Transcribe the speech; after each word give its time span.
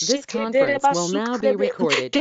This 0.00 0.26
conference 0.26 0.84
will 0.90 1.08
now 1.08 1.38
be 1.38 1.54
recorded. 1.56 2.12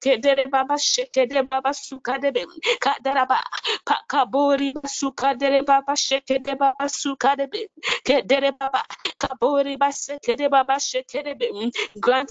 kedere 0.00 0.44
baba 0.52 0.76
shekede 0.78 1.42
baba 1.50 1.72
sukadebe 1.74 2.42
kadaraba 2.80 3.38
pakabori 3.88 4.74
sukadere 4.98 5.60
baba 5.66 5.94
shekede 5.96 6.54
baba 6.58 6.86
sukadebe 6.88 7.60
kedere 8.06 8.52
baba 8.60 8.82
kabori 9.22 9.76
basekede 9.82 10.50
baba 10.50 10.76
shekede 10.80 11.34
grant 12.00 12.30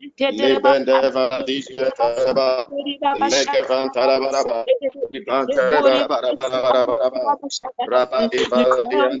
Libendeva 0.00 1.42
Dijava, 1.46 2.66
Megavan 3.18 3.90
Tarabaraba, 3.90 4.64
Ivan 5.12 5.46
Tarabarabaraba, 5.46 7.38
Rabba 7.86 8.28
Diva 8.30 8.62
Dian 8.90 9.20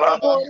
Rabba 0.00 0.49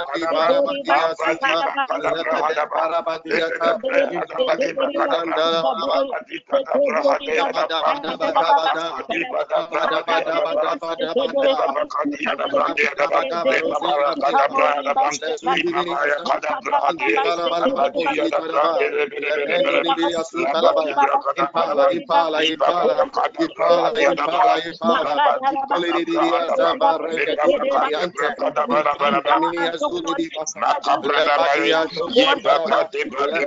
Ipala 21.91 22.31
Makabrada 29.81 31.37
Maria, 31.37 31.85
de 32.91 33.05
Brada 33.05 33.41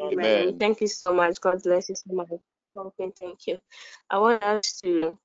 Amen. 0.00 0.58
Thank 0.58 0.80
you 0.80 0.88
so 0.88 1.12
much. 1.12 1.40
God 1.40 1.62
bless 1.62 1.88
you 1.88 1.96
so 1.96 2.14
much. 2.14 2.28
Okay, 2.76 3.12
thank 3.18 3.46
you. 3.46 3.58
I 4.10 4.18
want 4.18 4.42
us 4.42 4.80
to 4.82 5.16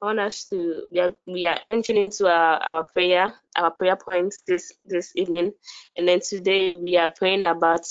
I 0.00 0.06
want 0.06 0.20
us 0.20 0.44
to 0.50 0.86
we 0.92 1.00
are, 1.00 1.12
we 1.26 1.46
are 1.46 1.58
entering 1.72 2.04
into 2.04 2.28
our, 2.28 2.64
our 2.72 2.84
prayer, 2.84 3.34
our 3.56 3.72
prayer 3.72 3.96
points 3.96 4.38
this 4.46 4.72
this 4.84 5.12
evening, 5.16 5.52
and 5.96 6.06
then 6.06 6.20
today 6.20 6.76
we 6.78 6.96
are 6.96 7.10
praying 7.10 7.46
about 7.46 7.86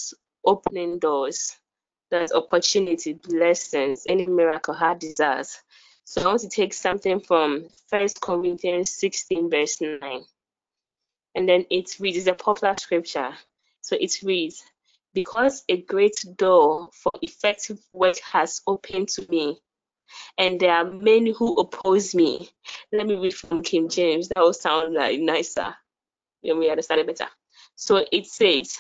opening 0.46 1.00
doors, 1.00 1.58
that 2.10 2.32
opportunity, 2.34 3.14
blessings, 3.14 4.04
any 4.08 4.26
miracle, 4.26 4.74
heart 4.74 5.00
desires. 5.00 5.60
So 6.06 6.22
I 6.22 6.28
want 6.28 6.40
to 6.42 6.50
take 6.50 6.74
something 6.74 7.20
from 7.20 7.68
First 7.90 8.22
Corinthians 8.22 8.92
16, 8.92 9.50
verse 9.50 9.82
9. 9.82 10.00
And 11.36 11.50
then 11.50 11.66
it 11.70 11.98
reads, 12.00 12.20
it's 12.20 12.28
a 12.28 12.34
popular 12.34 12.76
scripture. 12.80 13.34
So 13.82 13.98
it 14.00 14.24
reads, 14.24 14.64
Because 15.14 15.66
a 15.68 15.82
great 15.82 16.24
door 16.38 16.88
for 16.94 17.12
effective 17.22 17.80
work 17.92 18.18
has 18.20 18.62
opened 18.66 19.10
to 19.10 19.30
me, 19.30 19.60
and 20.38 20.60
there 20.60 20.74
are 20.74 20.86
many 20.86 21.32
who 21.32 21.56
oppose 21.56 22.14
me. 22.16 22.50
Let 22.92 23.08
me 23.08 23.16
read 23.16 23.34
from 23.34 23.64
King 23.64 23.90
James. 23.90 24.30
That 24.30 24.42
will 24.42 24.54
sound 24.54 24.94
like 24.94 25.20
nicer. 25.20 25.76
Let 26.44 26.58
me 26.58 26.70
understand 26.70 27.02
it 27.02 27.08
better. 27.08 27.30
So 27.76 28.06
it 28.12 28.28
says, 28.28 28.78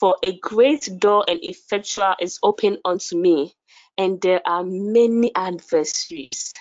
For 0.00 0.16
a 0.22 0.38
great 0.38 0.88
door 0.98 1.24
and 1.28 1.40
effectual 1.42 2.14
is 2.20 2.38
open 2.42 2.78
unto 2.84 3.16
me, 3.16 3.54
and 3.98 4.20
there 4.20 4.40
are 4.46 4.64
many 4.64 5.34
adversaries 5.34 6.52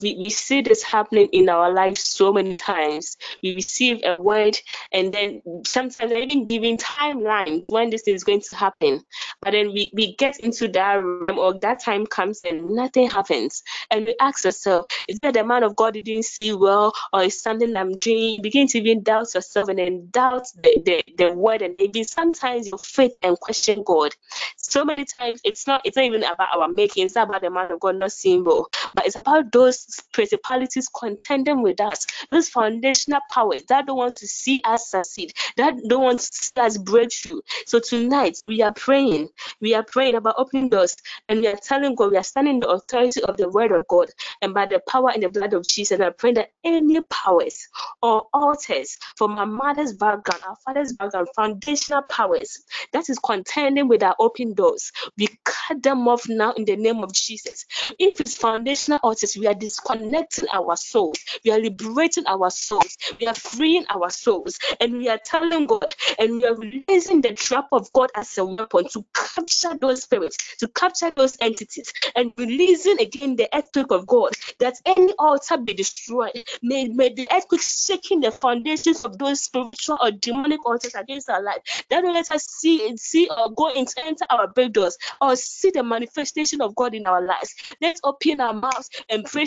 we, 0.00 0.16
we 0.16 0.30
see 0.30 0.62
this 0.62 0.82
happening 0.82 1.28
in 1.32 1.48
our 1.48 1.72
lives 1.72 2.02
so 2.04 2.32
many 2.32 2.56
times. 2.56 3.16
We 3.42 3.54
receive 3.54 4.00
a 4.04 4.20
word 4.20 4.58
and 4.92 5.12
then 5.12 5.42
sometimes 5.66 6.12
even 6.12 6.46
giving 6.46 6.76
timeline 6.78 7.64
when 7.68 7.90
this 7.90 8.02
is 8.06 8.24
going 8.24 8.42
to 8.42 8.56
happen. 8.56 9.02
But 9.40 9.52
then 9.52 9.72
we, 9.72 9.90
we 9.92 10.16
get 10.16 10.40
into 10.40 10.68
that 10.68 11.02
room 11.02 11.38
or 11.38 11.58
that 11.60 11.80
time 11.80 12.06
comes 12.06 12.40
and 12.44 12.70
nothing 12.70 13.10
happens. 13.10 13.62
And 13.90 14.06
we 14.06 14.16
ask 14.20 14.44
ourselves, 14.44 14.86
is 15.08 15.18
that 15.20 15.34
the 15.34 15.44
man 15.44 15.62
of 15.62 15.76
God 15.76 15.94
didn't 15.94 16.24
see 16.24 16.52
well 16.52 16.92
or 17.12 17.22
is 17.22 17.40
something 17.40 17.76
I'm 17.76 17.98
doing? 17.98 18.38
begin 18.42 18.66
to 18.68 18.78
even 18.78 19.02
doubt 19.02 19.34
yourself 19.34 19.68
and 19.68 19.78
then 19.78 20.08
doubt 20.10 20.46
the, 20.62 20.82
the, 20.84 21.04
the 21.16 21.32
word 21.34 21.62
and 21.62 21.74
maybe 21.78 22.02
sometimes 22.04 22.68
your 22.68 22.78
faith 22.78 23.12
and 23.22 23.38
question 23.38 23.82
God. 23.84 24.14
So 24.56 24.84
many 24.84 25.04
times 25.04 25.40
it's 25.44 25.66
not 25.66 25.82
it's 25.84 25.96
not 25.96 26.04
even 26.04 26.22
about 26.24 26.56
our 26.56 26.68
making, 26.68 27.06
it's 27.06 27.16
about 27.16 27.40
the 27.40 27.50
man 27.50 27.72
of 27.72 27.80
God 27.80 27.96
not 27.96 28.12
seeing 28.12 28.44
well, 28.44 28.68
but 28.94 29.06
it's 29.06 29.16
about 29.16 29.52
those 29.52 29.78
principalities 30.12 30.88
contending 30.88 31.62
with 31.62 31.80
us, 31.80 32.06
those 32.30 32.48
foundational 32.48 33.20
powers 33.30 33.62
that 33.68 33.86
don't 33.86 33.96
want 33.96 34.16
to 34.16 34.26
see 34.26 34.60
us 34.64 34.90
succeed, 34.90 35.32
that 35.56 35.74
don't 35.88 36.02
want 36.02 36.20
to 36.20 36.26
see 36.32 36.60
us 36.60 36.78
breakthrough. 36.78 37.40
So 37.66 37.78
tonight 37.78 38.38
we 38.46 38.62
are 38.62 38.72
praying, 38.72 39.28
we 39.60 39.74
are 39.74 39.82
praying 39.84 40.14
about 40.14 40.34
opening 40.38 40.68
doors, 40.68 40.96
and 41.28 41.40
we 41.40 41.46
are 41.46 41.56
telling 41.56 41.94
God 41.94 42.12
we 42.12 42.16
are 42.16 42.22
standing 42.22 42.54
in 42.54 42.60
the 42.60 42.68
authority 42.68 43.22
of 43.22 43.36
the 43.36 43.48
word 43.48 43.72
of 43.72 43.86
God 43.88 44.08
and 44.42 44.54
by 44.54 44.66
the 44.66 44.80
power 44.88 45.10
and 45.10 45.22
the 45.22 45.28
blood 45.28 45.54
of 45.54 45.66
Jesus. 45.66 45.98
We 45.98 46.04
are 46.04 46.12
praying 46.12 46.34
that 46.34 46.50
any 46.64 47.00
powers 47.02 47.68
or 48.02 48.26
altars 48.32 48.96
from 49.16 49.38
our 49.38 49.46
mother's 49.46 49.92
background, 49.94 50.42
our 50.46 50.56
father's 50.64 50.92
background, 50.92 51.28
foundational 51.34 52.02
powers 52.02 52.58
that 52.92 53.08
is 53.08 53.18
contending 53.18 53.88
with 53.88 54.02
our 54.02 54.16
open 54.18 54.54
doors, 54.54 54.92
we 55.16 55.28
cut 55.44 55.82
them 55.82 56.08
off 56.08 56.28
now 56.28 56.52
in 56.52 56.64
the 56.64 56.76
name 56.76 57.02
of 57.02 57.12
Jesus. 57.12 57.66
If 57.98 58.20
it's 58.20 58.36
foundational 58.36 59.00
altars, 59.02 59.36
we 59.36 59.46
are 59.46 59.54
disconnecting 59.78 60.46
our 60.52 60.76
souls, 60.76 61.18
we 61.44 61.50
are 61.50 61.58
liberating 61.58 62.24
our 62.26 62.50
souls, 62.50 62.96
we 63.20 63.26
are 63.26 63.34
freeing 63.34 63.84
our 63.90 64.10
souls, 64.10 64.58
and 64.80 64.94
we 64.94 65.08
are 65.08 65.18
telling 65.24 65.66
God 65.66 65.94
and 66.18 66.32
we 66.32 66.44
are 66.44 66.56
releasing 66.56 67.20
the 67.20 67.32
trap 67.34 67.66
of 67.72 67.92
God 67.92 68.10
as 68.14 68.36
a 68.38 68.44
weapon 68.44 68.88
to 68.90 69.04
capture 69.14 69.76
those 69.80 70.02
spirits, 70.02 70.56
to 70.58 70.68
capture 70.68 71.10
those 71.10 71.36
entities, 71.40 71.92
and 72.16 72.32
releasing 72.36 73.00
again 73.00 73.36
the 73.36 73.48
earthquake 73.54 73.90
of 73.90 74.06
God 74.06 74.32
that 74.58 74.74
any 74.86 75.12
altar 75.18 75.56
be 75.58 75.74
destroyed. 75.74 76.44
May, 76.62 76.88
may 76.88 77.12
the 77.12 77.28
earthquake 77.32 77.62
shaking 77.62 78.20
the 78.20 78.30
foundations 78.30 79.04
of 79.04 79.18
those 79.18 79.40
spiritual 79.40 79.98
or 80.00 80.10
demonic 80.10 80.64
altars 80.66 80.94
against 80.94 81.30
our 81.30 81.42
life. 81.42 81.84
That 81.90 82.02
will 82.02 82.12
let 82.12 82.30
us 82.32 82.44
see 82.46 82.88
and 82.88 82.98
see 82.98 83.28
or 83.28 83.52
go 83.52 83.68
into 83.72 83.94
enter 84.04 84.26
our 84.30 84.48
big 84.48 84.72
doors 84.72 84.96
or 85.20 85.36
see 85.36 85.70
the 85.70 85.82
manifestation 85.82 86.60
of 86.60 86.74
God 86.74 86.94
in 86.94 87.06
our 87.06 87.24
lives. 87.24 87.54
Let's 87.80 88.00
open 88.04 88.40
our 88.40 88.54
mouths 88.54 88.90
and 89.08 89.24
pray 89.24 89.46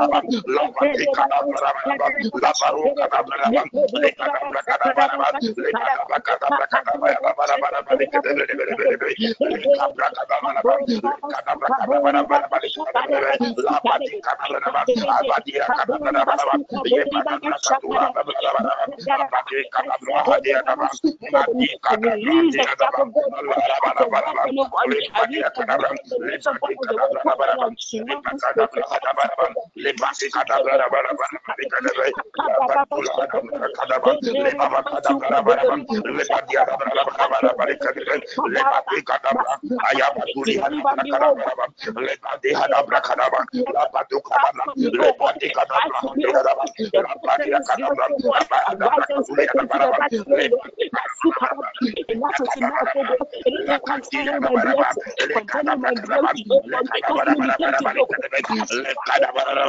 Baraba, 0.01 0.21
Lapati 0.47 1.05
Canabaraba, 1.13 2.07
Laparu 2.41 2.89
Canabaraba, 2.97 3.61
Lecana 4.01 4.39
Bracanabaraba, 4.49 5.27
Lecana 5.57 6.03
Bracanabaraba, 6.09 7.31
Lapati 13.61 14.13
Canabaraba, 14.25 14.81
Abadia 15.21 15.65
Canabaraba, 15.69 16.53
Yepana 16.85 17.51
Satura, 17.61 18.09
Lapati 19.05 19.57
Canabra, 19.71 20.39
Diana, 20.41 20.73
Mati 21.31 21.69
Canabra, 21.83 23.05
Lapati 24.51 24.97
Canabra, 25.53 25.91
le 29.81 29.93
pasi 29.93 30.29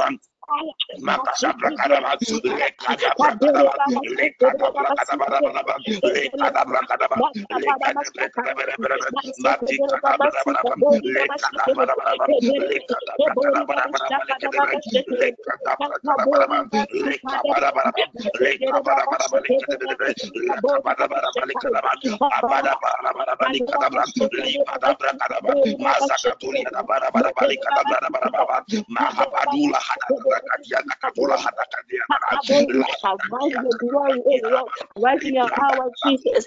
adelante. 0.03 0.32
Mahabadula 28.89 29.79
Power, 35.55 35.91
Jesus. 36.03 36.47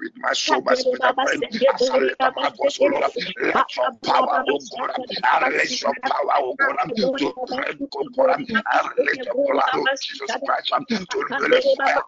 with 0.00 0.12
my 0.16 0.32
soul, 0.32 0.62
my 0.62 0.74
spirit, 0.74 1.00
and 1.04 1.16
brain. 1.22 1.42
As 1.74 1.90
I 1.90 1.98
lift 1.98 2.22
up 2.24 2.34
my 2.36 2.50
voice, 2.56 2.78
O 2.80 2.86
Lord, 2.86 3.10
let 3.40 3.76
your 3.76 3.90
power, 4.04 4.44
O 4.48 4.58
God, 4.70 4.90
I 5.24 5.48
release 5.48 5.82
your 5.82 5.94
power, 6.04 6.34
O 6.38 6.56
God, 6.64 6.76
to 6.96 7.10
break, 7.54 7.76
O 7.96 8.04
God, 8.16 8.40
I 8.66 8.90
release 8.96 9.20
the 9.24 9.34
blood 9.46 9.70
of 9.74 9.88
Jesus 10.00 10.36
Christ 10.44 10.72
to 11.10 11.18
release 11.40 11.74
fire. 11.76 12.04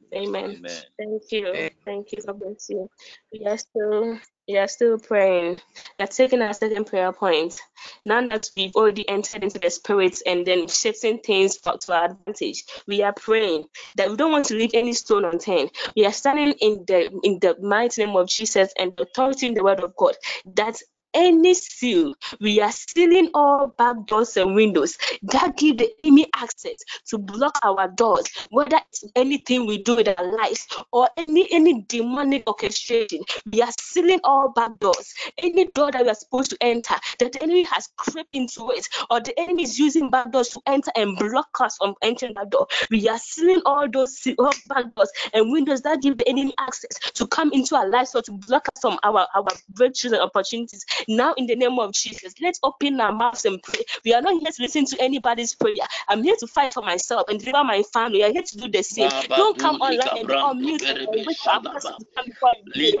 Amen. 0.13 0.57
Amen. 0.57 0.83
Thank 0.97 1.23
you. 1.31 1.69
Thank 1.85 2.11
you. 2.11 2.19
God 2.25 2.39
bless 2.39 2.69
you. 2.69 2.89
We 3.31 3.45
are 3.45 3.57
still 3.57 4.19
we 4.47 4.57
are 4.57 4.67
still 4.67 4.97
praying. 4.97 5.59
We 5.99 6.03
are 6.03 6.07
taking 6.07 6.41
our 6.41 6.53
second 6.53 6.85
prayer 6.85 7.13
point. 7.13 7.59
Now 8.05 8.27
that 8.27 8.49
we've 8.57 8.75
already 8.75 9.07
entered 9.07 9.43
into 9.43 9.59
the 9.59 9.69
spirit 9.69 10.19
and 10.25 10.45
then 10.45 10.67
shifting 10.67 11.19
things 11.19 11.57
for, 11.57 11.77
to 11.77 11.93
our 11.93 12.05
advantage, 12.05 12.63
we 12.87 13.03
are 13.03 13.13
praying 13.13 13.65
that 13.95 14.09
we 14.09 14.17
don't 14.17 14.31
want 14.31 14.45
to 14.47 14.55
leave 14.55 14.71
any 14.73 14.93
stone 14.93 15.25
unturned. 15.25 15.71
We 15.95 16.05
are 16.05 16.11
standing 16.13 16.53
in 16.59 16.83
the 16.87 17.11
in 17.23 17.39
the 17.39 17.55
mighty 17.61 18.05
name 18.05 18.15
of 18.15 18.27
Jesus 18.27 18.73
and 18.77 18.95
the 18.97 19.03
authority 19.03 19.47
in 19.47 19.53
the 19.53 19.63
word 19.63 19.81
of 19.81 19.95
God 19.95 20.15
that 20.55 20.77
any 21.13 21.53
seal. 21.53 22.13
We 22.39 22.61
are 22.61 22.71
sealing 22.71 23.29
all 23.33 23.67
back 23.77 24.05
doors 24.07 24.37
and 24.37 24.55
windows 24.55 24.97
that 25.23 25.57
give 25.57 25.77
the 25.77 25.91
enemy 26.03 26.27
access 26.35 26.77
to 27.07 27.17
block 27.17 27.57
our 27.63 27.87
doors, 27.89 28.25
whether 28.49 28.77
it's 28.77 29.03
anything 29.15 29.65
we 29.65 29.81
do 29.83 29.95
with 29.97 30.07
our 30.07 30.37
lives 30.37 30.67
or 30.91 31.09
any 31.17 31.51
any 31.51 31.83
demonic 31.83 32.47
orchestration. 32.47 33.23
We 33.51 33.61
are 33.61 33.71
sealing 33.79 34.19
all 34.23 34.49
back 34.49 34.79
doors. 34.79 35.13
Any 35.37 35.67
door 35.67 35.91
that 35.91 36.03
we 36.03 36.09
are 36.09 36.15
supposed 36.15 36.51
to 36.51 36.57
enter, 36.61 36.95
that 37.19 37.33
the 37.33 37.43
enemy 37.43 37.63
has 37.63 37.89
crept 37.97 38.29
into 38.33 38.71
it, 38.71 38.87
or 39.09 39.19
the 39.19 39.37
enemy 39.39 39.63
is 39.63 39.79
using 39.79 40.09
back 40.09 40.31
doors 40.31 40.49
to 40.49 40.61
enter 40.65 40.91
and 40.95 41.17
block 41.17 41.49
us 41.59 41.77
from 41.77 41.95
entering 42.01 42.33
that 42.35 42.49
door. 42.49 42.67
We 42.89 43.07
are 43.09 43.19
sealing 43.19 43.61
all 43.65 43.89
those 43.89 44.17
all 44.37 44.53
back 44.67 44.93
doors 44.95 45.11
and 45.33 45.51
windows 45.51 45.81
that 45.81 46.01
give 46.01 46.17
the 46.17 46.27
enemy 46.27 46.53
access 46.59 46.97
to 47.13 47.27
come 47.27 47.51
into 47.53 47.75
our 47.75 47.89
lives 47.89 48.15
or 48.15 48.21
to 48.23 48.31
block 48.31 48.67
us 48.75 48.81
from 48.81 48.97
our, 49.03 49.27
our 49.35 49.47
breakthroughs 49.73 50.13
and 50.13 50.21
opportunities. 50.21 50.85
Now, 51.07 51.33
in 51.37 51.45
the 51.47 51.55
name 51.55 51.79
of 51.79 51.93
Jesus, 51.93 52.33
let's 52.41 52.59
open 52.63 52.99
our 53.01 53.11
mouths 53.13 53.45
and 53.45 53.61
pray. 53.63 53.81
We 54.05 54.13
are 54.13 54.21
not 54.21 54.33
here 54.33 54.51
to 54.51 54.61
listen 54.61 54.85
to 54.85 55.01
anybody's 55.01 55.55
prayer. 55.55 55.75
I'm 56.07 56.23
here 56.23 56.35
to 56.39 56.47
fight 56.47 56.73
for 56.73 56.81
myself 56.83 57.25
and 57.29 57.39
deliver 57.39 57.63
my 57.63 57.83
family. 57.93 58.23
I'm 58.23 58.33
here 58.33 58.43
to 58.43 58.57
do 58.57 58.69
the 58.69 58.83
same. 58.83 59.09
Don't 59.35 59.57
come 59.57 59.75
online 59.77 60.09
and 60.15 60.27
be 60.27 60.33
on 60.35 60.59
mute 60.61 60.81
and 60.87 61.07
wait 61.11 61.27
for 61.43 61.53
us 61.75 61.83
to 61.97 62.05
come 62.15 62.25
before 62.25 62.53
you. 62.65 62.73
Mute 62.75 62.95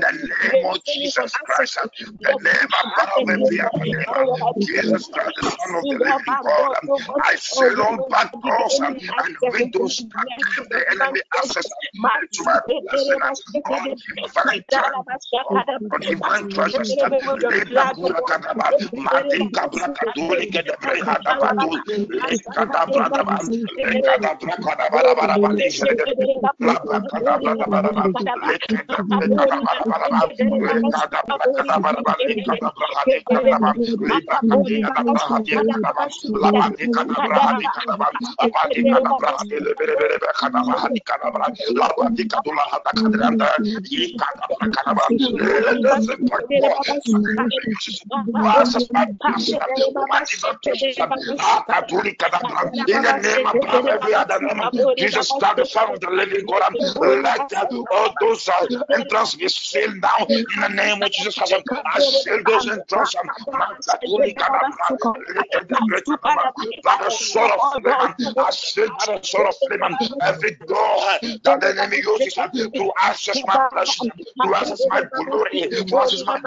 the 0.00 0.36
name 0.52 0.66
of 0.66 0.84
Jesus 0.84 1.32
Christ, 1.32 1.78
the 2.20 2.34
name 2.42 2.68
above 2.84 4.56
Jesus 4.60 5.06
Christ, 5.08 5.36
the 5.36 5.42
Son 5.42 5.74
of 5.74 5.88
the 5.88 5.98
living 5.98 6.38
God, 6.44 6.76
I 7.22 7.36
all 7.80 7.98
back 8.10 8.30
doors 8.44 8.80
and 8.84 8.98
windows 9.52 10.04
that 10.14 10.28
give 10.56 10.68
the 10.70 10.84
enemy 10.92 11.20
access 11.36 11.66
to 11.66 11.76
my 11.94 12.10
blessing, 12.84 13.20
on 13.70 13.80
divine 14.16 14.64
time, 14.72 14.94
on 15.50 16.00
divine 16.00 16.46
treasures. 16.48 16.96
Leba 17.50 17.90
kura 18.00 18.22
kadaba, 18.22 18.72
mati 18.94 19.50
kabra 19.54 19.88
kaduli 19.96 20.46
kedebre 20.52 21.00
hadabadu, 21.02 21.70
lekada 22.10 22.86
bradaba, 22.92 23.38
lekada 23.84 24.36
brakada 24.40 24.86
barabara 24.92 25.36
balisha, 25.42 25.86
laba 26.60 27.00
kadabra 27.10 27.54
barabara, 27.56 28.08
lekada 28.46 28.96
brakada 29.08 30.08
barabara, 30.10 30.64
kadabra 36.40 37.36
hadi 37.40 37.68
kadaba, 37.70 38.10
kadabra 38.90 39.32
kadaba 40.40 40.72
hadi 40.78 41.00
kadabra, 41.00 41.46
kadula 42.28 42.62
hada 42.70 42.92
kadranda, 42.94 43.48
kadaba, 44.74 45.02
in 52.86 53.02
the 53.02 53.12
name 53.22 53.46
of 53.46 53.56
every 53.88 54.14
other 54.14 54.40
name, 54.40 54.60
Jesus 54.96 55.32
Christ, 55.32 55.56
the 55.56 55.64
Son 55.64 55.94
of 55.94 56.00
the 56.00 56.10
living 56.10 56.46
God, 56.46 56.62
let 57.22 57.52
all 57.90 58.14
those 58.20 58.48
uh, 58.48 58.66
entrance 58.94 59.34
be 59.34 59.48
sealed 59.48 59.96
now, 60.00 60.26
in 60.28 60.44
the 60.60 60.68
name 60.68 61.02
of 61.02 61.10
Jesus 61.10 61.36
Christ, 61.36 61.54
I 61.94 62.00
seal 62.00 62.42
those 62.44 62.68
entrance, 62.68 63.14
by 66.82 66.96
the 67.02 67.10
sword 67.10 67.50
of 67.52 67.62
flame, 67.62 67.96
I 68.00 68.50
by 68.98 69.06
the 69.06 69.20
sword 69.22 69.48
of 69.48 69.56
flame, 69.58 69.98
every 70.20 70.56
door 70.66 71.00
that 71.44 71.60
the 71.60 71.68
enemy 71.70 71.98
uses 71.98 72.34
to 72.34 72.92
access 73.00 73.44
my 73.46 73.58
blessing, 73.70 74.12
to 74.42 74.54
access 74.54 74.86
my 74.88 75.02
glory, 75.14 75.68
to 75.88 75.98
access 75.98 76.24
my 76.26 76.38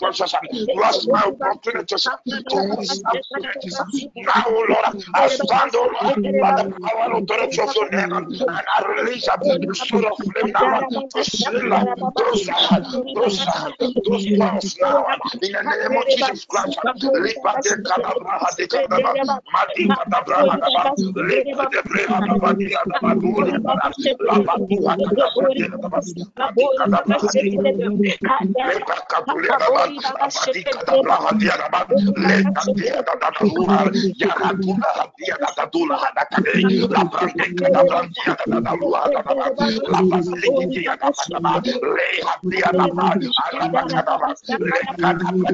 treasures, 0.00 0.32
to 0.32 0.84
access 0.84 1.08
my 1.12 1.22
opportunities, 1.24 2.08
to 2.48 2.78
opportunities. 3.06 3.82
Now, 4.16 4.44
Lord, 4.48 4.84
I 5.14 5.28
stand, 5.28 5.72
oh 5.74 5.90
Lord, 6.00 6.18
the 6.56 6.72
power 6.82 7.04
and 7.04 7.14
authority 7.14 7.62
of 7.62 7.74
your 7.74 7.90
name, 7.90 8.12
and 8.12 8.66
I 8.76 8.86
release 8.88 9.26
the 9.26 9.74
sword 9.74 10.04
of 10.06 10.18
flame 10.32 10.80
to 11.14 11.24
seal 11.24 11.52
those, 12.16 12.50
those, 13.14 13.46
those 14.04 14.26
doors 14.26 14.76
now, 14.80 15.06
in 15.42 15.52
the 15.52 15.62
name 15.62 15.96
of 15.96 16.08
Jesus 16.08 16.44
Christ. 16.46 16.78
Liba 19.26 19.42
de 19.74 19.84
kadabra, 19.86 19.86
de 19.86 19.90
kadabra, 19.90 19.96
Madika 19.96 20.04
da 20.10 20.20
Brahma, 20.22 20.56
Lepa 21.28 21.66
de 21.70 21.82
Breha 21.82 22.20
da 22.26 22.34
Badia 22.40 22.78
da 22.88 22.96
Baduli, 23.02 23.52
La 24.20 24.38
Batua 24.46 24.96
da 25.02 25.10
Badia 25.34 25.68
da 25.68 25.88
Madika 25.88 26.26
da 26.36 26.48
Brahma, 26.54 27.26
Lepa 28.66 28.96
Katulia 29.10 29.58
da 29.58 29.68
Badika 29.70 30.84
da 30.86 30.94
Brahma 31.02 31.32
dia 31.38 31.56
da 31.56 31.68
Leta 32.16 32.62
dia 32.76 33.02
da 33.02 33.14
da 33.20 33.30
Lua, 33.40 33.90
Yaratula 34.20 35.10
dia 35.18 35.36
da 35.56 35.64
Dula 35.72 35.98
da 36.14 36.24
Kade, 36.30 36.88
La 36.90 37.04
Brandika 37.04 37.68
da 37.72 37.82
Brandia 37.84 38.36
da 38.46 38.60
da 38.60 38.72
Lua 38.74 39.10
da 39.12 39.22
La 39.90 40.02
Basiliki 40.02 40.70
dia 40.82 40.96
da 40.96 41.10
da 41.40 41.60
Leha 41.62 42.34
dia 42.50 42.70
da 42.72 42.86
Arabakadaba, 43.46 44.34
Lekadaba, 44.60 45.46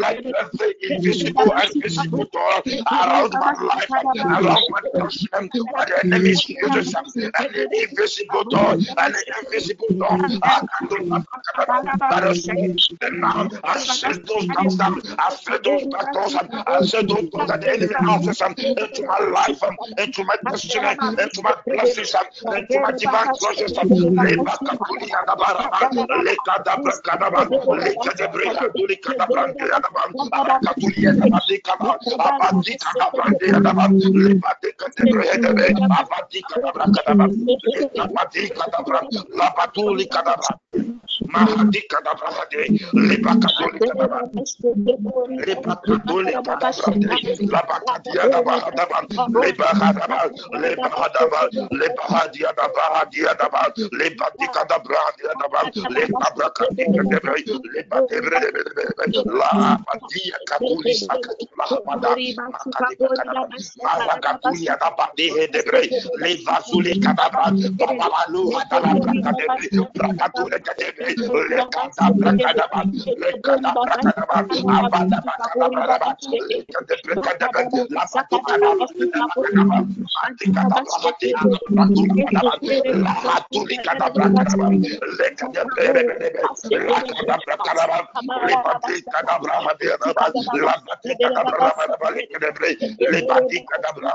like 0.00 0.24
every 0.26 0.74
invisible 0.90 1.52
and 1.52 1.82
visible 1.82 2.24
door 2.32 2.62
around 2.80 3.32
my 3.32 3.52
life, 3.62 3.90
around 3.90 4.68
my 4.70 4.80
invisible 7.72 8.44
door 8.44 8.76
the 9.14 9.22
invisible 9.42 9.94
door. 9.98 10.18
Is 10.22 10.40
now. 13.12 13.48
I 13.64 13.78
those 14.26 14.46
doors. 14.46 14.80
I 15.18 15.30
set 15.30 15.64
those 15.64 15.82
doors. 15.84 16.34
I 16.36 16.82
that 17.46 17.60
the 17.60 17.70
enemy 17.72 17.94
answers 17.94 18.40
into 18.40 19.02
my 19.06 19.18
life, 19.28 19.62
into 19.98 20.24
my 20.24 20.36
destiny, 20.48 20.88
into 21.22 21.42
my 21.42 21.54
blessings, 21.66 22.14
into 22.14 22.80
my 22.80 22.92
divine 22.92 23.32
treasures. 23.38 23.72
Lekadabra 31.52 32.51
malakatulia 32.52 33.58
daba 33.60 33.88
lekadabra, 88.92 89.52
lebati 91.92 92.31
labati 93.12 93.58
kadabra, 93.68 94.10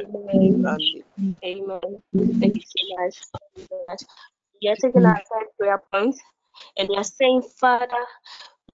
Amen. 0.00 1.02
Amen. 1.44 1.80
Thank 2.40 2.56
you 2.56 2.62
so 2.64 2.84
much. 2.98 4.02
We 4.62 4.68
are 4.68 4.76
taking 4.76 5.04
our 5.06 5.22
third 5.32 5.48
prayer 5.58 5.82
point, 5.92 6.16
and 6.78 6.88
we 6.88 6.96
are 6.96 7.04
saying, 7.04 7.42
Father, 7.60 8.04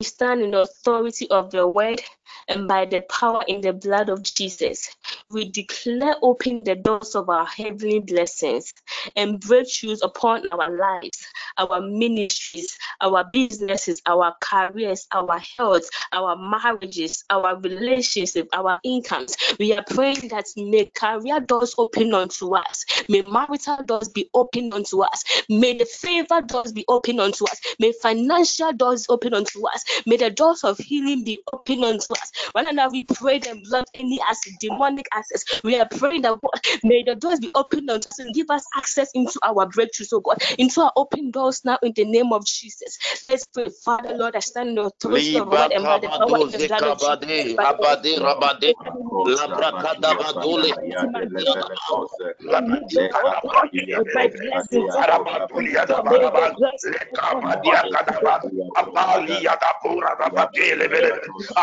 we 0.00 0.06
stand 0.06 0.42
in 0.42 0.52
the 0.52 0.62
authority 0.62 1.28
of 1.30 1.54
your 1.54 1.68
word 1.68 2.00
and 2.48 2.68
by 2.68 2.84
the 2.84 3.00
power 3.02 3.42
in 3.48 3.60
the 3.60 3.72
blood 3.72 4.08
of 4.08 4.22
Jesus. 4.22 4.94
We 5.30 5.48
declare 5.50 6.16
open 6.22 6.62
the 6.64 6.74
doors 6.74 7.14
of 7.14 7.28
our 7.28 7.46
heavenly 7.46 8.00
blessings 8.00 8.72
and 9.16 9.40
breakthroughs 9.40 10.00
upon 10.02 10.48
our 10.52 10.70
lives, 10.70 11.26
our 11.58 11.80
ministries, 11.80 12.76
our 13.00 13.24
businesses, 13.32 14.00
our 14.06 14.34
careers, 14.40 15.06
our 15.12 15.40
health, 15.56 15.88
our 16.12 16.36
marriages, 16.36 17.24
our 17.30 17.58
relationships, 17.60 18.48
our 18.52 18.78
incomes. 18.84 19.36
We 19.58 19.76
are 19.76 19.84
praying 19.88 20.28
that 20.28 20.46
may 20.56 20.86
career 20.94 21.40
doors 21.40 21.74
open 21.78 22.14
unto 22.14 22.54
us, 22.54 22.84
may 23.08 23.22
marital 23.22 23.82
doors 23.84 24.08
be 24.08 24.28
open 24.34 24.72
unto 24.72 25.02
us, 25.02 25.24
may 25.48 25.76
the 25.76 25.84
favor 25.84 26.40
doors 26.42 26.72
be 26.72 26.84
open 26.88 27.20
unto 27.20 27.44
us, 27.44 27.60
may 27.78 27.92
financial 27.92 28.72
doors 28.72 29.06
open 29.08 29.34
unto 29.34 29.66
us, 29.66 29.84
may 30.06 30.16
the 30.16 30.30
doors 30.30 30.64
of 30.64 30.78
healing 30.78 31.24
be 31.24 31.42
open 31.52 31.84
unto 31.84 32.13
us. 32.14 32.32
Right 32.54 32.74
now, 32.74 32.88
we 32.88 33.04
pray 33.04 33.40
and 33.48 33.62
blood 33.64 33.84
any 33.94 34.20
acid, 34.28 34.54
demonic 34.60 35.06
access. 35.12 35.44
We 35.62 35.78
are 35.78 35.88
praying 35.88 36.22
that 36.22 36.40
God, 36.40 36.60
may 36.82 37.02
the 37.02 37.14
doors 37.14 37.40
be 37.40 37.50
opened 37.54 37.90
unto 37.90 38.08
us 38.08 38.18
and 38.18 38.34
give 38.34 38.50
us 38.50 38.64
access 38.76 39.10
into 39.14 39.38
our 39.42 39.66
breakthrough, 39.66 40.06
so 40.06 40.20
God, 40.20 40.42
into 40.58 40.80
our 40.82 40.92
open 40.96 41.30
doors 41.30 41.62
now 41.64 41.78
in 41.82 41.92
the 41.94 42.04
name 42.04 42.32
of 42.32 42.44
Jesus. 42.46 42.98
Let's 43.28 43.46
pray, 43.46 43.68
Father, 43.84 44.14
Lord, 44.14 44.36
I 44.36 44.40
stand 44.40 44.70
in 44.70 44.74
the 44.76 44.82
authority 44.84 45.38
of 45.38 45.50
God 45.50 45.72
and 45.72 45.84
by 45.84 45.98
the 45.98 46.08
power 46.08 46.38
in 46.38 46.50
the 46.50 46.68
blood 46.68 46.82
of 46.84 46.98
Jesus. 46.98 47.54
Abade, 47.58 48.18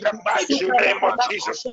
the 0.00 0.20
mighty 0.24 0.58
name 0.78 1.00
of 1.02 1.14
Jesus 1.28 1.64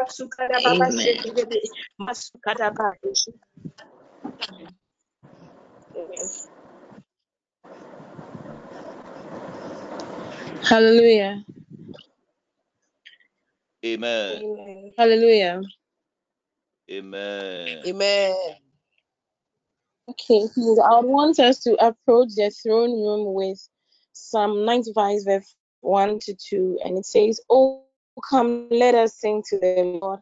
Hallelujah. 10.63 11.43
Amen. 13.85 14.91
Hallelujah. 14.97 15.61
Amen. 16.89 17.81
Amen. 17.85 18.35
Okay, 20.09 20.47
please, 20.53 20.79
I 20.79 20.99
would 20.99 21.05
want 21.05 21.39
us 21.39 21.59
to 21.59 21.73
approach 21.85 22.29
the 22.35 22.49
throne 22.49 22.91
room 22.91 23.33
with 23.33 23.65
Psalm 24.13 24.65
95, 24.65 25.19
verse 25.25 25.55
1 25.81 26.19
to 26.19 26.35
2, 26.35 26.79
and 26.83 26.97
it 26.97 27.05
says, 27.05 27.39
Oh, 27.49 27.85
come, 28.29 28.67
let 28.69 28.95
us 28.95 29.15
sing 29.15 29.43
to 29.49 29.59
the 29.59 29.99
Lord. 30.01 30.19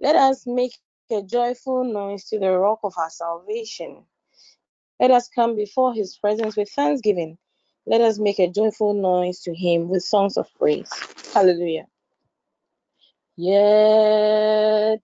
Let 0.00 0.16
us 0.16 0.46
make 0.46 0.72
a 1.10 1.22
joyful 1.22 1.84
noise 1.84 2.24
to 2.26 2.38
the 2.38 2.56
rock 2.58 2.80
of 2.84 2.94
our 2.96 3.10
salvation. 3.10 4.04
Let 5.00 5.10
us 5.10 5.28
come 5.28 5.56
before 5.56 5.92
his 5.94 6.16
presence 6.18 6.56
with 6.56 6.70
thanksgiving. 6.70 7.38
Let 7.86 8.00
us 8.00 8.18
make 8.18 8.38
a 8.38 8.50
joyful 8.50 8.94
noise 8.94 9.40
to 9.40 9.54
him 9.54 9.88
with 9.88 10.02
songs 10.02 10.36
of 10.36 10.46
praise. 10.58 10.90
Hallelujah. 11.32 11.86
Yedawasi 13.38 14.98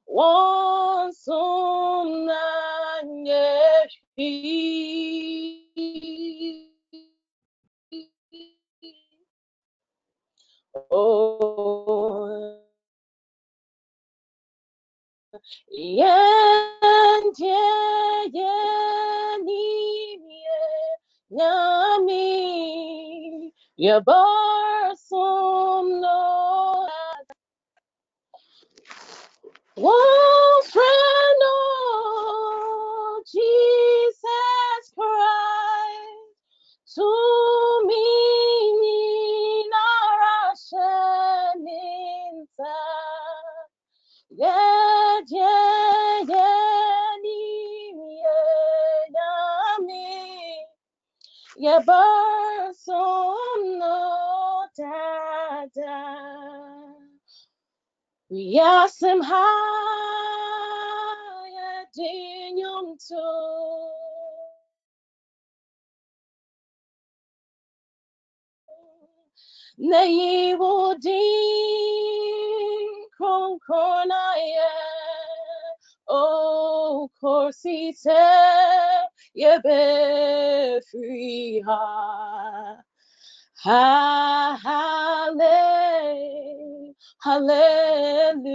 wansum 0.08 2.08
na 2.26 2.42
Oh, 4.19 4.97
nyami 21.30 22.34
yabarsum 23.77 25.86
no 26.01 26.88
one 29.75 30.37
Yasim 58.32 59.21
haya 59.23 59.39
dinyum 61.95 62.88
to 63.08 63.28
Neivodin 69.80 71.15
kron 73.17 73.60
kornaya 73.67 74.71
O 76.10 77.10
korsite 77.22 78.24
yebe 79.36 80.82
free 80.91 81.62
ha 81.65 82.78
Ha 83.63 85.34
hallelujah. 87.24 88.46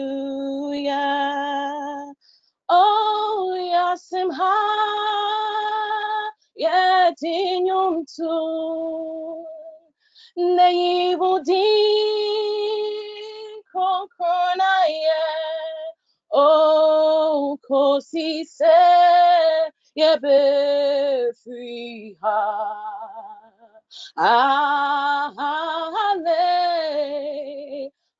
Oh 2.69 3.57
yasim 3.75 4.31
ha 4.33 4.57
yetinyum 6.57 8.07
tu 8.07 8.37
neibudin 10.57 11.59
konkona 13.73 14.73
ye 14.89 15.52
oh 16.33 17.59
kosi 17.69 18.45
se 18.45 18.79
yebe 19.97 21.33
free 21.43 22.17
ha 22.23 22.39
Ah, 24.17 25.33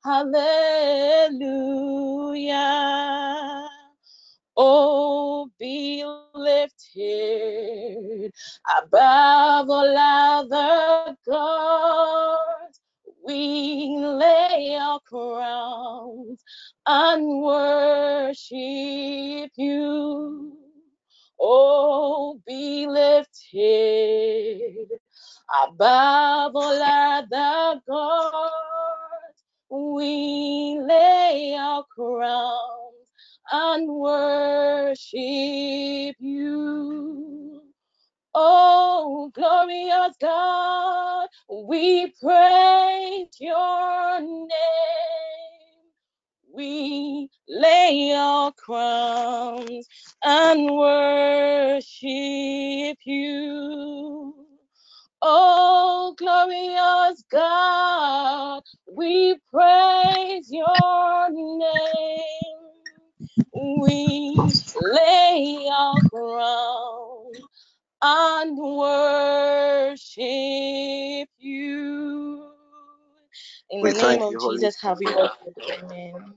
hallelujah. 0.03 0.49
Oh, 4.55 5.49
be 5.59 6.03
lifted 6.35 8.31
above 8.77 9.69
all 9.69 9.97
other 9.97 11.15
gods. 11.27 12.42
We 13.25 13.97
lay 13.99 14.77
our 14.79 14.99
crowns 15.01 16.43
and 16.85 17.41
worship 17.41 19.51
you. 19.55 20.57
Oh, 21.39 22.39
be 22.47 22.87
lifted 22.87 24.87
above 25.65 26.53
all 26.55 26.83
other 26.83 27.81
gods, 27.87 29.43
we 29.69 30.79
lay 30.81 31.55
our 31.59 31.83
crowns 31.95 33.09
and 33.51 33.89
worship 33.89 35.05
you. 36.19 37.42
Oh, 38.33 39.29
glorious 39.35 40.15
God, 40.21 41.27
we 41.67 42.07
praise 42.23 43.27
your 43.39 44.21
name. 44.21 44.49
We 46.53 47.29
lay 47.49 48.13
our 48.15 48.53
crowns 48.53 49.87
and 50.23 50.71
worship 50.71 52.07
you. 53.05 54.33
Oh, 55.21 56.15
glorious 56.17 57.23
God, 57.31 58.63
we 58.91 59.37
praise 59.53 60.49
your 60.51 61.29
name. 61.31 62.57
We 63.53 64.35
lay 64.81 65.69
our 65.71 66.01
crown 66.03 67.12
and 68.03 68.57
worship 68.57 70.19
you. 71.39 72.51
In 73.71 73.83
we 73.83 73.91
the 73.91 73.93
name 73.93 74.21
of 74.21 74.39
Jesus, 74.39 74.81
have 74.81 75.01
you 75.01 75.15
Amen. 75.69 76.35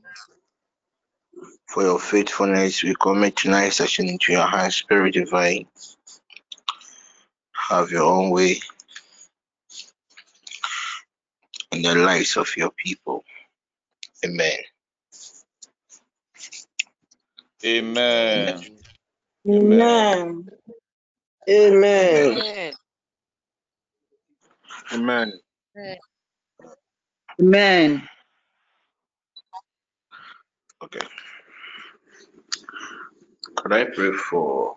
For 1.69 1.83
your 1.85 1.99
faithfulness, 2.01 2.83
we 2.85 2.95
commit 3.01 3.37
tonight's 3.37 3.77
session 3.77 4.09
into 4.09 4.33
your 4.33 4.47
hands, 4.47 4.77
Spirit 4.77 5.15
Divine. 5.15 5.67
Have 7.71 7.91
your 7.91 8.05
own 8.05 8.31
way 8.31 8.61
in 11.73 11.83
the 11.83 11.95
lives 11.97 12.37
of 12.37 12.49
your 12.57 12.71
people. 12.73 13.25
Amen. 14.25 14.59
Amen. 17.65 18.55
Amen. 19.49 19.91
Amen. 19.91 20.49
Amen. 21.49 22.73
Amen. 24.93 25.33
Amen. 27.41 28.09
Okay. 30.83 31.07
Could 33.55 33.73
I 33.73 33.85
pray 33.85 34.13
for 34.13 34.77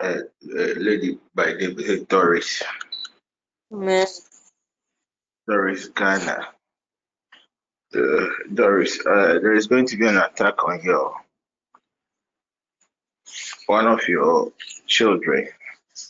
a, 0.00 0.06
uh, 0.06 0.20
a 0.56 0.74
lady 0.74 1.18
by 1.34 1.52
the 1.52 1.74
name 1.74 2.00
of 2.00 2.08
Doris? 2.08 2.62
Amen. 3.72 4.06
Doris 5.48 5.88
Ghana. 5.88 6.48
Uh, 7.94 8.26
Doris, 8.52 9.00
uh, 9.06 9.38
there 9.40 9.54
is 9.54 9.66
going 9.66 9.86
to 9.86 9.96
be 9.96 10.06
an 10.06 10.16
attack 10.16 10.62
on 10.64 10.80
your 10.82 11.14
one 13.66 13.86
of 13.86 14.06
your 14.08 14.52
children. 14.86 15.48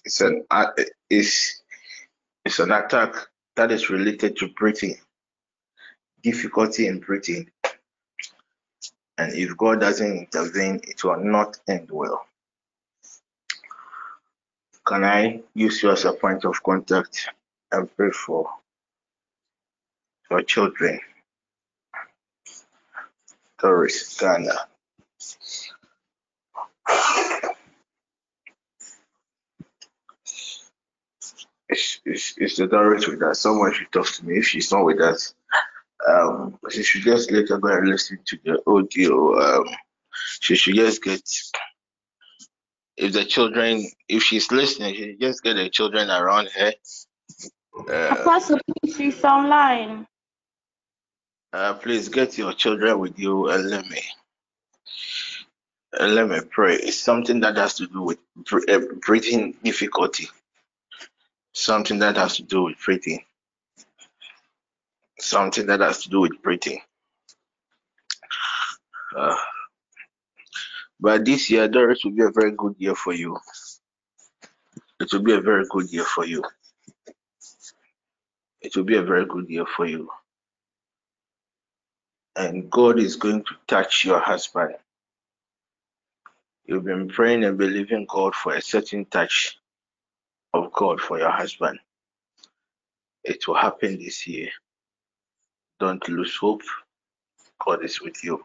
It's 0.04 0.20
an 0.20 0.44
uh, 0.50 0.66
it's 1.08 1.62
it's 2.44 2.58
an 2.58 2.72
attack 2.72 3.14
that 3.56 3.70
is 3.72 3.90
related 3.90 4.36
to 4.36 4.48
breathing, 4.48 4.96
difficulty 6.22 6.86
in 6.86 7.00
breathing, 7.00 7.50
and 9.18 9.32
if 9.34 9.56
God 9.56 9.80
doesn't 9.80 10.18
intervene, 10.18 10.80
it 10.84 11.02
will 11.02 11.18
not 11.18 11.58
end 11.68 11.90
well. 11.90 12.26
Can 14.86 15.04
I 15.04 15.42
use 15.54 15.82
you 15.82 15.90
as 15.90 16.04
a 16.04 16.12
point 16.12 16.44
of 16.44 16.62
contact 16.62 17.28
and 17.72 17.94
pray 17.96 18.10
for 18.10 18.48
your 20.30 20.42
children? 20.42 21.00
Doris 23.58 24.18
Ghana. 24.18 24.54
It's, 31.68 32.00
it's, 32.04 32.34
it's 32.38 32.56
the 32.56 32.66
Doris 32.68 33.08
with 33.08 33.22
us. 33.22 33.40
Someone 33.40 33.72
should 33.72 33.90
talk 33.90 34.06
to 34.06 34.24
me. 34.24 34.38
If 34.38 34.46
she's 34.46 34.70
not 34.70 34.84
with 34.84 35.00
us, 35.00 35.34
um, 36.08 36.58
she 36.70 36.82
should 36.82 37.02
just 37.02 37.30
let 37.30 37.48
her 37.48 37.58
go 37.58 37.68
and 37.68 37.88
listen 37.88 38.18
to 38.24 38.38
the 38.44 38.62
audio. 38.66 39.38
Um, 39.40 39.64
she 40.40 40.54
should 40.54 40.76
just 40.76 41.02
get 41.02 41.22
if 42.96 43.12
the 43.12 43.24
children, 43.24 43.84
if 44.08 44.22
she's 44.22 44.50
listening, 44.50 44.94
she 44.94 45.02
should 45.10 45.20
just 45.20 45.42
get 45.42 45.54
the 45.54 45.68
children 45.68 46.08
around 46.08 46.48
her. 46.48 46.72
Uh, 47.88 48.16
Apostle, 48.20 48.58
she's 48.96 49.22
online. 49.22 50.06
Uh, 51.52 51.74
please 51.74 52.08
get 52.08 52.38
your 52.38 52.52
children 52.52 52.98
with 52.98 53.18
you 53.18 53.48
and 53.50 53.68
let 53.70 53.86
me 53.86 54.00
and 55.98 56.14
let 56.14 56.28
me 56.28 56.40
pray. 56.50 56.76
It's 56.76 56.98
something 57.00 57.40
that 57.40 57.56
has 57.56 57.74
to 57.74 57.86
do 57.86 58.02
with 58.02 58.18
uh, 58.68 58.80
breathing 59.00 59.54
difficulty. 59.62 60.28
Something 61.52 61.98
that 62.00 62.16
has 62.16 62.36
to 62.36 62.42
do 62.42 62.64
with 62.64 62.76
breathing. 62.84 63.24
Something 65.18 65.66
that 65.66 65.80
has 65.80 66.02
to 66.02 66.10
do 66.10 66.20
with 66.20 66.42
breathing. 66.42 66.80
Uh, 69.16 69.36
but 71.00 71.24
this 71.24 71.50
year, 71.50 71.68
Doris 71.68 72.04
will 72.04 72.12
be 72.12 72.22
a 72.22 72.30
very 72.30 72.52
good 72.52 72.74
year 72.78 72.94
for 72.94 73.14
you. 73.14 73.38
It 75.00 75.12
will 75.12 75.22
be 75.22 75.32
a 75.32 75.40
very 75.40 75.64
good 75.70 75.90
year 75.90 76.04
for 76.04 76.26
you. 76.26 76.42
It 78.60 78.76
will 78.76 78.84
be 78.84 78.96
a 78.96 79.02
very 79.02 79.26
good 79.26 79.48
year 79.48 79.66
for 79.66 79.86
you. 79.86 80.10
And 82.34 82.70
God 82.70 82.98
is 82.98 83.16
going 83.16 83.44
to 83.44 83.54
touch 83.66 84.04
your 84.04 84.20
husband. 84.20 84.74
You've 86.66 86.84
been 86.84 87.08
praying 87.08 87.44
and 87.44 87.56
believing 87.56 88.06
God 88.08 88.34
for 88.34 88.54
a 88.54 88.60
certain 88.60 89.04
touch 89.04 89.58
of 90.52 90.72
God 90.72 91.00
for 91.00 91.18
your 91.18 91.30
husband. 91.30 91.78
It 93.22 93.46
will 93.46 93.54
happen 93.54 93.98
this 93.98 94.26
year. 94.26 94.48
Don't 95.78 96.06
lose 96.08 96.34
hope. 96.36 96.62
God 97.64 97.84
is 97.84 98.00
with 98.00 98.22
you. 98.24 98.44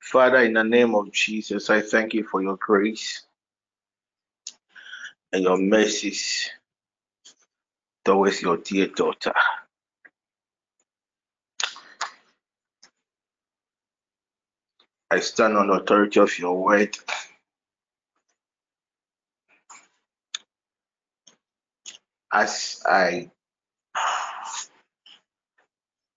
Father, 0.00 0.38
in 0.38 0.54
the 0.54 0.64
name 0.64 0.94
of 0.96 1.12
Jesus, 1.12 1.70
I 1.70 1.80
thank 1.80 2.14
you 2.14 2.24
for 2.24 2.42
your 2.42 2.56
grace 2.56 3.22
and 5.32 5.44
your 5.44 5.58
mercies 5.58 6.50
towards 8.04 8.42
your 8.42 8.56
dear 8.56 8.88
daughter. 8.88 9.32
I 15.12 15.20
stand 15.20 15.58
on 15.58 15.68
the 15.68 15.74
authority 15.74 16.20
of 16.20 16.38
your 16.40 16.56
word. 16.64 16.96
As 22.32 22.82
I 22.86 23.30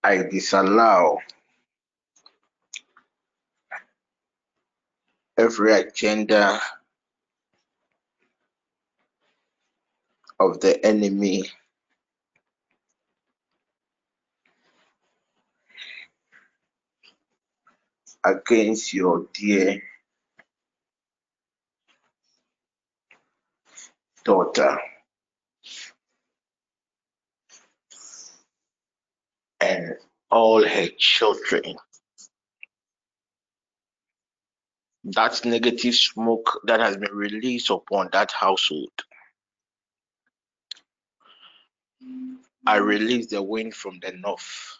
I 0.03 0.17
disallow 0.31 1.19
every 5.37 5.73
agenda 5.73 6.59
of 10.39 10.59
the 10.61 10.85
enemy 10.85 11.43
against 18.25 18.93
your 18.93 19.27
dear 19.33 19.81
daughter 24.25 24.79
and 29.61 29.95
all 30.31 30.67
her 30.67 30.87
children. 30.97 31.75
That 35.05 35.45
negative 35.45 35.95
smoke 35.95 36.61
that 36.65 36.79
has 36.79 36.97
been 36.97 37.13
released 37.13 37.69
upon 37.69 38.09
that 38.13 38.31
household. 38.31 38.91
I 42.65 42.77
release 42.77 43.27
the 43.27 43.43
wind 43.43 43.75
from 43.75 43.99
the 44.01 44.13
north. 44.13 44.77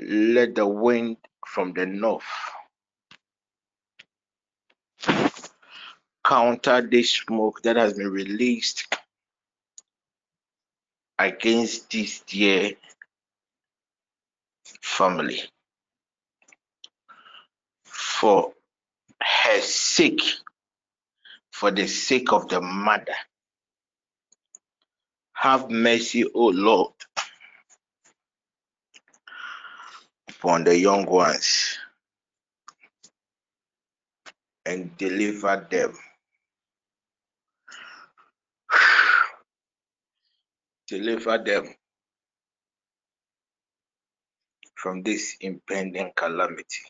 Let 0.00 0.54
the 0.54 0.66
wind 0.66 1.18
from 1.46 1.72
the 1.72 1.86
north 1.86 2.24
counter 6.24 6.82
this 6.82 7.10
smoke 7.10 7.62
that 7.62 7.76
has 7.76 7.94
been 7.94 8.10
released 8.10 8.86
against 11.18 11.90
this 11.90 12.20
dear 12.20 12.72
family. 14.82 15.42
For 17.84 18.52
her 19.20 19.60
sake, 19.60 20.22
for 21.52 21.70
the 21.70 21.86
sake 21.88 22.32
of 22.32 22.48
the 22.48 22.60
mother, 22.60 23.14
have 25.32 25.70
mercy, 25.70 26.24
O 26.24 26.46
Lord, 26.46 26.92
upon 30.38 30.64
the 30.64 30.78
young 30.78 31.04
ones 31.06 31.78
and 34.66 34.96
deliver 34.96 35.66
them. 35.70 35.92
Deliver 40.88 41.38
them 41.38 41.74
from 44.76 45.02
this 45.02 45.36
impending 45.40 46.12
calamity. 46.16 46.84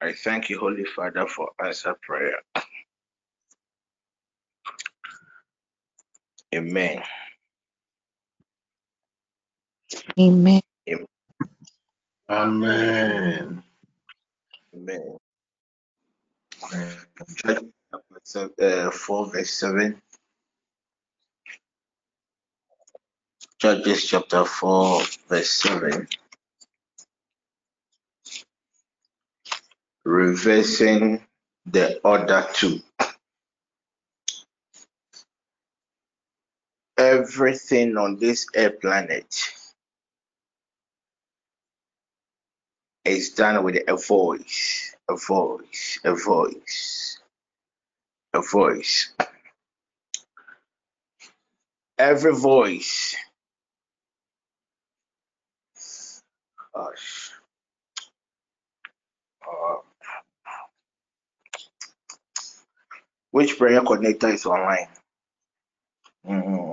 I 0.00 0.12
thank 0.12 0.50
you, 0.50 0.58
Holy 0.58 0.84
Father, 0.84 1.26
for 1.26 1.50
answer 1.64 1.94
prayer. 2.02 2.42
Amen. 6.54 7.02
Amen. 10.18 10.62
Amen. 12.30 13.62
Amen. 14.74 15.18
chapter 17.36 18.88
uh, 18.88 18.90
4, 18.90 19.26
verse 19.32 19.50
7. 19.50 20.02
Judges 23.58 24.06
chapter 24.06 24.44
4, 24.44 25.02
verse 25.28 25.50
7. 25.50 26.08
Reversing 30.04 31.22
the 31.66 32.00
order 32.04 32.46
two. 32.54 32.80
Everything 36.98 37.96
on 37.96 38.18
this 38.18 38.46
air 38.54 38.70
planet 38.70 39.26
is 43.04 43.30
done 43.30 43.62
with 43.64 43.76
a 43.88 43.96
voice, 43.96 44.94
a 45.08 45.16
voice, 45.16 45.98
a 46.04 46.14
voice, 46.14 47.18
a 48.32 48.40
voice. 48.40 49.12
Every 51.98 52.34
voice. 52.34 53.16
Gosh. 56.74 57.30
Uh, 59.46 59.76
which 63.30 63.58
prayer 63.58 63.80
coordinator 63.80 64.28
is 64.28 64.46
online? 64.46 64.88
Mm-hmm. 66.26 66.72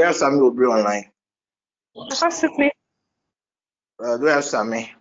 Have 0.00 0.16
Sammy 0.16 0.40
will 0.40 0.52
be 0.52 0.62
online? 0.64 1.10
Possibly. 1.94 2.70
Uh, 4.02 4.16
do 4.18 4.24
you 4.24 4.30
have 4.30 4.44
Sammy? 4.44 4.92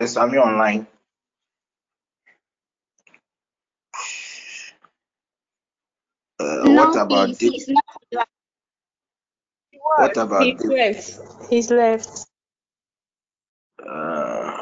Is 0.00 0.14
Sammy 0.14 0.38
online? 0.38 0.86
Uh, 6.40 6.66
No, 6.66 6.72
what 6.72 6.96
about 6.96 7.36
he's, 7.36 7.38
Dip? 7.38 7.54
he's 7.54 7.68
not. 7.68 7.84
What 9.96 10.16
about 10.18 10.56
He's 10.56 10.58
Dip? 10.58 10.74
left. 10.74 11.20
He's 11.50 11.70
left. 11.70 12.26
Uh, 13.86 14.56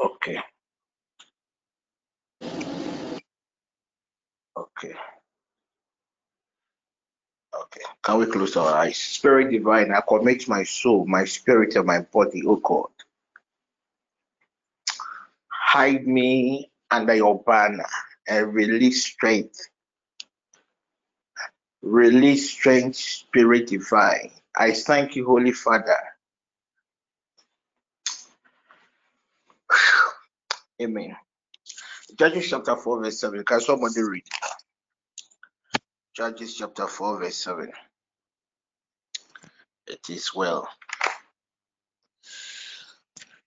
okay. 0.00 0.38
Okay. 4.56 4.94
Okay. 7.54 7.82
Can 8.08 8.20
we 8.20 8.24
close 8.24 8.56
our 8.56 8.74
eyes? 8.74 8.96
Spirit 8.96 9.50
divine, 9.50 9.92
I 9.92 10.00
commit 10.00 10.48
my 10.48 10.62
soul, 10.62 11.04
my 11.04 11.26
spirit, 11.26 11.76
and 11.76 11.84
my 11.84 12.00
body, 12.00 12.42
oh 12.46 12.56
God. 12.56 12.88
Hide 15.48 16.06
me 16.06 16.70
under 16.90 17.14
your 17.14 17.42
banner 17.42 17.84
and 18.26 18.54
release 18.54 19.04
strength. 19.04 19.60
Release 21.82 22.50
strength, 22.50 22.96
spirit 22.96 23.66
divine. 23.66 24.30
I 24.56 24.72
thank 24.72 25.14
you, 25.14 25.26
Holy 25.26 25.52
Father. 25.52 25.98
Amen. 30.80 31.14
Judges 32.18 32.48
chapter 32.48 32.74
4, 32.74 33.04
verse 33.04 33.20
7. 33.20 33.44
Can 33.44 33.60
somebody 33.60 34.00
read? 34.00 34.24
Judges 36.16 36.54
chapter 36.54 36.86
4, 36.86 37.18
verse 37.20 37.36
7. 37.36 37.70
It 39.88 40.10
is 40.10 40.34
well. 40.34 40.68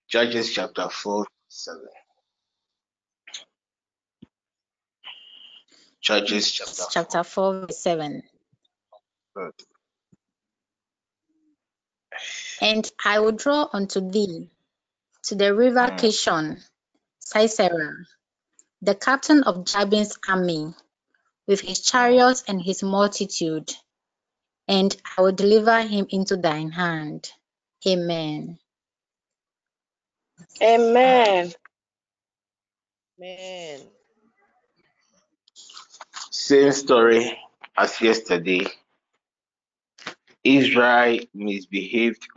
Judges 0.09 0.51
chapter 0.51 0.89
4, 0.89 1.25
7. 1.47 1.81
Judges 6.01 6.51
chapter, 6.51 6.83
Chapter 6.89 7.23
4, 7.23 7.69
7. 7.69 8.23
4. 9.33 9.51
And 12.61 12.91
I 13.05 13.19
will 13.19 13.31
draw 13.31 13.69
unto 13.71 14.09
thee 14.09 14.49
to 15.23 15.35
the 15.35 15.53
river 15.53 15.87
Mm. 15.87 15.99
Kishon, 15.99 16.63
Sisera, 17.19 17.93
the 18.81 18.95
captain 18.95 19.43
of 19.43 19.65
Jabin's 19.65 20.17
army, 20.27 20.73
with 21.47 21.61
his 21.61 21.81
chariots 21.81 22.43
and 22.47 22.61
his 22.61 22.81
multitude, 22.83 23.71
and 24.67 24.95
I 25.17 25.21
will 25.21 25.31
deliver 25.31 25.81
him 25.81 26.07
into 26.09 26.37
thine 26.37 26.71
hand. 26.71 27.31
Amen. 27.87 28.59
Amen. 30.61 31.53
Amen. 33.19 33.79
Same 36.31 36.71
story 36.71 37.39
as 37.77 38.01
yesterday. 38.01 38.65
Israel 40.43 41.19
misbehaved. 41.33 42.27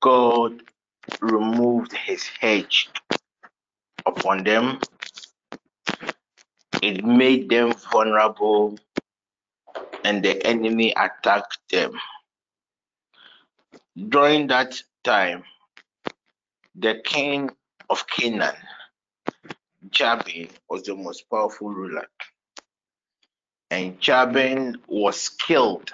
God 0.00 0.62
removed 1.20 1.92
his 1.92 2.24
hedge 2.24 2.90
upon 4.06 4.44
them. 4.44 4.80
It 6.82 7.04
made 7.04 7.48
them 7.48 7.74
vulnerable, 7.92 8.78
and 10.04 10.22
the 10.22 10.44
enemy 10.46 10.92
attacked 10.96 11.58
them. 11.70 11.92
During 14.08 14.46
that 14.48 14.80
time, 15.04 15.44
the 16.74 17.00
king 17.04 17.50
of 17.90 18.06
Canaan, 18.06 18.56
Jabin, 19.90 20.48
was 20.68 20.84
the 20.84 20.94
most 20.94 21.28
powerful 21.30 21.68
ruler. 21.68 22.06
And 23.70 24.00
Jabin 24.00 24.76
was 24.86 25.28
killed. 25.28 25.90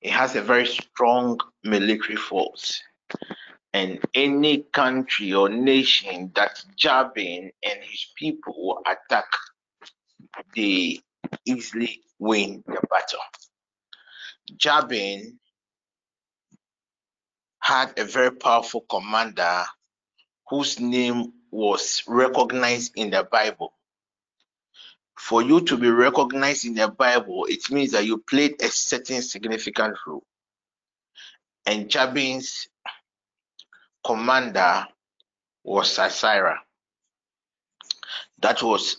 He 0.00 0.10
has 0.10 0.36
a 0.36 0.42
very 0.42 0.66
strong 0.66 1.38
military 1.64 2.16
force. 2.16 2.82
And 3.74 4.00
any 4.14 4.64
country 4.74 5.32
or 5.32 5.48
nation 5.48 6.32
that 6.34 6.62
Jabin 6.76 7.52
and 7.64 7.80
his 7.82 8.06
people 8.16 8.82
attack, 8.86 9.30
they 10.54 11.00
easily 11.44 12.02
win 12.18 12.62
the 12.66 12.80
battle. 12.90 13.20
Jabin 14.56 15.38
had 17.60 17.98
a 17.98 18.04
very 18.04 18.32
powerful 18.32 18.84
commander 18.88 19.64
whose 20.48 20.80
name 20.80 21.32
was 21.50 22.02
recognized 22.06 22.92
in 22.96 23.10
the 23.10 23.26
Bible. 23.30 23.72
For 25.18 25.42
you 25.42 25.60
to 25.62 25.76
be 25.76 25.88
recognized 25.88 26.64
in 26.64 26.74
the 26.74 26.88
Bible, 26.88 27.46
it 27.48 27.70
means 27.70 27.92
that 27.92 28.04
you 28.04 28.18
played 28.28 28.60
a 28.60 28.68
certain 28.68 29.22
significant 29.22 29.96
role. 30.06 30.24
And 31.64 31.88
Jabin's 31.88 32.68
commander 34.04 34.86
was 35.62 35.92
Sisera. 35.92 36.60
That 38.40 38.62
was 38.62 38.96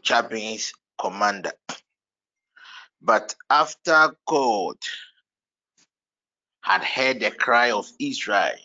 Jabin's 0.00 0.72
commander. 0.98 1.52
But 3.00 3.34
after 3.50 4.16
God 4.26 4.76
had 6.62 6.82
heard 6.82 7.20
the 7.20 7.30
cry 7.30 7.70
of 7.70 7.90
Israel, 7.98 8.56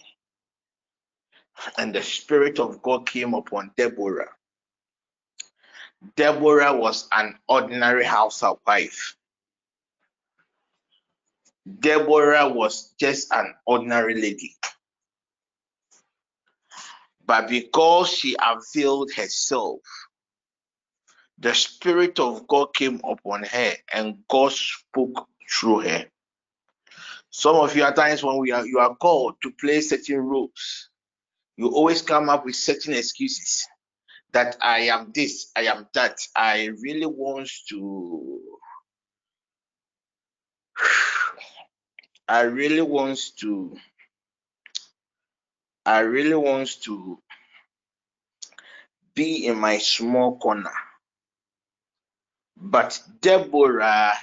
and 1.78 1.94
the 1.94 2.02
Spirit 2.02 2.60
of 2.60 2.82
God 2.82 3.08
came 3.08 3.34
upon 3.34 3.72
Deborah. 3.76 4.30
Deborah 6.16 6.74
was 6.74 7.08
an 7.12 7.38
ordinary 7.48 8.06
housewife. 8.06 9.16
Deborah 11.80 12.48
was 12.48 12.94
just 13.00 13.32
an 13.34 13.54
ordinary 13.66 14.16
lady. 14.16 14.56
But 17.26 17.48
because 17.48 18.10
she 18.10 18.36
availed 18.42 19.12
herself, 19.14 19.82
the 21.40 21.54
Spirit 21.54 22.20
of 22.20 22.48
God 22.48 22.74
came 22.74 23.00
upon 23.04 23.44
her 23.44 23.74
and 23.94 24.18
God 24.28 24.52
spoke 24.52 25.28
through 25.50 25.82
her. 25.82 26.06
Some 27.30 27.56
of 27.56 27.76
you 27.76 27.84
at 27.84 27.96
times 27.96 28.24
when 28.24 28.38
we 28.38 28.52
are 28.52 28.66
you 28.66 28.80
are 28.80 28.96
called 28.96 29.36
to 29.44 29.52
play 29.52 29.82
certain 29.82 30.20
roles, 30.20 30.90
you 31.58 31.70
always 31.70 32.02
come 32.02 32.30
up 32.30 32.46
with 32.46 32.56
certain 32.56 32.94
excuses 32.94 33.68
that 34.32 34.58
I 34.62 34.82
am 34.82 35.12
this, 35.14 35.52
I 35.56 35.64
am 35.64 35.88
that. 35.94 36.20
I 36.36 36.66
really 36.82 37.06
want 37.06 37.50
to 37.70 38.40
I 42.28 42.42
really 42.42 42.82
want 42.82 43.20
to 43.40 43.78
I 45.86 46.00
really 46.00 46.36
want 46.36 46.82
to 46.84 47.20
be 49.16 49.48
in 49.48 49.60
my 49.60 49.78
small 49.78 50.38
corner. 50.38 50.72
But 52.60 53.02
Deborah 53.22 54.14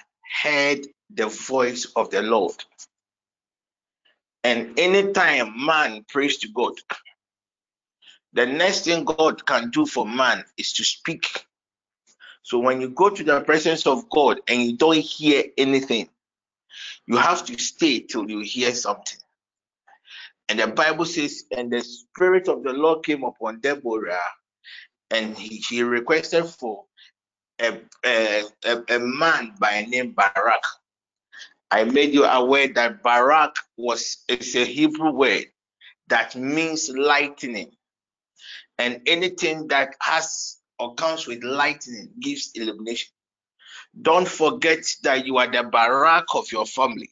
heard 0.43 0.87
the 1.11 1.27
voice 1.27 1.87
of 1.97 2.11
the 2.11 2.23
Lord. 2.23 2.55
And 4.45 4.79
anytime 4.79 5.65
man 5.65 6.05
prays 6.09 6.39
to 6.39 6.49
God, 6.49 6.75
the 8.33 8.47
next 8.47 8.85
thing 8.85 9.05
God 9.05 9.45
can 9.47 9.71
do 9.71 9.87
for 9.87 10.07
man 10.07 10.45
is 10.59 10.73
to 10.75 10.85
speak. 10.85 11.47
So 12.43 12.59
when 12.59 12.81
you 12.81 12.91
go 12.91 13.11
to 13.11 13.25
the 13.25 13.41
presence 13.41 13.87
of 13.87 14.09
God 14.11 14.41
and 14.49 14.63
you 14.63 14.77
don't 14.77 14.97
hear 14.99 15.45
anything, 15.57 16.09
you 17.07 17.17
have 17.17 17.45
to 17.47 17.59
stay 17.59 18.01
till 18.01 18.31
you 18.31 18.41
hear 18.41 18.73
something. 18.75 19.19
And 20.49 20.61
the 20.61 20.69
Bible 20.69 21.07
says, 21.07 21.45
and 21.57 21.73
the 21.73 21.81
Spirit 21.81 22.49
of 22.49 22.63
the 22.63 22.73
Lord 22.73 23.05
came 23.05 23.25
upon 23.25 23.61
Deborah, 23.61 24.21
and 25.11 25.37
he, 25.37 25.57
he 25.69 25.83
requested 25.83 26.47
for 26.47 26.85
a, 27.61 27.81
a, 28.05 28.45
a, 28.89 28.99
man 28.99 29.55
by 29.59 29.87
name 29.89 30.13
Barak. 30.13 30.63
I 31.71 31.85
made 31.85 32.13
you 32.15 32.25
aware 32.25 32.69
that 32.75 33.03
Barak 33.03 33.57
was 33.77 34.19
it's 34.29 34.55
a 34.55 34.65
Hebrew 34.65 35.11
word 35.11 35.47
that 36.09 36.37
means 36.37 36.89
lightning. 36.91 37.73
And 38.79 39.01
anything 39.07 39.69
that 39.69 39.95
has 40.01 40.59
or 40.79 40.95
comes 40.95 41.27
with 41.27 41.43
lightning 41.43 42.11
gives 42.21 42.51
illumination. 42.55 43.11
Don't 44.01 44.29
forget 44.29 44.85
that 45.03 45.27
you 45.27 45.39
are 45.39 45.51
the 45.51 45.63
Barak 45.63 46.27
of 46.35 46.53
your 46.53 46.67
family. 46.67 47.11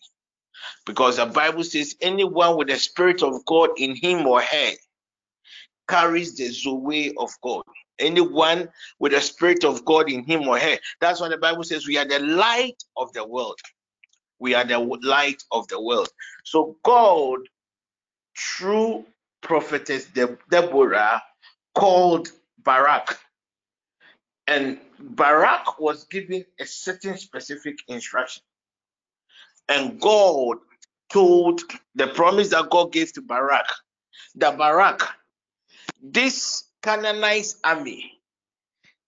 Because 0.85 1.17
the 1.17 1.27
Bible 1.27 1.65
says 1.65 1.97
anyone 2.03 2.59
with 2.59 2.69
the 2.69 2.77
Spirit 2.77 3.23
of 3.23 3.45
God 3.47 3.71
in 3.79 3.97
him 3.97 4.27
or 4.27 4.43
her 4.43 4.73
carries 5.89 6.37
the 6.37 6.49
Zoe 6.51 7.15
of 7.17 7.31
God. 7.43 7.65
Anyone 7.99 8.69
with 8.99 9.13
the 9.13 9.21
Spirit 9.21 9.65
of 9.65 9.85
God 9.85 10.11
in 10.11 10.25
him 10.25 10.49
or 10.49 10.59
her. 10.59 10.79
That's 11.01 11.21
why 11.21 11.29
the 11.29 11.39
Bible 11.39 11.65
says 11.65 11.87
we 11.87 11.99
are 11.99 12.07
the 12.07 12.19
light 12.21 12.83
of 12.97 13.13
the 13.13 13.27
world. 13.27 13.59
We 14.39 14.55
are 14.55 14.65
the 14.65 14.79
light 14.79 15.43
of 15.53 15.69
the 15.69 15.81
world. 15.81 16.09
So 16.45 16.77
God, 16.83 17.41
through 18.37 19.05
prophetess 19.43 20.07
Deborah, 20.51 21.23
called 21.75 22.29
Barak. 22.65 23.19
And 24.47 24.79
Barak 24.99 25.79
was 25.81 26.05
given 26.05 26.45
a 26.61 26.67
certain 26.67 27.17
specific 27.17 27.79
instruction. 27.89 28.43
And 29.69 30.01
God 30.01 30.59
told 31.11 31.63
the 31.95 32.09
promise 32.09 32.51
that 32.51 32.71
God 32.71 32.93
gave 32.93 33.13
to 33.15 33.23
Barak 33.23 33.67
that 34.37 34.59
Barak, 34.59 35.03
this 36.03 36.65
Canaanite 36.85 37.55
army, 37.65 38.13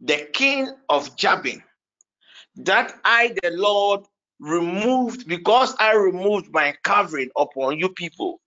the 0.00 0.30
king 0.32 0.70
of 0.88 1.14
Jabin, 1.14 1.62
that 2.56 2.94
I, 3.04 3.34
the 3.42 3.50
Lord, 3.50 4.00
removed 4.40 5.28
because 5.28 5.74
I 5.78 5.94
removed 5.94 6.50
my 6.52 6.74
covering 6.84 7.28
upon 7.36 7.78
you 7.78 7.90
people, 7.90 8.40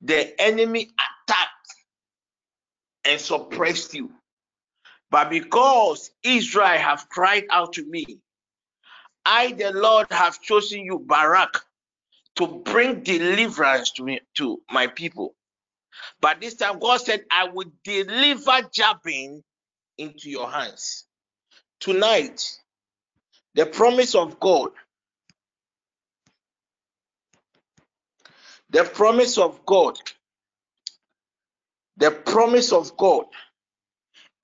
the 0.00 0.40
enemy 0.40 0.88
attacked 1.28 1.50
and 3.04 3.20
suppressed 3.20 3.92
you. 3.92 4.12
But 5.10 5.28
because 5.28 6.10
Israel 6.24 6.78
have 6.78 7.06
cried 7.10 7.44
out 7.50 7.74
to 7.74 7.84
me, 7.84 8.06
I, 9.26 9.52
the 9.52 9.72
Lord, 9.72 10.06
have 10.10 10.40
chosen 10.40 10.80
you, 10.80 11.00
Barak, 11.00 11.60
to 12.36 12.46
bring 12.46 13.02
deliverance 13.02 13.92
to 13.92 14.04
me, 14.04 14.20
to 14.38 14.62
my 14.72 14.86
people. 14.86 15.34
But 16.20 16.40
this 16.40 16.54
time, 16.54 16.78
God 16.78 17.00
said, 17.00 17.24
I 17.30 17.48
will 17.48 17.70
deliver 17.84 18.68
Jabin 18.72 19.42
into 19.98 20.30
your 20.30 20.50
hands. 20.50 21.04
Tonight, 21.80 22.58
the 23.54 23.66
promise 23.66 24.14
of 24.14 24.38
God, 24.40 24.70
the 28.70 28.84
promise 28.84 29.38
of 29.38 29.64
God, 29.66 29.98
the 31.96 32.10
promise 32.10 32.72
of 32.72 32.96
God 32.96 33.26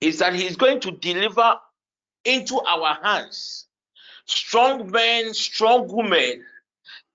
is 0.01 0.19
that 0.19 0.33
He's 0.33 0.55
going 0.55 0.79
to 0.81 0.91
deliver 0.91 1.55
into 2.25 2.59
our 2.61 2.97
hands 3.01 3.65
strong 4.25 4.89
men, 4.91 5.33
strong 5.33 5.87
women, 5.87 6.43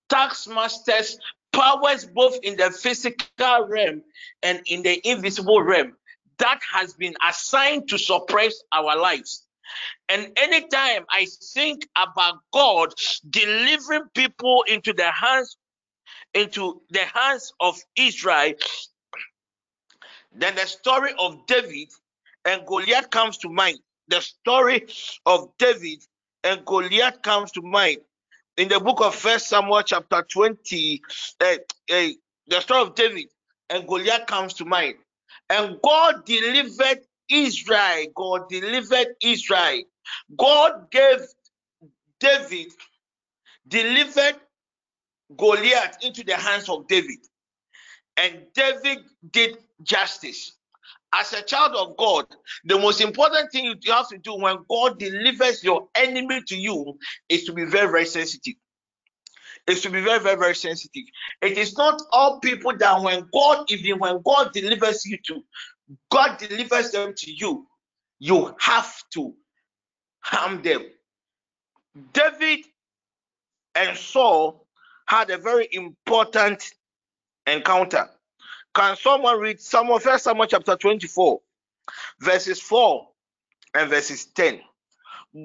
tax 0.09 0.47
masters, 0.49 1.19
powers 1.53 2.07
both 2.07 2.39
in 2.43 2.57
the 2.57 2.71
physical 2.71 3.67
realm 3.69 4.03
and 4.43 4.63
in 4.67 4.83
the 4.83 5.01
invisible 5.09 5.63
realm 5.63 5.97
that 6.39 6.61
has 6.73 6.95
been 6.95 7.15
assigned 7.29 7.89
to 7.89 7.99
suppress 7.99 8.55
our 8.73 8.97
lives. 8.99 9.47
And 10.09 10.33
anytime 10.37 11.05
I 11.11 11.27
think 11.55 11.89
about 11.97 12.37
God 12.53 12.95
delivering 13.29 14.05
people 14.15 14.65
into 14.69 14.93
the 14.93 15.11
hands 15.11 15.57
into 16.35 16.83
the 16.91 17.05
hands 17.15 17.53
of 17.61 17.79
Israel, 17.97 18.55
Then 20.33 20.55
the 20.55 20.67
story 20.67 21.13
of 21.19 21.47
David 21.47 21.89
and 22.45 22.67
Goliath 22.67 23.11
comes 23.11 23.39
to 23.39 23.49
mind. 23.49 23.79
The 24.09 24.21
story 24.21 24.87
of 25.27 25.51
David 25.59 26.03
and 26.45 26.65
Goliath 26.65 27.23
comes 27.23 27.53
to 27.53 27.63
mind. 27.63 27.99
In 28.57 28.69
the 28.69 28.81
book 28.81 29.01
of 29.01 29.15
First 29.15 29.49
Samuel, 29.49 29.83
chapter 29.83 30.23
20, 30.23 31.03
uh, 31.41 31.45
uh, 31.45 31.57
the 32.47 32.61
story 32.61 32.83
of 32.83 32.95
David 32.95 33.27
and 33.71 33.87
Goliath 33.87 34.27
comes 34.27 34.55
to 34.55 34.65
mind. 34.65 34.97
And 35.49 35.79
God 35.83 36.25
delivered 36.27 37.01
Israel. 37.31 38.07
God 38.15 38.49
delivered 38.49 39.09
Israel. 39.23 39.83
God 40.37 40.91
gave 40.91 41.21
David, 42.21 42.69
delivered 43.67 44.37
Goliath 45.37 45.99
into 46.03 46.25
the 46.25 46.37
hands 46.37 46.69
of 46.69 46.87
David. 46.89 47.19
And 48.17 48.47
David 48.55 48.99
did 49.31 49.59
justice. 49.83 50.53
As 51.13 51.33
a 51.33 51.43
child 51.43 51.75
of 51.75 51.97
God, 51.97 52.27
the 52.65 52.79
most 52.79 53.01
important 53.01 53.51
thing 53.51 53.65
you 53.65 53.93
have 53.93 54.09
to 54.09 54.19
do 54.19 54.37
when 54.37 54.59
God 54.69 54.99
delivers 54.99 55.65
your 55.65 55.89
enemy 55.95 56.43
to 56.47 56.57
you 56.57 56.99
is 57.29 57.45
to 57.45 57.53
be 57.53 57.65
very, 57.65 57.91
very 57.91 58.07
sensitive. 58.07 58.55
Is 59.67 59.83
to 59.83 59.91
be 59.91 60.01
very, 60.01 60.21
very, 60.21 60.39
very 60.39 60.55
sensitive. 60.55 61.05
It 61.43 61.59
is 61.59 61.77
not 61.77 62.01
all 62.13 62.41
people 62.41 62.77
that 62.77 63.03
when 63.03 63.29
God, 63.33 63.71
even 63.71 63.99
when 63.99 64.23
God 64.25 64.53
delivers 64.53 65.05
you 65.05 65.19
to, 65.27 65.43
God 66.11 66.39
delivers 66.39 66.93
them 66.93 67.15
to 67.17 67.33
you, 67.33 67.67
you 68.19 68.55
have 68.61 69.03
to 69.15 69.35
harm 70.21 70.63
them. 70.63 70.83
David 72.13 72.65
and 73.75 73.97
Saul 73.97 74.67
had 75.07 75.31
a 75.31 75.39
very 75.39 75.69
important 75.73 76.65
encounter. 77.47 78.09
Can 78.75 78.97
someone 78.97 79.41
read 79.41 79.61
Samuel, 79.61 79.99
First 79.99 80.25
Samuel 80.25 80.47
chapter 80.47 80.77
24, 80.77 81.41
verses 82.21 82.61
4 82.61 83.09
and 83.75 83.91
verses 83.91 84.27
10? 84.27 84.61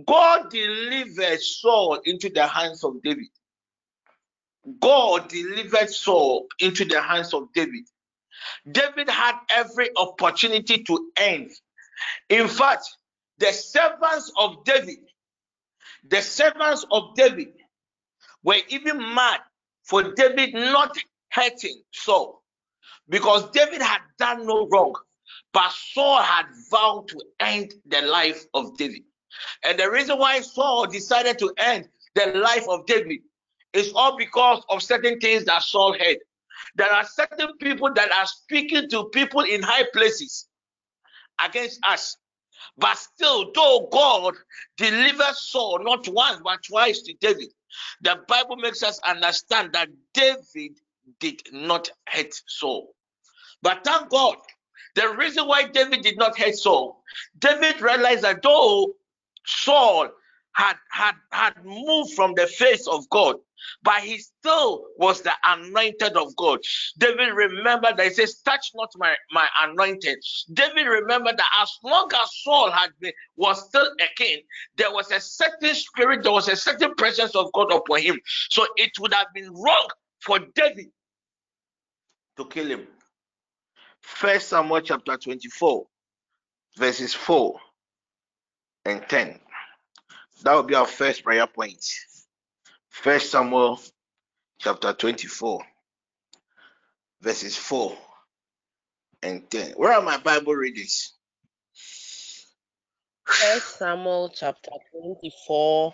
God 0.06 0.50
delivered 0.52 1.42
Saul 1.42 2.02
into 2.06 2.30
the 2.30 2.46
hands 2.46 2.84
of 2.84 3.02
David. 3.04 3.28
God 4.80 5.28
delivered 5.30 5.90
Saul 5.90 6.48
into 6.60 6.86
the 6.86 7.02
hands 7.02 7.34
of 7.34 7.52
David. 7.54 7.88
David 8.72 9.10
had 9.10 9.36
every 9.50 9.90
opportunity 9.96 10.84
to 10.84 11.12
end. 11.18 11.52
In 12.30 12.48
fact, 12.48 12.86
the 13.40 13.52
servants 13.52 14.32
of 14.38 14.64
David, 14.66 15.00
the 16.08 16.22
servants 16.22 16.86
of 16.92 17.16
David 17.16 17.54
were 18.44 18.58
even 18.70 18.98
mad 19.00 19.42
for 19.84 20.14
David 20.14 20.54
not 20.54 20.96
hurting 21.32 21.82
Saul 21.92 22.44
because 23.10 23.50
David 23.52 23.82
had 23.82 24.02
done 24.18 24.46
no 24.46 24.68
wrong, 24.68 24.94
but 25.54 25.72
Saul 25.72 26.22
had 26.22 26.46
vowed 26.72 27.08
to 27.10 27.22
end 27.40 27.74
the 27.88 28.02
life 28.02 28.46
of 28.54 28.78
David. 28.78 29.04
And 29.64 29.80
the 29.80 29.90
reason 29.90 30.18
why 30.18 30.42
Saul 30.42 30.88
decided 30.88 31.40
to 31.40 31.54
end 31.58 31.90
the 32.16 32.28
life 32.40 32.68
of 32.70 32.86
David 32.86 33.20
is 33.74 33.92
all 33.94 34.18
because 34.18 34.64
of 34.70 34.82
certain 34.82 35.20
things 35.20 35.46
that 35.46 35.64
Saul 35.64 35.94
had. 35.94 36.18
There 36.76 36.92
are 36.92 37.06
certain 37.06 37.58
people 37.58 37.94
that 37.94 38.12
are 38.12 38.26
speaking 38.26 38.90
to 38.90 39.06
people 39.06 39.42
in 39.42 39.62
high 39.62 39.86
places 39.94 40.48
against 41.44 41.80
us. 41.86 42.18
But 42.78 42.98
still, 42.98 43.52
though 43.54 43.90
God 43.92 44.36
delivered 44.78 45.36
Saul 45.36 45.84
not 45.84 46.08
once 46.08 46.42
but 46.44 46.64
twice 46.64 47.02
to 47.02 47.14
David, 47.20 47.50
the 48.02 48.20
Bible 48.28 48.56
makes 48.56 48.84
us 48.84 49.00
understand 49.06 49.74
that 49.74 49.90
David 50.14 50.80
did 51.20 51.42
not 51.52 51.90
hate 52.10 52.42
Saul. 52.48 52.94
But 53.62 53.84
thank 53.84 54.10
God, 54.10 54.38
the 54.96 55.10
reason 55.16 55.48
why 55.48 55.64
David 55.68 56.02
did 56.02 56.18
not 56.18 56.38
hate 56.38 56.56
Saul, 56.56 57.04
David 57.40 57.82
realized 57.82 58.24
that 58.24 58.42
though 58.42 58.96
Saul 59.46 60.10
had 60.54 60.78
had 60.90 61.16
had 61.32 61.66
moved 61.66 62.14
from 62.14 62.34
the 62.36 62.48
face 62.48 62.88
of 62.88 63.10
God, 63.10 63.36
but 63.84 64.02
he 64.02 64.20
still 64.20 64.86
was 64.98 65.22
the 65.22 65.34
anointed 65.44 66.16
of 66.16 66.36
God. 66.36 66.60
David 66.98 67.34
remembered 67.34 67.98
that 67.98 68.08
he 68.08 68.14
says, 68.14 68.36
Touch 68.36 68.72
not 68.74 68.92
my, 68.96 69.16
my 69.32 69.48
anointed. 69.64 70.18
David 70.54 70.88
remembered 70.88 71.38
that 71.38 71.62
as 71.62 71.72
long 71.84 72.10
as 72.14 72.30
Saul 72.44 72.72
had 72.72 72.92
been 73.00 73.12
was 73.36 73.66
still 73.68 73.90
a 74.00 74.08
king, 74.16 74.42
there 74.78 74.92
was 74.94 75.12
a 75.12 75.20
certain 75.20 75.76
spirit, 75.76 76.24
there 76.24 76.32
was 76.32 76.48
a 76.48 76.56
certain 76.56 76.96
presence 76.96 77.36
of 77.36 77.52
God 77.54 77.74
upon 77.74 78.02
him. 78.02 78.20
So 78.50 78.66
it 78.78 78.92
would 79.00 79.14
have 79.14 79.28
been 79.34 79.52
wrong 79.52 79.88
for 80.26 80.40
David 80.56 80.88
to 82.38 82.46
kill 82.46 82.68
him. 82.68 82.88
First 84.02 84.50
Samuel 84.50 84.82
chapter 84.82 85.18
24, 85.18 85.86
verses 86.78 87.14
4 87.14 87.60
and 88.86 89.08
10. 89.08 89.40
That 90.44 90.54
will 90.54 90.64
be 90.64 90.76
our 90.76 90.88
first 90.88 91.24
prayer 91.24 91.48
point. 91.48 91.86
First 92.90 93.32
Samuel 93.32 93.80
chapter 94.60 94.94
24, 94.94 95.64
verses 97.22 97.56
4 97.56 97.96
and 99.22 99.50
10. 99.50 99.74
Where 99.74 99.94
are 99.94 100.02
my 100.02 100.18
Bible 100.18 100.54
readings? 100.54 101.14
First 103.24 103.78
Samuel 103.78 104.32
chapter 104.34 104.72
24, 104.92 105.94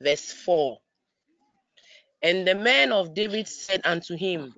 verse 0.00 0.32
4. 0.32 0.78
And 2.22 2.46
the 2.46 2.54
men 2.54 2.92
of 2.92 3.14
David 3.14 3.46
said 3.48 3.82
unto 3.84 4.16
him, 4.16 4.54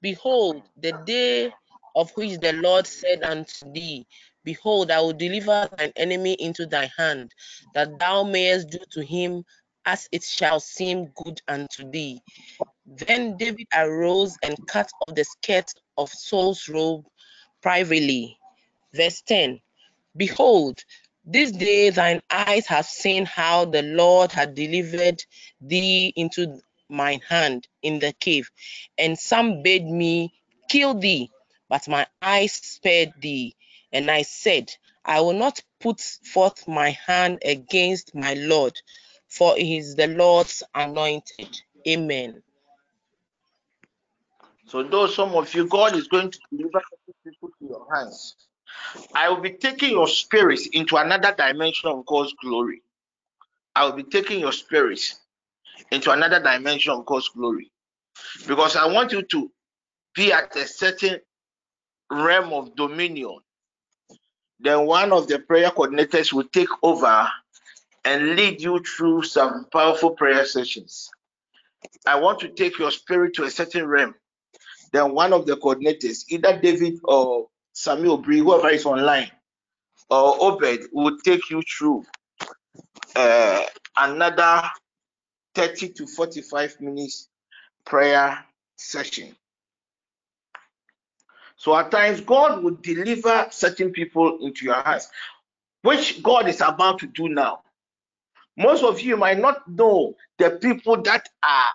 Behold, 0.00 0.62
the 0.76 0.92
day 1.06 1.52
of 1.94 2.10
which 2.12 2.40
the 2.40 2.52
Lord 2.54 2.86
said 2.86 3.22
unto 3.22 3.72
thee, 3.72 4.06
Behold, 4.44 4.90
I 4.90 5.00
will 5.00 5.12
deliver 5.12 5.68
thine 5.76 5.92
enemy 5.96 6.34
into 6.34 6.66
thy 6.66 6.90
hand, 6.96 7.32
that 7.74 7.98
thou 7.98 8.24
mayest 8.24 8.70
do 8.70 8.78
to 8.92 9.04
him 9.04 9.44
as 9.84 10.08
it 10.10 10.24
shall 10.24 10.58
seem 10.58 11.06
good 11.14 11.40
unto 11.46 11.88
thee. 11.90 12.20
Then 12.86 13.36
David 13.36 13.68
arose 13.74 14.36
and 14.42 14.56
cut 14.66 14.90
off 15.00 15.14
the 15.14 15.24
skirt 15.24 15.70
of 15.96 16.10
Saul's 16.10 16.68
robe 16.68 17.06
privately. 17.60 18.38
Verse 18.92 19.22
10 19.22 19.60
Behold, 20.16 20.84
this 21.24 21.52
day 21.52 21.90
thine 21.90 22.20
eyes 22.30 22.66
have 22.66 22.86
seen 22.86 23.24
how 23.24 23.64
the 23.64 23.82
Lord 23.82 24.32
had 24.32 24.54
delivered 24.54 25.24
thee 25.60 26.12
into 26.16 26.60
mine 26.92 27.22
hand 27.28 27.66
in 27.82 27.98
the 27.98 28.12
cave, 28.12 28.50
and 28.98 29.18
some 29.18 29.62
bade 29.62 29.86
me 29.86 30.32
kill 30.68 30.94
thee, 30.94 31.30
but 31.68 31.88
my 31.88 32.06
eyes 32.20 32.52
spared 32.52 33.14
thee. 33.20 33.56
And 33.92 34.10
I 34.10 34.22
said, 34.22 34.72
I 35.04 35.20
will 35.20 35.32
not 35.32 35.60
put 35.80 36.00
forth 36.00 36.68
my 36.68 36.90
hand 36.90 37.40
against 37.44 38.14
my 38.14 38.34
Lord, 38.34 38.80
for 39.28 39.56
he 39.56 39.78
is 39.78 39.96
the 39.96 40.06
Lord's 40.06 40.62
anointed. 40.74 41.60
Amen. 41.88 42.42
So, 44.66 44.82
though 44.82 45.08
some 45.08 45.34
of 45.34 45.52
you, 45.54 45.66
God 45.66 45.96
is 45.96 46.08
going 46.08 46.30
to 46.30 46.38
deliver 46.50 46.80
people 47.24 47.48
to 47.48 47.66
your 47.66 47.86
hands, 47.94 48.36
I 49.14 49.28
will 49.28 49.40
be 49.40 49.52
taking 49.52 49.90
your 49.90 50.08
spirits 50.08 50.68
into 50.72 50.96
another 50.96 51.34
dimension 51.36 51.90
of 51.90 52.06
God's 52.06 52.34
glory. 52.42 52.82
I 53.74 53.84
will 53.84 53.92
be 53.92 54.04
taking 54.04 54.40
your 54.40 54.52
spirits 54.52 55.18
into 55.90 56.10
another 56.10 56.40
dimension 56.40 56.92
of 56.92 57.06
God's 57.06 57.28
glory. 57.28 57.70
Because 58.46 58.76
I 58.76 58.86
want 58.86 59.12
you 59.12 59.22
to 59.22 59.50
be 60.14 60.32
at 60.32 60.54
a 60.56 60.66
certain 60.66 61.20
realm 62.10 62.52
of 62.52 62.76
dominion. 62.76 63.38
Then 64.60 64.86
one 64.86 65.12
of 65.12 65.26
the 65.26 65.38
prayer 65.40 65.70
coordinators 65.70 66.32
will 66.32 66.44
take 66.44 66.68
over 66.82 67.28
and 68.04 68.36
lead 68.36 68.60
you 68.60 68.80
through 68.80 69.22
some 69.22 69.66
powerful 69.72 70.10
prayer 70.10 70.44
sessions. 70.44 71.10
I 72.06 72.16
want 72.20 72.40
to 72.40 72.48
take 72.48 72.78
your 72.78 72.90
spirit 72.90 73.34
to 73.34 73.44
a 73.44 73.50
certain 73.50 73.86
realm. 73.86 74.14
Then 74.92 75.14
one 75.14 75.32
of 75.32 75.46
the 75.46 75.56
coordinators, 75.56 76.24
either 76.28 76.58
David 76.58 77.00
or 77.04 77.48
Samuel 77.72 78.18
Bree, 78.18 78.40
whoever 78.40 78.68
is 78.68 78.84
online, 78.84 79.30
or 80.10 80.36
Obed, 80.40 80.88
will 80.92 81.16
take 81.24 81.48
you 81.50 81.62
through 81.62 82.04
uh, 83.16 83.62
another 83.96 84.62
30 85.54 85.90
to 85.90 86.06
45 86.06 86.80
minutes 86.80 87.28
prayer 87.84 88.44
session. 88.76 89.34
So 91.56 91.76
at 91.76 91.90
times, 91.90 92.20
God 92.20 92.62
will 92.62 92.76
deliver 92.82 93.46
certain 93.50 93.92
people 93.92 94.38
into 94.44 94.64
your 94.64 94.82
hands, 94.82 95.08
which 95.82 96.22
God 96.22 96.48
is 96.48 96.60
about 96.60 96.98
to 97.00 97.06
do 97.06 97.28
now. 97.28 97.60
Most 98.56 98.82
of 98.82 99.00
you 99.00 99.16
might 99.16 99.38
not 99.38 99.66
know 99.68 100.16
the 100.38 100.50
people 100.50 101.00
that 101.02 101.28
are 101.42 101.70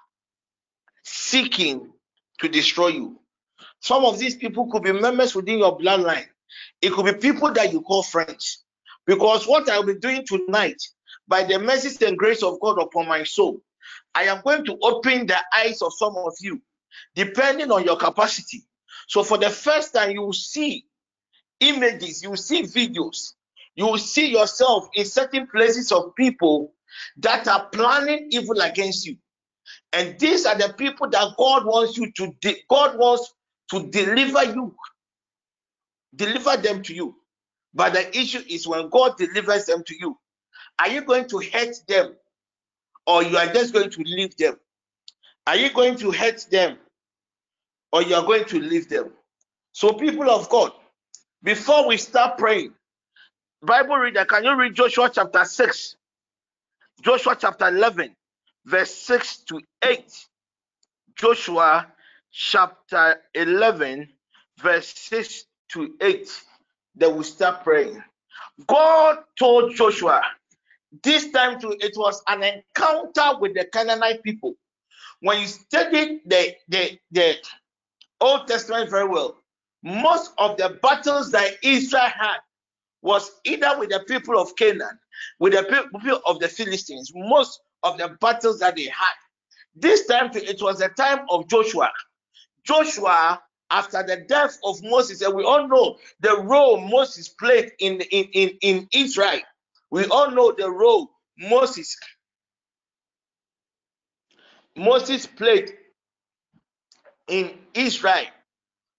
seeking 1.03 1.91
to 2.39 2.49
destroy 2.49 2.89
you. 2.89 3.19
Some 3.79 4.05
of 4.05 4.19
these 4.19 4.35
people 4.35 4.69
could 4.69 4.83
be 4.83 4.91
members 4.91 5.33
within 5.33 5.59
your 5.59 5.77
bloodline. 5.77 6.25
It 6.81 6.91
could 6.91 7.05
be 7.05 7.13
people 7.13 7.51
that 7.53 7.71
you 7.71 7.81
call 7.81 8.03
friends. 8.03 8.63
Because 9.05 9.47
what 9.47 9.69
I 9.69 9.79
will 9.79 9.93
be 9.93 9.99
doing 9.99 10.25
tonight, 10.25 10.81
by 11.27 11.43
the 11.43 11.59
mercy 11.59 12.05
and 12.05 12.17
grace 12.17 12.43
of 12.43 12.59
God 12.59 12.79
upon 12.81 13.07
my 13.07 13.23
soul, 13.23 13.61
I 14.15 14.23
am 14.23 14.41
going 14.43 14.65
to 14.65 14.77
open 14.81 15.27
the 15.27 15.37
eyes 15.57 15.81
of 15.81 15.93
some 15.97 16.15
of 16.17 16.33
you, 16.41 16.61
depending 17.15 17.71
on 17.71 17.83
your 17.83 17.97
capacity. 17.97 18.63
So, 19.07 19.23
for 19.23 19.37
the 19.37 19.49
first 19.49 19.93
time, 19.93 20.11
you 20.11 20.21
will 20.21 20.33
see 20.33 20.85
images, 21.59 22.23
you 22.23 22.31
will 22.31 22.37
see 22.37 22.63
videos, 22.63 23.33
you 23.75 23.85
will 23.85 23.97
see 23.97 24.31
yourself 24.31 24.89
in 24.93 25.05
certain 25.05 25.47
places 25.47 25.91
of 25.91 26.15
people 26.15 26.73
that 27.17 27.47
are 27.47 27.67
planning 27.69 28.29
evil 28.31 28.59
against 28.61 29.05
you. 29.05 29.17
And 29.93 30.19
these 30.19 30.45
are 30.45 30.57
the 30.57 30.73
people 30.73 31.09
that 31.09 31.35
God 31.37 31.65
wants 31.65 31.97
you 31.97 32.11
to 32.13 32.33
de- 32.41 32.63
God 32.69 32.97
wants 32.97 33.33
to 33.71 33.87
deliver 33.89 34.43
you, 34.45 34.75
deliver 36.15 36.57
them 36.57 36.83
to 36.83 36.93
you. 36.93 37.15
But 37.73 37.93
the 37.93 38.17
issue 38.17 38.43
is 38.49 38.67
when 38.67 38.89
God 38.89 39.17
delivers 39.17 39.65
them 39.65 39.83
to 39.85 39.95
you, 39.97 40.17
are 40.79 40.89
you 40.89 41.01
going 41.01 41.27
to 41.29 41.39
hurt 41.39 41.75
them 41.87 42.15
or 43.05 43.23
you 43.23 43.37
are 43.37 43.47
just 43.47 43.73
going 43.73 43.89
to 43.89 44.01
leave 44.03 44.35
them? 44.37 44.57
Are 45.45 45.55
you 45.55 45.71
going 45.71 45.97
to 45.97 46.11
hurt 46.11 46.45
them 46.51 46.77
or 47.91 48.03
you 48.03 48.15
are 48.15 48.25
going 48.25 48.45
to 48.45 48.59
leave 48.59 48.89
them? 48.89 49.11
So, 49.71 49.93
people 49.93 50.29
of 50.29 50.49
God, 50.49 50.71
before 51.43 51.87
we 51.87 51.97
start 51.97 52.37
praying, 52.37 52.73
Bible 53.61 53.97
reader, 53.97 54.25
can 54.25 54.43
you 54.43 54.55
read 54.55 54.75
Joshua 54.75 55.09
chapter 55.13 55.45
6? 55.45 55.95
Joshua 57.01 57.37
chapter 57.39 57.67
11, 57.67 58.15
verse 58.65 58.93
6 58.93 59.37
to 59.49 59.61
8. 59.83 60.27
Joshua 61.15 61.87
chapter 62.31 63.17
11, 63.33 64.09
verse 64.59 64.93
6 64.95 65.45
to 65.69 65.93
8. 66.01 66.41
Then 66.95 67.15
we 67.15 67.23
start 67.23 67.63
praying. 67.63 68.03
God 68.65 69.19
told 69.37 69.75
Joshua, 69.75 70.21
this 71.03 71.31
time 71.31 71.59
too, 71.59 71.75
it 71.79 71.93
was 71.95 72.21
an 72.27 72.43
encounter 72.43 73.39
with 73.39 73.53
the 73.53 73.65
Canaanite 73.65 74.23
people. 74.23 74.55
When 75.21 75.41
you 75.41 75.47
study 75.47 76.21
the, 76.25 76.55
the, 76.69 76.99
the 77.11 77.35
Old 78.21 78.47
Testament 78.47 78.89
very 78.89 79.07
well, 79.07 79.37
most 79.83 80.31
of 80.37 80.57
the 80.57 80.77
battles 80.81 81.31
that 81.31 81.53
Israel 81.63 82.03
had 82.03 82.37
was 83.01 83.31
either 83.45 83.77
with 83.79 83.89
the 83.89 84.03
people 84.07 84.39
of 84.39 84.55
Canaan, 84.55 84.99
with 85.39 85.53
the 85.53 85.63
people 85.63 86.21
of 86.25 86.39
the 86.39 86.47
Philistines. 86.47 87.11
Most 87.15 87.61
of 87.83 87.97
the 87.97 88.17
battles 88.21 88.59
that 88.59 88.75
they 88.75 88.85
had. 88.85 89.15
This 89.75 90.05
time 90.07 90.31
it 90.33 90.61
was 90.61 90.79
the 90.79 90.89
time 90.89 91.25
of 91.29 91.47
Joshua. 91.47 91.91
Joshua, 92.63 93.41
after 93.69 94.03
the 94.03 94.17
death 94.27 94.57
of 94.63 94.81
Moses, 94.83 95.21
and 95.21 95.35
we 95.35 95.43
all 95.43 95.67
know 95.67 95.97
the 96.19 96.37
role 96.41 96.79
Moses 96.79 97.29
played 97.29 97.71
in, 97.79 98.01
in, 98.11 98.25
in, 98.33 98.57
in 98.61 98.87
Israel. 98.93 99.39
We 99.91 100.05
all 100.05 100.31
know 100.31 100.53
the 100.57 100.69
role 100.69 101.11
Moses 101.39 101.95
Moses 104.75 105.25
played 105.25 105.73
in 107.27 107.51
Israel. 107.73 108.25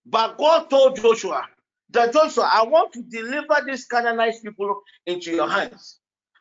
But 0.06 0.38
God 0.38 0.70
told 0.70 0.96
Joshua 0.96 1.46
that 1.90 2.12
Joshua, 2.12 2.48
I 2.52 2.64
want 2.64 2.92
to 2.94 3.02
deliver 3.02 3.56
these 3.66 3.86
Canaanite 3.86 4.42
people 4.42 4.80
into 5.06 5.32
your 5.32 5.48
hands. 5.48 6.00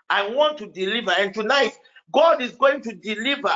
I 0.10 0.30
want 0.30 0.58
to 0.60 0.68
deliver. 0.68 1.12
And 1.12 1.34
tonight, 1.34 1.78
God 2.12 2.42
is 2.42 2.52
going 2.54 2.82
to 2.82 2.96
deliver 2.96 3.54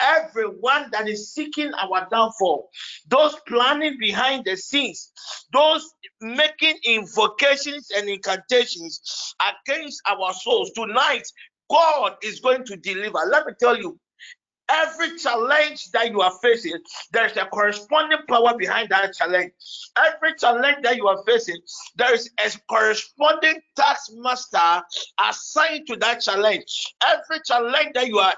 everyone 0.00 0.88
that 0.92 1.08
is 1.08 1.32
seeking 1.32 1.72
our 1.74 2.08
downfall, 2.10 2.70
those 3.08 3.36
planning 3.46 3.96
behind 4.00 4.44
the 4.44 4.56
scenes, 4.56 5.12
those 5.52 5.88
making 6.20 6.76
invocations 6.84 7.88
and 7.96 8.08
incantations 8.08 9.34
against 9.68 10.00
our 10.08 10.32
souls. 10.34 10.70
Tonight, 10.74 11.26
God 11.70 12.16
is 12.22 12.40
going 12.40 12.64
to 12.66 12.76
deliver. 12.76 13.18
Let 13.30 13.46
me 13.46 13.52
tell 13.60 13.76
you, 13.76 13.98
Every 14.72 15.18
challenge 15.18 15.90
that 15.92 16.10
you 16.10 16.20
are 16.20 16.32
facing, 16.42 16.78
there's 17.12 17.36
a 17.36 17.46
corresponding 17.46 18.18
power 18.28 18.56
behind 18.56 18.90
that 18.90 19.14
challenge. 19.14 19.52
Every 19.96 20.34
challenge 20.38 20.78
that 20.82 20.96
you 20.96 21.08
are 21.08 21.22
facing, 21.26 21.58
there 21.96 22.14
is 22.14 22.30
a 22.38 22.50
corresponding 22.68 23.60
taskmaster 23.76 24.82
assigned 25.28 25.86
to 25.88 25.96
that 25.96 26.20
challenge. 26.20 26.94
Every 27.04 27.40
challenge 27.44 27.90
that 27.94 28.06
you 28.06 28.18
are 28.18 28.34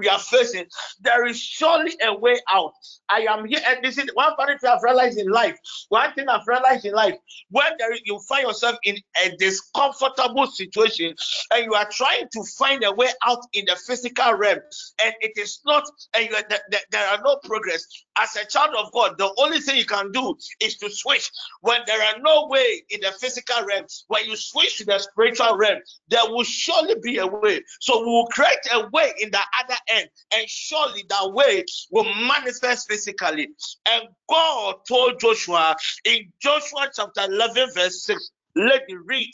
you 0.00 0.10
are 0.10 0.18
facing, 0.18 0.66
there 1.00 1.26
is 1.26 1.38
surely 1.38 1.92
a 2.06 2.16
way 2.16 2.40
out. 2.50 2.72
I 3.10 3.26
am 3.28 3.44
here, 3.44 3.60
and 3.66 3.84
this 3.84 3.98
is 3.98 4.08
one 4.14 4.34
thing 4.36 4.56
I've 4.66 4.82
realized 4.82 5.18
in 5.18 5.28
life. 5.28 5.58
One 5.88 6.12
thing 6.14 6.28
I've 6.28 6.46
realized 6.46 6.84
in 6.86 6.94
life, 6.94 7.16
when 7.50 7.72
there 7.78 7.92
is, 7.92 8.00
you 8.04 8.18
find 8.28 8.46
yourself 8.46 8.76
in 8.84 8.96
a 9.24 9.36
discomfortable 9.36 10.46
situation 10.46 11.14
and 11.52 11.64
you 11.64 11.74
are 11.74 11.88
trying 11.90 12.28
to 12.32 12.44
find 12.56 12.82
a 12.84 12.92
way 12.92 13.08
out 13.26 13.40
in 13.52 13.64
the 13.66 13.76
physical 13.86 14.32
realm, 14.34 14.60
and 15.04 15.14
it 15.20 15.32
is 15.36 15.60
not 15.66 15.73
not, 15.74 15.84
and 16.14 16.24
you, 16.26 16.36
there, 16.48 16.80
there 16.90 17.06
are 17.08 17.20
no 17.24 17.36
progress. 17.44 17.86
As 18.18 18.36
a 18.36 18.46
child 18.46 18.74
of 18.78 18.92
God, 18.92 19.18
the 19.18 19.32
only 19.38 19.60
thing 19.60 19.76
you 19.76 19.84
can 19.84 20.12
do 20.12 20.36
is 20.60 20.76
to 20.76 20.90
switch. 20.90 21.30
When 21.60 21.80
there 21.86 22.00
are 22.00 22.20
no 22.20 22.46
way 22.48 22.82
in 22.90 23.00
the 23.00 23.12
physical 23.12 23.64
realm, 23.66 23.86
when 24.08 24.24
you 24.26 24.36
switch 24.36 24.78
to 24.78 24.84
the 24.84 24.98
spiritual 24.98 25.56
realm, 25.56 25.80
there 26.08 26.26
will 26.26 26.44
surely 26.44 26.94
be 27.02 27.18
a 27.18 27.26
way. 27.26 27.62
So 27.80 28.00
we 28.00 28.06
will 28.06 28.26
create 28.26 28.66
a 28.72 28.88
way 28.90 29.12
in 29.18 29.30
the 29.30 29.40
other 29.62 29.76
end, 29.88 30.08
and 30.36 30.48
surely 30.48 31.04
that 31.08 31.32
way 31.32 31.64
will 31.90 32.12
manifest 32.26 32.88
physically. 32.88 33.48
And 33.88 34.08
God 34.28 34.76
told 34.88 35.20
Joshua 35.20 35.76
in 36.04 36.32
Joshua 36.40 36.88
chapter 36.94 37.22
11, 37.24 37.70
verse 37.74 38.04
6, 38.04 38.30
let 38.56 38.82
me 38.88 38.96
read, 39.04 39.30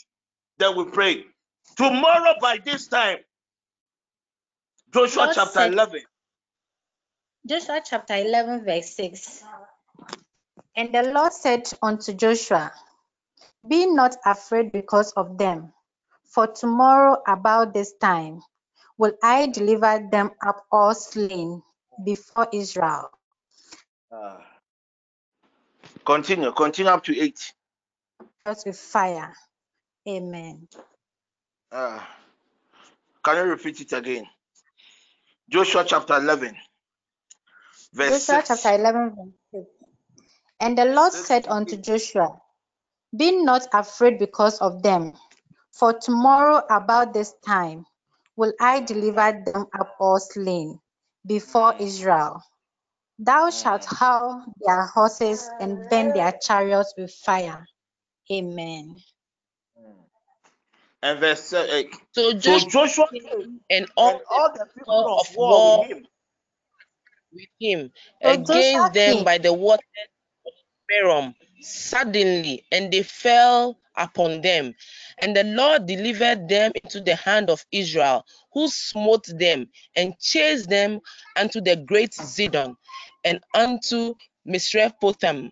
then 0.57 0.75
we 0.75 0.85
pray. 0.85 1.25
Tomorrow 1.77 2.33
by 2.41 2.57
this 2.63 2.87
time, 2.87 3.17
Joshua 4.93 5.31
chapter 5.33 5.51
said, 5.51 5.73
11. 5.73 6.01
Joshua 7.45 7.81
chapter 7.83 8.15
11, 8.15 8.65
verse 8.65 8.93
6. 8.95 9.43
And 10.75 10.93
the 10.93 11.03
Lord 11.03 11.33
said 11.33 11.67
unto 11.81 12.13
Joshua, 12.13 12.71
Be 13.67 13.87
not 13.87 14.15
afraid 14.25 14.71
because 14.71 15.11
of 15.13 15.39
them, 15.39 15.73
for 16.23 16.47
tomorrow 16.47 17.17
about 17.27 17.73
this 17.73 17.93
time 17.93 18.41
will 18.97 19.13
I 19.23 19.47
deliver 19.47 20.07
them 20.11 20.31
up 20.45 20.67
all 20.71 20.93
slain 20.93 21.63
before 22.05 22.47
Israel. 22.53 23.09
Uh, 24.11 24.37
continue, 26.05 26.51
continue 26.51 26.91
up 26.91 27.03
to 27.05 27.19
8. 27.19 27.53
With 28.45 28.77
fire. 28.77 29.33
Amen. 30.07 30.67
Uh, 31.71 31.99
can 33.23 33.37
you 33.37 33.43
repeat 33.51 33.81
it 33.81 33.93
again? 33.93 34.25
Joshua 35.49 35.83
chapter 35.87 36.17
11. 36.17 36.55
Verse 37.93 38.25
Joshua 38.27 38.45
6. 38.45 38.47
chapter 38.47 38.79
11, 38.79 39.09
verse 39.09 39.27
6. 39.53 39.65
And 40.61 40.77
the 40.77 40.85
Lord 40.85 41.11
said 41.11 41.47
unto 41.47 41.75
Joshua, 41.75 42.39
Be 43.15 43.43
not 43.43 43.67
afraid 43.73 44.19
because 44.19 44.59
of 44.59 44.83
them, 44.83 45.13
for 45.71 45.93
tomorrow 45.93 46.61
about 46.69 47.13
this 47.13 47.33
time 47.45 47.85
will 48.35 48.53
I 48.59 48.79
deliver 48.79 49.43
them 49.45 49.65
up 49.77 49.95
all 49.99 50.19
slain 50.19 50.79
before 51.25 51.75
Israel. 51.79 52.41
Thou 53.19 53.49
shalt 53.49 53.83
mm. 53.83 53.97
haul 53.97 54.45
their 54.65 54.85
horses 54.87 55.49
and 55.59 55.89
burn 55.89 56.13
their 56.13 56.31
chariots 56.41 56.93
with 56.97 57.11
fire. 57.11 57.67
Amen. 58.31 58.95
Mm. 59.77 59.93
And 61.03 61.19
verse 61.19 61.53
8. 61.53 61.89
So 62.13 62.33
Joshua, 62.33 62.59
so 62.59 62.69
Joshua 62.69 63.07
and 63.69 63.87
all, 63.97 64.11
and 64.11 64.21
all 64.29 64.53
the 64.53 64.65
people 64.77 65.19
of 65.19 65.35
war 65.35 65.79
with 65.81 65.89
him 65.89 66.07
with 67.33 67.47
him 67.59 67.91
against 68.23 68.93
them 68.93 69.23
by 69.23 69.37
the 69.37 69.53
waters 69.53 69.85
of 70.45 70.53
Merom 70.91 71.35
suddenly, 71.61 72.65
and 72.71 72.91
they 72.91 73.03
fell 73.03 73.77
upon 73.95 74.41
them. 74.41 74.75
And 75.19 75.35
the 75.35 75.43
Lord 75.43 75.85
delivered 75.85 76.49
them 76.49 76.71
into 76.83 77.01
the 77.01 77.15
hand 77.15 77.49
of 77.49 77.65
Israel, 77.71 78.25
who 78.53 78.67
smote 78.67 79.27
them 79.27 79.69
and 79.95 80.17
chased 80.19 80.69
them 80.69 81.01
unto 81.35 81.61
the 81.61 81.75
great 81.75 82.11
Zidon 82.11 82.75
and 83.23 83.39
unto 83.53 84.15
Misrephotham 84.47 85.51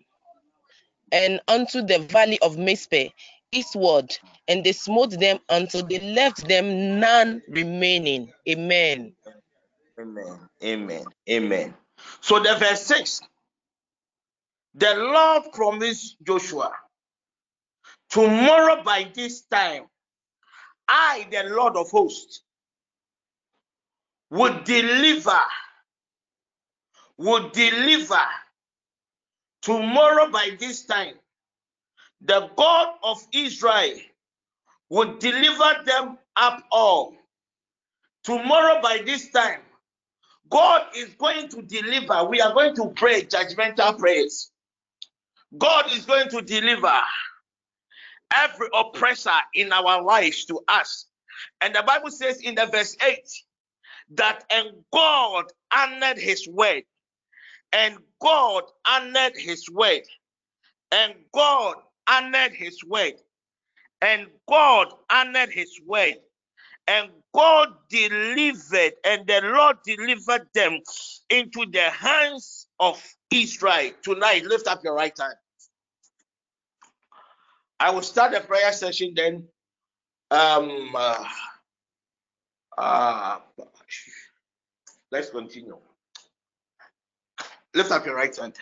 and 1.12 1.40
unto 1.48 1.82
the 1.82 1.98
valley 2.00 2.38
of 2.40 2.56
Mizpeh 2.56 3.10
eastward, 3.52 4.16
and 4.48 4.64
they 4.64 4.72
smote 4.72 5.10
them 5.18 5.38
until 5.48 5.84
they 5.86 5.98
left 6.00 6.46
them 6.46 7.00
none 7.00 7.42
remaining. 7.48 8.32
Amen. 8.48 9.14
Amen. 10.00 10.38
Amen. 10.64 11.04
Amen. 11.30 11.74
So 12.22 12.40
the 12.40 12.56
verse 12.58 12.82
6 12.86 13.20
the 14.74 14.94
Lord 14.94 15.52
promised 15.52 16.16
Joshua, 16.26 16.72
tomorrow 18.10 18.82
by 18.84 19.10
this 19.14 19.42
time, 19.42 19.84
I, 20.88 21.26
the 21.30 21.44
Lord 21.54 21.76
of 21.76 21.90
hosts, 21.90 22.42
would 24.30 24.64
deliver, 24.64 25.40
would 27.18 27.52
deliver 27.52 28.20
tomorrow 29.62 30.30
by 30.30 30.56
this 30.58 30.84
time. 30.86 31.14
The 32.22 32.50
God 32.56 32.94
of 33.02 33.26
Israel 33.32 33.98
would 34.90 35.18
deliver 35.20 35.84
them 35.84 36.18
up 36.36 36.62
all. 36.70 37.14
Tomorrow 38.24 38.82
by 38.82 39.02
this 39.04 39.30
time, 39.30 39.60
God 40.50 40.82
is 40.96 41.14
going 41.14 41.48
to 41.50 41.62
deliver. 41.62 42.24
We 42.24 42.40
are 42.40 42.54
going 42.54 42.76
to 42.76 42.90
pray 42.96 43.22
judgmental 43.24 43.98
prayers. 43.98 44.50
God 45.58 45.86
is 45.92 46.06
going 46.06 46.28
to 46.30 46.42
deliver. 46.42 47.00
every 48.36 48.68
oppressor 48.74 49.30
in 49.54 49.72
our 49.72 50.02
lives 50.02 50.44
to 50.46 50.60
us. 50.68 51.06
And 51.60 51.74
the 51.74 51.82
Bible 51.82 52.10
says 52.10 52.40
in 52.42 52.54
the 52.54 52.66
verse 52.66 52.96
8 53.06 53.18
that 54.16 54.44
and 54.52 54.70
God 54.92 55.46
honored 55.74 56.18
his 56.18 56.48
word. 56.48 56.84
And 57.72 57.98
God 58.20 58.64
honored 58.88 59.36
his 59.36 59.68
word. 59.70 60.02
And 60.92 61.14
God 61.34 61.76
honored 62.08 62.54
his 62.54 62.84
word. 62.84 63.14
And 64.02 64.28
God 64.48 64.88
honored 65.10 65.50
his 65.50 65.80
word. 65.86 66.16
And 66.86 67.10
God 67.34 67.68
delivered, 67.88 68.92
and 69.04 69.26
the 69.26 69.40
Lord 69.44 69.76
delivered 69.84 70.48
them 70.54 70.78
into 71.28 71.66
the 71.70 71.90
hands 71.90 72.66
of 72.80 73.02
Israel. 73.32 73.92
Tonight, 74.02 74.44
lift 74.44 74.66
up 74.66 74.82
your 74.82 74.94
right 74.94 75.16
hand. 75.18 75.34
I 77.78 77.90
will 77.90 78.02
start 78.02 78.32
the 78.32 78.40
prayer 78.40 78.72
session 78.72 79.12
then. 79.14 79.46
Um, 80.30 80.90
uh, 80.94 81.24
uh, 82.76 83.38
let's 85.10 85.30
continue. 85.30 85.78
Lift 87.74 87.90
up 87.92 88.04
your 88.04 88.16
right 88.16 88.36
hand. 88.36 88.54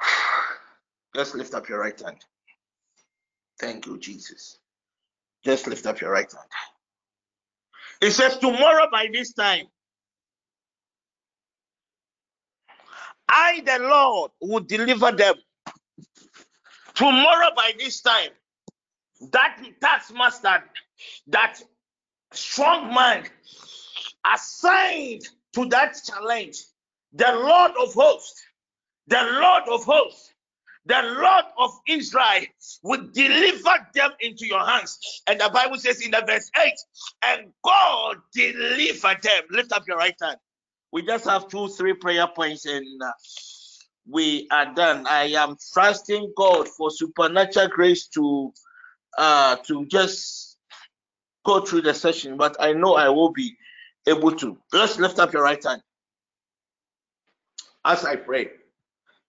Let's 1.14 1.34
lift 1.34 1.54
up 1.54 1.68
your 1.68 1.80
right 1.80 1.98
hand. 2.00 2.24
Thank 3.60 3.86
you, 3.86 3.98
Jesus. 3.98 4.58
Just 5.48 5.66
lift 5.66 5.86
up 5.86 5.98
your 6.02 6.10
right 6.12 6.30
hand. 6.30 6.46
It 8.02 8.10
says, 8.10 8.36
Tomorrow 8.36 8.88
by 8.92 9.08
this 9.10 9.32
time, 9.32 9.64
I, 13.26 13.62
the 13.64 13.78
Lord, 13.78 14.30
will 14.42 14.60
deliver 14.60 15.10
them. 15.10 15.36
Tomorrow 16.94 17.48
by 17.56 17.72
this 17.78 18.02
time, 18.02 18.28
that 19.32 19.58
taskmaster, 19.80 20.64
that 21.28 21.62
strong 22.34 22.92
man 22.92 23.24
assigned 24.30 25.22
to 25.54 25.64
that 25.70 25.98
challenge, 26.04 26.58
the 27.14 27.32
Lord 27.32 27.72
of 27.82 27.94
hosts, 27.94 28.42
the 29.06 29.22
Lord 29.40 29.62
of 29.70 29.82
hosts, 29.84 30.30
the 30.88 31.02
Lord 31.02 31.44
of 31.58 31.70
Israel 31.86 32.46
will 32.82 33.08
deliver 33.12 33.86
them 33.94 34.10
into 34.20 34.46
your 34.46 34.64
hands. 34.64 35.22
And 35.26 35.38
the 35.38 35.50
Bible 35.52 35.76
says 35.76 36.00
in 36.00 36.10
the 36.10 36.24
verse 36.26 36.50
8, 36.58 36.72
and 37.26 37.52
God 37.62 38.16
delivered 38.32 39.22
them. 39.22 39.42
Lift 39.50 39.72
up 39.72 39.86
your 39.86 39.98
right 39.98 40.16
hand. 40.20 40.38
We 40.90 41.04
just 41.04 41.26
have 41.26 41.48
two, 41.48 41.68
three 41.68 41.92
prayer 41.92 42.26
points 42.26 42.64
and 42.64 42.86
uh, 43.02 43.12
we 44.10 44.48
are 44.50 44.72
done. 44.72 45.06
I 45.06 45.24
am 45.24 45.56
trusting 45.74 46.32
God 46.34 46.66
for 46.66 46.90
supernatural 46.90 47.68
grace 47.68 48.08
to 48.08 48.52
uh, 49.18 49.56
to 49.66 49.84
just 49.86 50.56
go 51.44 51.60
through 51.60 51.82
the 51.82 51.92
session, 51.92 52.38
but 52.38 52.56
I 52.60 52.72
know 52.72 52.94
I 52.94 53.10
will 53.10 53.32
be 53.32 53.56
able 54.06 54.32
to. 54.32 54.56
Let's 54.72 54.98
lift 54.98 55.18
up 55.18 55.34
your 55.34 55.42
right 55.42 55.62
hand 55.62 55.82
as 57.84 58.06
I 58.06 58.16
pray. 58.16 58.50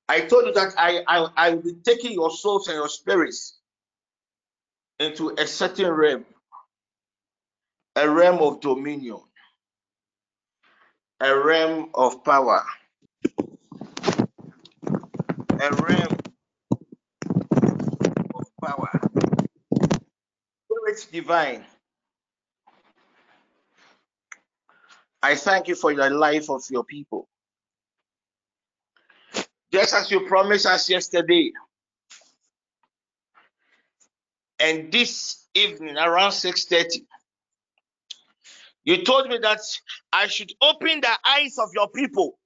I 0.10 0.22
told 0.24 0.48
you 0.48 0.54
that 0.54 0.74
I, 0.80 1.04
I, 1.08 1.30
I 1.38 1.52
will 1.52 1.64
be 1.64 1.76
taking 1.86 2.14
your 2.14 2.32
souls 2.32 2.70
and 2.70 2.78
your 2.78 2.90
spirits 2.90 3.60
into 5.00 5.36
a 5.38 5.48
certain 5.48 5.92
realm, 5.92 6.26
a 7.96 8.10
realm 8.10 8.40
of 8.40 8.62
dominion, 8.62 9.20
a 11.22 11.38
realm 11.38 11.92
of 11.96 12.24
power, 12.24 12.64
a 15.62 15.74
realm 15.74 16.18
of 18.36 18.48
power. 18.64 19.02
Spirit 20.66 21.08
divine. 21.12 21.66
I 25.24 25.36
thank 25.36 25.68
you 25.68 25.76
for 25.76 25.94
the 25.94 26.10
life 26.10 26.50
of 26.50 26.64
your 26.72 26.84
people. 26.86 27.28
Just 29.72 29.94
as 29.94 30.10
you 30.10 30.26
promised 30.28 30.66
us 30.66 30.90
yesterday. 30.90 31.52
And 34.60 34.92
this 34.92 35.48
evening 35.54 35.98
around 35.98 36.32
6:30, 36.32 37.06
you 38.84 39.04
told 39.04 39.30
me 39.30 39.38
that 39.40 39.62
I 40.12 40.28
should 40.28 40.52
open 40.62 41.02
the 41.02 41.18
eyes 41.26 41.58
of 41.60 41.70
your 41.74 41.90
people. 41.90 42.38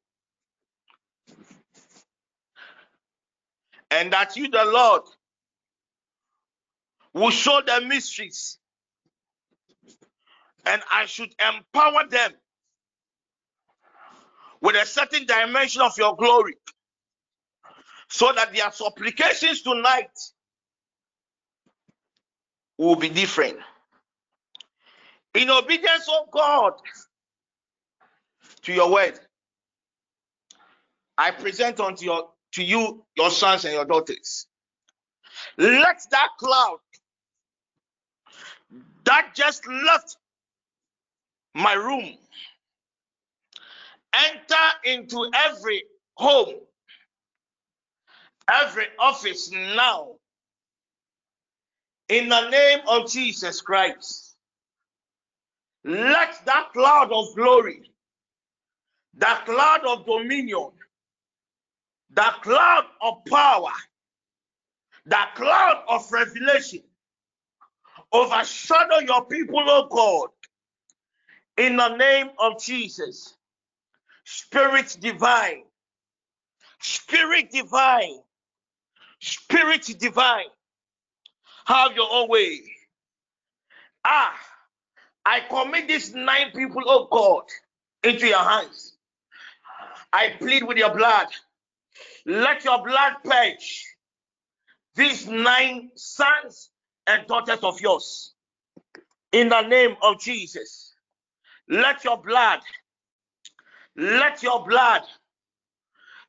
And 3.90 4.12
that 4.12 4.36
you, 4.36 4.50
the 4.50 4.66
Lord, 4.66 5.04
will 7.14 7.30
show 7.30 7.62
them 7.62 7.88
mysteries. 7.88 8.58
And 10.66 10.82
I 10.92 11.06
should 11.06 11.34
empower 11.46 12.08
them 12.08 12.34
with 14.62 14.76
a 14.76 14.86
certain 14.86 15.26
dimension 15.26 15.82
of 15.82 15.98
your 15.98 16.16
glory 16.16 16.56
so 18.14 18.32
that 18.32 18.54
their 18.54 18.72
supplications 18.72 19.64
tonight 19.64 20.12
will 22.78 22.96
be 22.96 23.10
different. 23.10 23.58
In 25.34 25.50
obedience 25.50 26.08
of 26.08 26.30
God 26.30 26.74
to 28.62 28.72
your 28.72 28.92
word, 28.92 29.20
I 31.18 31.32
present 31.32 31.80
unto 31.80 32.06
your 32.06 32.30
to 32.52 32.64
you 32.64 33.04
your 33.18 33.32
sons 33.32 33.66
and 33.66 33.74
your 33.74 33.86
daughters. 33.86 34.46
Let 35.58 36.00
that 36.12 36.30
cloud 36.38 36.78
that 39.06 39.32
just 39.34 39.68
left 39.68 40.18
my 41.56 41.74
room 41.74 42.14
enter 44.14 44.66
into 44.84 45.32
every 45.34 45.82
home 46.14 46.60
every 48.52 48.86
office 49.00 49.52
now 49.52 50.14
in 52.10 52.30
the 52.30 52.50
name 52.50 52.80
of 52.88 53.10
Jesus 53.10 53.62
Christ. 53.62 54.36
Let 55.86 56.46
that 56.46 56.70
cloud 56.74 57.12
of 57.12 57.36
glory, 57.36 57.92
that 59.18 59.46
cloud 59.46 59.82
of 59.86 60.06
dominion, 60.06 60.70
that 62.12 62.42
cloud 62.42 62.86
of 63.02 63.26
power, 63.26 63.72
that 65.06 65.34
cloud 65.36 65.84
of 65.90 66.12
revelation 66.12 66.82
overshadow 68.14 69.00
your 69.00 69.26
people, 69.26 69.64
oh 69.66 69.88
God, 69.90 70.30
in 71.58 71.76
the 71.78 71.98
name 71.98 72.30
of 72.40 72.62
Jesus. 72.62 73.36
Spirit 74.26 74.98
divine, 75.02 75.64
Spirit 76.80 77.52
divine, 77.52 78.20
Spirit 79.24 79.84
divine, 80.00 80.52
have 81.66 81.94
your 81.96 82.10
own 82.12 82.28
way. 82.28 82.60
Ah, 84.04 84.38
I 85.26 85.40
commit 85.50 85.88
these 85.88 86.14
nine 86.14 86.52
people, 86.54 86.84
of 86.90 87.10
God, 87.10 87.44
into 88.04 88.28
your 88.28 88.44
hands. 88.44 88.98
I 90.12 90.32
plead 90.38 90.64
with 90.64 90.76
your 90.78 90.94
blood. 90.94 91.28
Let 92.26 92.66
your 92.66 92.84
blood 92.84 93.14
purge 93.24 93.86
these 94.96 95.26
nine 95.26 95.92
sons 95.96 96.70
and 97.08 97.26
daughters 97.26 97.60
of 97.64 97.80
yours. 97.80 98.34
In 99.32 99.48
the 99.48 99.62
name 99.62 99.96
of 100.02 100.20
Jesus. 100.20 100.94
Let 101.70 102.04
your 102.04 102.22
blood, 102.22 102.60
let 103.96 104.44
your 104.44 104.66
blood, 104.66 105.04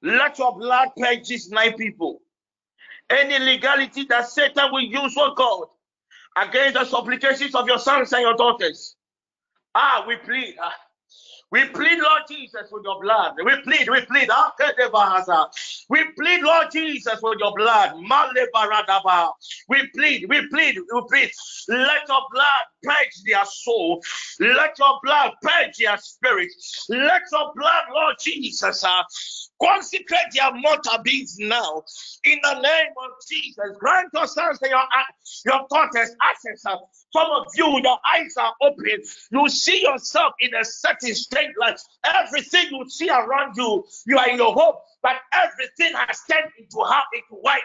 let 0.01 0.39
your 0.39 0.57
blood 0.57 0.91
purge 0.97 1.27
these 1.27 1.51
nine 1.51 1.77
people 1.77 2.21
any 3.11 3.39
legality 3.39 4.05
that 4.07 4.29
Satan 4.29 4.73
will 4.73 4.81
use, 4.81 5.15
for 5.15 5.35
God, 5.35 5.67
against 6.37 6.75
the 6.75 6.85
supplications 6.85 7.55
of 7.55 7.67
your 7.67 7.79
sons 7.79 8.13
and 8.13 8.23
your 8.23 8.35
daughters. 8.35 8.97
Ah, 9.75 10.05
we 10.07 10.17
plead. 10.17 10.57
Ah, 10.61 10.75
we 11.51 11.65
plead, 11.67 11.99
Lord 12.01 12.23
Jesus, 12.29 12.69
with 12.73 12.83
your 12.85 13.01
blood. 13.01 13.35
We 13.45 13.55
plead, 13.63 13.89
we 13.89 14.01
plead. 14.07 14.29
Ah, 14.33 14.53
we 15.89 16.05
plead, 16.19 16.43
Lord 16.43 16.67
Jesus, 16.73 17.21
with 17.23 17.39
your 17.39 17.55
blood. 17.55 17.95
We 19.69 19.89
plead, 19.95 20.27
we 20.29 20.49
plead, 20.49 20.79
we 20.79 21.03
plead. 21.09 21.31
Let 21.69 22.09
your 22.09 22.23
blood 22.33 22.65
purge 22.83 23.23
their 23.25 23.45
soul. 23.45 24.03
Let 24.41 24.79
your 24.79 24.99
blood 25.05 25.33
purge 25.43 25.77
their 25.79 25.97
spirit. 25.99 26.51
Let 26.89 27.23
your 27.31 27.53
blood, 27.55 27.85
Lord 27.95 28.17
Jesus, 28.21 28.83
uh, 28.83 29.03
consecrate 29.65 30.33
their 30.35 30.53
mortal 30.55 30.99
beings 31.03 31.37
now. 31.39 31.83
In 32.25 32.39
the 32.43 32.55
name 32.61 32.93
of 33.05 33.11
Jesus, 33.31 33.77
grant 33.79 34.11
your 34.15 34.27
sons 34.27 34.59
and 34.63 34.71
your, 34.71 34.83
your 35.47 35.67
daughters 35.71 36.15
access. 36.23 36.63
Some 36.63 37.31
of 37.33 37.47
you, 37.57 37.81
your 37.83 37.99
eyes 38.15 38.35
are 38.39 38.55
open. 38.63 39.03
You 39.33 39.49
see 39.49 39.83
yourself 39.83 40.35
in 40.41 40.55
a 40.55 40.65
certain 40.65 41.15
state, 41.15 41.51
like 41.59 41.79
everything 42.05 42.67
you 42.73 42.89
see 42.89 43.11
around 43.11 43.55
you, 43.57 43.85
you 44.07 44.19
are 44.19 44.29
in 44.31 44.37
your 44.37 44.53
hope, 44.55 44.83
but 45.03 45.17
everything 45.35 45.95
has 45.97 46.21
turned 46.31 46.53
into 46.59 46.85
half 46.91 47.05
into 47.15 47.41
white. 47.43 47.63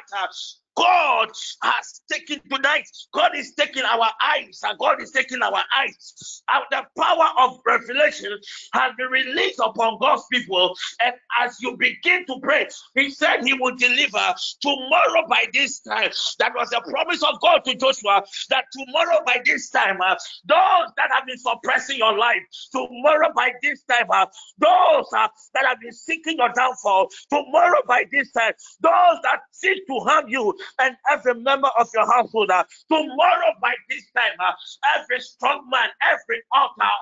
God 0.79 1.29
has 1.61 2.01
taken 2.11 2.39
tonight. 2.49 2.87
God 3.13 3.35
is 3.35 3.53
taking 3.53 3.83
our 3.83 4.07
eyes, 4.23 4.61
and 4.63 4.79
God 4.79 5.01
is 5.01 5.11
taking 5.11 5.41
our 5.41 5.61
eyes. 5.77 6.41
The 6.71 6.83
power 6.97 7.29
of 7.39 7.59
revelation 7.65 8.31
has 8.73 8.93
been 8.97 9.09
released 9.09 9.59
upon 9.59 9.97
God's 9.99 10.23
people. 10.31 10.73
And 11.03 11.15
as 11.41 11.57
you 11.61 11.75
begin 11.77 12.25
to 12.27 12.39
pray, 12.41 12.67
He 12.95 13.11
said 13.11 13.41
He 13.43 13.53
will 13.53 13.75
deliver 13.75 14.33
tomorrow 14.61 15.27
by 15.29 15.45
this 15.53 15.81
time. 15.81 16.11
That 16.39 16.53
was 16.55 16.69
the 16.69 16.81
promise 16.89 17.23
of 17.23 17.41
God 17.41 17.65
to 17.65 17.75
Joshua 17.75 18.23
that 18.49 18.65
tomorrow 18.71 19.19
by 19.25 19.41
this 19.45 19.69
time, 19.69 19.99
uh, 20.01 20.15
those 20.45 20.91
that 20.97 21.09
have 21.13 21.25
been 21.27 21.37
suppressing 21.37 21.97
your 21.97 22.17
life, 22.17 22.41
tomorrow 22.71 23.29
by 23.35 23.51
this 23.61 23.83
time, 23.83 24.07
uh, 24.11 24.25
those 24.59 25.05
uh, 25.15 25.27
that 25.53 25.65
have 25.65 25.79
been 25.81 25.91
seeking 25.93 26.37
your 26.37 26.51
downfall, 26.55 27.09
tomorrow 27.29 27.79
by 27.87 28.05
this 28.11 28.31
time, 28.31 28.53
those 28.81 29.19
that 29.23 29.39
seek 29.51 29.85
to 29.87 29.99
harm 29.99 30.25
you 30.29 30.53
and 30.79 30.95
every 31.11 31.35
member 31.35 31.69
of 31.79 31.87
your 31.93 32.05
household, 32.11 32.51
uh, 32.51 32.63
tomorrow 32.89 33.53
by 33.61 33.73
this 33.89 34.03
time, 34.15 34.33
uh, 34.39 34.53
every 34.97 35.19
strong 35.19 35.67
man, 35.69 35.89
every 36.01 36.41
altar 36.53 36.93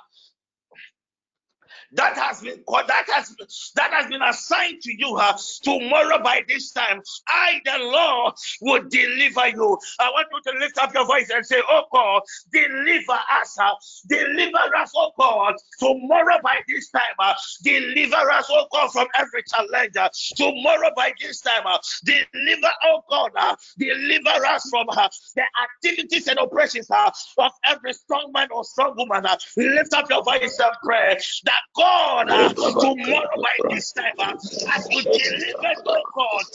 that 1.94 2.18
has 2.18 2.42
been 2.42 2.64
that 2.88 3.06
has 3.08 3.36
that 3.76 3.92
has 3.94 4.08
been 4.08 4.22
assigned 4.22 4.82
to 4.82 4.94
you 4.94 5.20
tomorrow 5.64 6.22
by 6.22 6.42
this 6.48 6.72
time 6.72 7.02
i 7.28 7.60
the 7.66 7.78
lord 7.80 8.34
will 8.62 8.84
deliver 8.90 9.48
you. 9.50 9.78
I 10.00 10.10
want 10.10 10.28
you 10.32 10.52
to 10.52 10.60
lift 10.60 10.78
up 10.78 10.94
your 10.94 11.06
voice 11.06 11.30
and 11.34 11.46
say 11.46 11.62
oh 11.70 11.84
god 11.92 12.22
deliver 12.52 13.20
us 13.42 13.58
uh, 13.60 13.72
deliver 14.08 14.76
us 14.78 14.92
oh 14.96 15.12
god 15.18 15.56
tomorrow 15.80 16.38
by 16.44 16.60
this 16.68 16.90
time 16.90 17.02
deliver 17.64 18.32
us 18.32 18.48
oh 18.50 18.68
god 18.72 18.92
from 18.92 19.08
every 19.18 19.44
challenge 19.44 20.34
tomorrow 20.36 20.90
by 20.96 21.14
this 21.22 21.42
time 21.42 21.66
uh, 21.66 21.78
deliver 22.04 22.72
oh 22.86 23.02
god 23.10 23.32
deliver 23.78 24.46
us 24.46 24.70
from 24.70 24.88
the 24.88 25.44
activities 25.64 26.28
and 26.28 26.40
oppressions 26.40 26.90
of 27.38 27.52
every 27.66 27.94
strong 27.94 28.32
man 28.34 28.48
or 28.52 28.64
strong 28.64 28.94
woman 28.98 29.24
lift 29.58 29.94
up 29.94 30.10
your 30.10 30.24
voice 30.24 30.60
and 30.60 30.76
pray 30.84 31.18
that 31.46 31.62
God, 31.76 32.32
uh, 32.32 32.50
tomorrow 32.80 33.38
by 33.42 33.56
this 33.70 33.92
time, 33.94 34.14
uh, 34.20 34.34
as 34.76 34.88
we 34.94 35.10
deliver, 35.22 35.74
oh 35.88 36.02
God, 36.16 36.46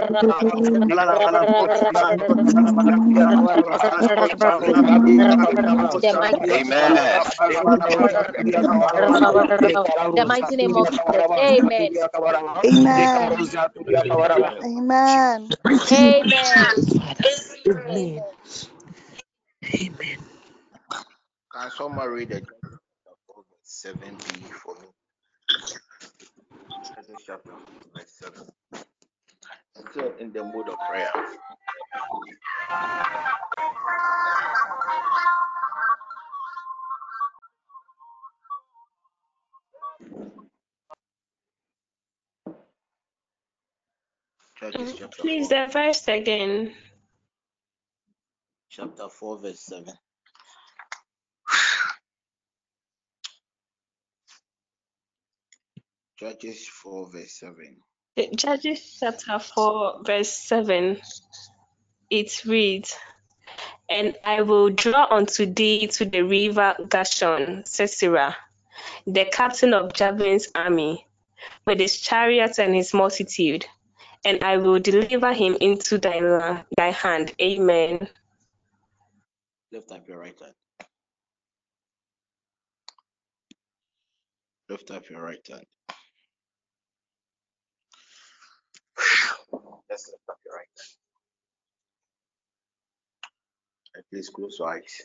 The 10.15 10.25
mighty 10.27 10.55
name 10.57 10.75
of 10.75 10.89
Amen. 11.39 11.91
Amen. 12.65 13.49
Amen. 14.63 15.49
Amen. 15.91 16.85
Amen. 17.67 18.23
Can 21.53 21.71
someone 21.71 22.09
read 22.09 22.29
the 22.29 22.41
B 24.17 24.49
for 24.63 24.75
me? 24.75 24.87
chapter 27.25 27.53
verse 27.93 28.11
seven. 28.19 28.47
Still 29.91 30.13
in 30.19 30.31
the 30.31 30.43
mood 30.43 30.69
of 30.69 30.77
prayer. 30.89 31.11
Mm-hmm. 44.63 45.05
Please, 45.19 45.49
the 45.49 45.67
verse 45.71 46.07
again. 46.07 46.73
Chapter 48.69 49.09
4, 49.09 49.39
verse 49.41 49.65
7. 49.65 49.93
Judges 56.17 56.67
4, 56.67 57.11
verse 57.11 57.39
7. 57.39 57.77
Judges 58.17 58.97
chapter 58.99 59.39
4, 59.39 60.01
verse 60.03 60.29
7. 60.29 60.99
It 62.09 62.43
reads, 62.43 62.97
And 63.89 64.17
I 64.25 64.41
will 64.41 64.69
draw 64.69 65.07
unto 65.09 65.45
thee 65.45 65.87
to 65.87 66.03
the 66.03 66.21
river 66.21 66.75
Kishon, 66.89 67.65
Sisera, 67.65 68.35
the 69.07 69.25
captain 69.25 69.73
of 69.73 69.93
Jabin's 69.93 70.49
army, 70.53 71.07
with 71.65 71.79
his 71.79 72.01
chariots 72.01 72.59
and 72.59 72.75
his 72.75 72.93
multitude, 72.93 73.65
and 74.25 74.43
I 74.43 74.57
will 74.57 74.79
deliver 74.79 75.31
him 75.31 75.55
into 75.61 75.97
thy, 75.97 76.65
thy 76.75 76.91
hand. 76.91 77.33
Amen. 77.41 78.09
Lift 79.71 79.89
up 79.89 80.05
your 80.05 80.19
right 80.19 80.37
hand. 80.37 80.53
Lift 84.67 84.91
up 84.91 85.09
your 85.09 85.21
right 85.21 85.47
hand. 85.49 85.65
Let's 89.91 90.07
lift 90.07 90.23
your 90.45 90.55
right 90.55 90.65
hand. 90.65 90.97
And 93.95 94.03
please 94.09 94.29
close 94.29 94.55
your 94.57 94.69
eyes. 94.69 95.01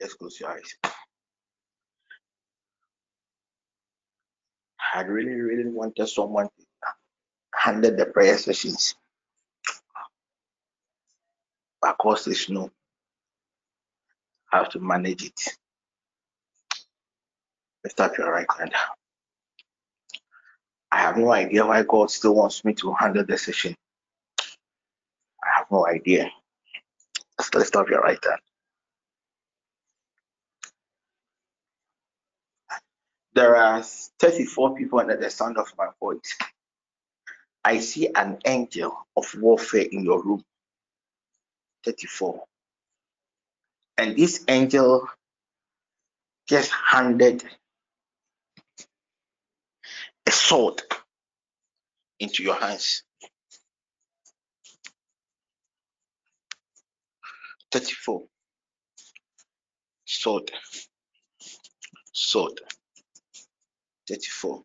Let's 0.00 0.14
close 0.14 0.40
your 0.40 0.50
eyes. 0.50 0.74
I 4.94 5.02
really, 5.02 5.40
really 5.40 5.68
wanted 5.68 6.08
someone 6.08 6.46
to 6.46 6.64
handle 7.54 7.94
the 7.94 8.06
prayer 8.06 8.36
sessions. 8.38 8.96
But 11.80 11.96
course 11.98 12.24
there's 12.24 12.48
no 12.48 12.70
how 14.46 14.64
to 14.64 14.80
manage 14.80 15.22
it. 15.24 15.40
Lift 17.84 18.00
up 18.00 18.18
your 18.18 18.32
right 18.32 18.46
hand. 18.58 18.72
I 20.96 21.00
have 21.00 21.18
no 21.18 21.30
idea 21.30 21.66
why 21.66 21.82
God 21.82 22.10
still 22.10 22.34
wants 22.34 22.64
me 22.64 22.72
to 22.76 22.94
handle 22.94 23.22
this 23.22 23.44
session. 23.44 23.76
I 25.44 25.48
have 25.58 25.66
no 25.70 25.86
idea. 25.86 26.30
Just 27.38 27.54
lift 27.54 27.76
up 27.76 27.90
your 27.90 28.00
right 28.00 28.18
hand. 28.24 28.40
There 33.34 33.56
are 33.56 33.82
34 34.20 34.76
people 34.76 35.00
under 35.00 35.16
the 35.16 35.30
sound 35.30 35.58
of 35.58 35.68
my 35.76 35.88
voice. 36.00 36.38
I 37.64 37.80
see 37.80 38.08
an 38.14 38.38
angel 38.46 38.96
of 39.16 39.26
warfare 39.38 39.86
in 39.92 40.04
your 40.04 40.22
room. 40.22 40.42
34. 41.84 42.42
And 43.98 44.16
this 44.16 44.44
angel 44.48 45.08
just 46.48 46.70
handed 46.72 47.44
a 50.26 50.32
sword 50.32 50.82
into 52.20 52.42
your 52.44 52.56
hands. 52.56 53.04
34. 57.72 58.24
Sword. 60.06 60.50
Sword. 62.12 62.60
34. 64.08 64.62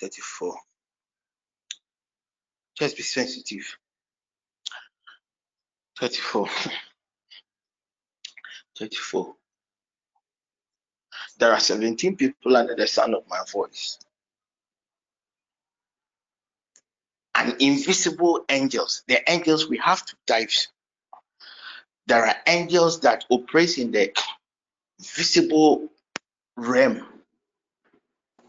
34. 0.00 0.56
Just 2.78 2.96
be 2.96 3.02
sensitive. 3.04 3.76
34. 6.00 6.48
34. 8.78 9.34
There 11.38 11.52
are 11.52 11.60
17 11.60 12.16
people 12.16 12.56
under 12.56 12.76
the 12.76 12.86
sound 12.88 13.14
of 13.14 13.24
my 13.28 13.40
voice. 13.52 13.98
And 17.34 17.56
invisible 17.60 18.44
angels, 18.48 19.04
the 19.08 19.20
angels 19.30 19.68
we 19.68 19.78
have 19.78 20.04
two 20.06 20.16
types. 20.26 20.68
There 22.06 22.26
are 22.26 22.36
angels 22.46 23.00
that 23.02 23.24
operate 23.30 23.78
in 23.78 23.92
the 23.92 24.12
visible 25.00 25.88
realm 26.56 27.06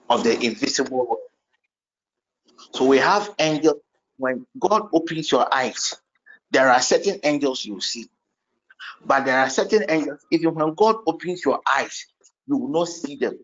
of 0.10 0.24
the 0.24 0.40
invisible 0.46 1.00
world. 1.08 1.20
So 2.74 2.86
we 2.86 3.00
have 3.00 3.34
angels. 3.40 3.82
When 4.18 4.48
God 4.60 4.90
opens 4.94 5.32
your 5.32 5.54
eyes, 5.54 5.96
there 6.52 6.70
are 6.70 6.82
certain 6.82 7.20
angels 7.24 7.66
you 7.66 7.82
see. 7.82 8.08
But 9.06 9.26
there 9.26 9.40
are 9.40 9.50
certain 9.50 9.86
angels, 9.90 10.22
even 10.32 10.56
when 10.56 10.74
God 10.76 10.98
opens 11.08 11.44
your 11.46 11.62
eyes, 11.68 12.08
you 12.48 12.58
will 12.58 12.70
not 12.70 12.88
see 12.88 13.16
them. 13.16 13.39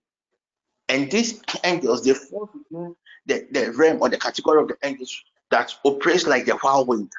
And 0.88 1.10
these 1.12 1.42
angels, 1.64 2.04
they 2.04 2.14
fall 2.14 2.50
within 2.54 2.96
the, 3.26 3.48
the 3.52 3.72
realm 3.74 4.02
or 4.02 4.10
the 4.10 4.18
category 4.18 4.62
of 4.62 4.68
the 4.68 4.78
angels 4.84 5.24
that 5.52 5.74
operates 5.86 6.26
like 6.26 6.46
the 6.46 6.56
whirlwind. 6.56 7.12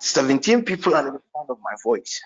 17 0.00 0.62
people 0.62 0.94
are 0.94 1.06
in 1.08 1.14
the 1.14 1.20
sound 1.34 1.50
of 1.50 1.58
my 1.62 1.72
voice. 1.82 2.20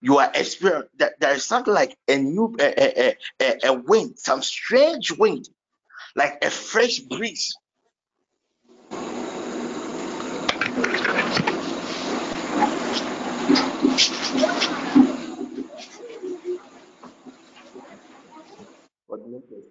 You 0.00 0.18
are 0.18 0.30
experiencing 0.34 0.90
that 0.98 1.18
there 1.20 1.34
is 1.34 1.44
something 1.44 1.74
like 1.74 1.96
a 2.06 2.16
new 2.16 2.56
a, 2.60 3.08
a, 3.08 3.16
a, 3.40 3.68
a 3.68 3.72
wind, 3.72 4.18
some 4.18 4.42
strange 4.42 5.10
wind, 5.12 5.48
like 6.14 6.44
a 6.44 6.50
fresh 6.50 6.98
breeze. 7.00 7.56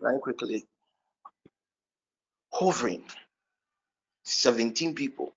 Very 0.01 0.19
quickly, 0.19 0.65
hovering, 2.51 3.03
17 4.25 4.95
people. 4.95 5.33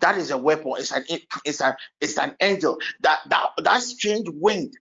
That 0.00 0.18
is 0.18 0.30
a 0.30 0.38
weapon. 0.38 0.74
It's 0.78 0.92
an 0.92 1.04
it's 1.44 1.60
an 1.60 1.74
it's 2.00 2.18
an 2.18 2.36
angel. 2.40 2.78
That 3.00 3.20
that 3.28 3.50
that 3.62 3.82
strange 3.82 4.28
wind 4.30 4.74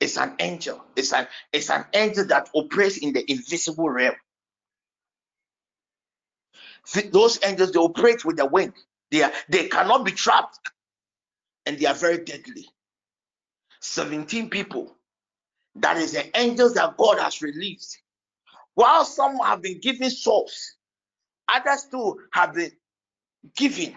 is 0.00 0.16
an 0.18 0.34
angel. 0.40 0.82
It's 0.96 1.12
an 1.12 1.28
it's 1.52 1.70
an 1.70 1.86
angel 1.94 2.26
that 2.26 2.50
operates 2.54 2.98
in 2.98 3.12
the 3.12 3.30
invisible 3.30 3.90
realm. 3.90 4.16
Those 7.12 7.38
angels 7.44 7.72
they 7.72 7.80
operate 7.80 8.24
with 8.24 8.36
the 8.38 8.46
wind. 8.46 8.74
They 9.10 9.22
are 9.22 9.32
they 9.48 9.68
cannot 9.68 10.04
be 10.04 10.12
trapped, 10.12 10.58
and 11.66 11.78
they 11.78 11.86
are 11.86 11.94
very 11.94 12.24
deadly. 12.24 12.68
17 13.80 14.50
people. 14.50 14.96
That 15.76 15.96
is 15.96 16.12
the 16.12 16.36
angels 16.38 16.74
that 16.74 16.96
God 16.96 17.18
has 17.18 17.42
released. 17.42 17.98
While 18.74 19.04
some 19.04 19.38
have 19.38 19.62
been 19.62 19.80
given 19.80 20.10
souls, 20.10 20.76
others 21.48 21.86
too 21.90 22.20
have 22.32 22.54
been 22.54 22.72
given. 23.56 23.94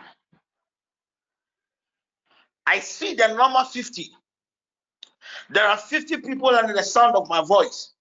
I 2.65 2.79
see 2.79 3.13
the 3.13 3.27
number 3.27 3.63
50. 3.63 4.11
There 5.49 5.67
are 5.67 5.77
50 5.77 6.17
people 6.17 6.49
under 6.49 6.73
the 6.73 6.83
sound 6.83 7.15
of 7.15 7.27
my 7.27 7.43
voice. 7.43 7.93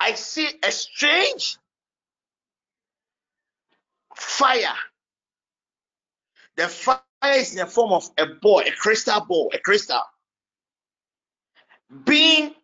I 0.00 0.14
see 0.14 0.48
a 0.64 0.72
strange 0.72 1.58
fire. 4.16 4.74
The 6.56 6.68
fire 6.68 7.00
is 7.24 7.52
in 7.52 7.58
the 7.58 7.66
form 7.66 7.92
of 7.92 8.10
a 8.18 8.26
ball, 8.26 8.60
a 8.60 8.72
crystal 8.72 9.24
ball, 9.24 9.50
a 9.54 9.58
crystal 9.58 10.02
being 12.04 12.54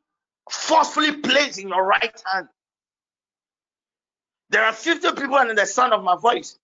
forcefully 0.51 1.17
placed 1.17 1.59
in 1.59 1.69
your 1.69 1.85
right 1.85 2.23
hand. 2.33 2.49
There 4.51 4.65
are 4.65 4.73
50 4.73 5.13
people 5.13 5.35
under 5.35 5.55
the 5.55 5.67
sound 5.67 5.93
of 5.93 6.03
my 6.03 6.17
voice. 6.17 6.59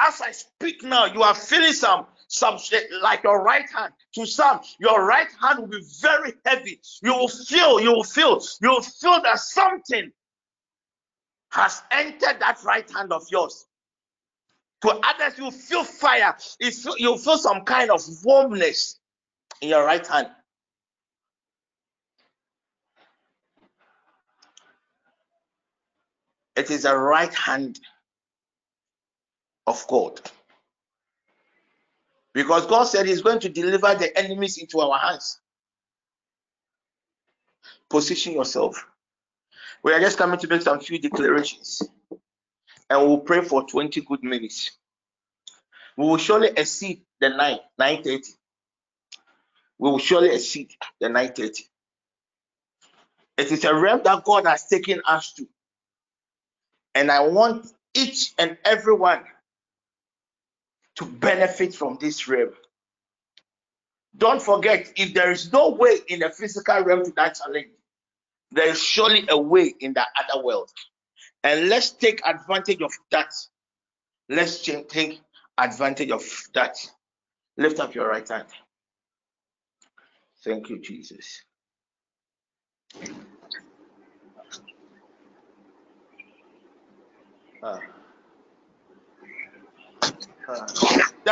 As 0.00 0.20
I 0.20 0.32
speak 0.32 0.82
now, 0.82 1.04
you 1.04 1.22
are 1.22 1.34
feeling 1.34 1.72
some 1.74 2.06
some 2.32 2.58
like 3.02 3.22
your 3.24 3.42
right 3.42 3.68
hand. 3.76 3.92
To 4.14 4.26
some, 4.26 4.60
your 4.78 5.04
right 5.04 5.28
hand 5.40 5.58
will 5.58 5.66
be 5.66 5.84
very 6.00 6.32
heavy. 6.46 6.80
You 7.02 7.12
will 7.12 7.28
feel, 7.28 7.78
you 7.78 7.92
will 7.92 8.04
feel, 8.04 8.40
you 8.62 8.70
will 8.70 8.80
feel 8.80 9.20
that 9.22 9.38
something 9.38 10.10
has 11.50 11.82
entered 11.90 12.40
that 12.40 12.58
right 12.64 12.90
hand 12.90 13.12
of 13.12 13.26
yours. 13.30 13.66
To 14.80 14.88
others, 14.88 15.38
you 15.38 15.50
feel 15.50 15.84
fire. 15.84 16.34
You 16.58 17.18
feel 17.18 17.36
some 17.36 17.64
kind 17.64 17.90
of 17.90 18.02
warmness 18.24 18.98
in 19.60 19.68
your 19.68 19.84
right 19.84 20.04
hand. 20.06 20.28
It 26.56 26.70
is 26.70 26.82
the 26.82 26.96
right 26.96 27.32
hand 27.34 27.80
of 29.66 29.84
God. 29.88 30.20
Because 32.34 32.66
God 32.66 32.84
said 32.84 33.06
He's 33.06 33.22
going 33.22 33.40
to 33.40 33.48
deliver 33.48 33.94
the 33.94 34.16
enemies 34.16 34.58
into 34.58 34.80
our 34.80 34.98
hands. 34.98 35.40
Position 37.88 38.32
yourself. 38.32 38.86
We 39.82 39.92
are 39.92 40.00
just 40.00 40.18
coming 40.18 40.38
to 40.38 40.46
make 40.48 40.62
some 40.62 40.80
few 40.80 40.98
declarations. 40.98 41.82
And 42.88 43.00
we'll 43.00 43.18
pray 43.18 43.42
for 43.42 43.66
20 43.66 44.00
good 44.02 44.22
minutes. 44.22 44.70
We 45.96 46.06
will 46.06 46.16
surely 46.16 46.48
exceed 46.56 47.02
the 47.20 47.30
9, 47.30 47.58
930. 47.78 48.22
We 49.78 49.90
will 49.90 49.98
surely 49.98 50.34
exceed 50.34 50.70
the 51.00 51.08
930. 51.08 51.64
It 53.38 53.52
is 53.52 53.64
a 53.64 53.74
realm 53.74 54.02
that 54.04 54.24
God 54.24 54.46
has 54.46 54.66
taken 54.66 55.02
us 55.06 55.32
to. 55.34 55.46
And 56.94 57.10
I 57.10 57.20
want 57.20 57.66
each 57.94 58.32
and 58.38 58.56
everyone 58.64 59.22
to 60.96 61.04
benefit 61.06 61.74
from 61.74 61.98
this 62.00 62.28
realm. 62.28 62.52
Don't 64.16 64.42
forget, 64.42 64.92
if 64.96 65.14
there 65.14 65.30
is 65.30 65.52
no 65.52 65.70
way 65.70 65.98
in 66.08 66.20
the 66.20 66.30
physical 66.30 66.80
realm 66.80 67.04
to 67.04 67.12
that 67.12 67.36
challenge, 67.42 67.68
there 68.50 68.68
is 68.68 68.82
surely 68.82 69.24
a 69.30 69.38
way 69.38 69.74
in 69.80 69.94
the 69.94 70.04
other 70.18 70.44
world. 70.44 70.70
And 71.42 71.68
let's 71.68 71.90
take 71.90 72.20
advantage 72.26 72.82
of 72.82 72.92
that. 73.10 73.32
Let's 74.28 74.62
take 74.62 75.20
advantage 75.58 76.10
of 76.10 76.22
that. 76.54 76.76
Lift 77.56 77.80
up 77.80 77.94
your 77.94 78.08
right 78.08 78.28
hand. 78.28 78.48
Thank 80.44 80.68
you, 80.68 80.78
Jesus. 80.80 81.42
There 87.62 87.78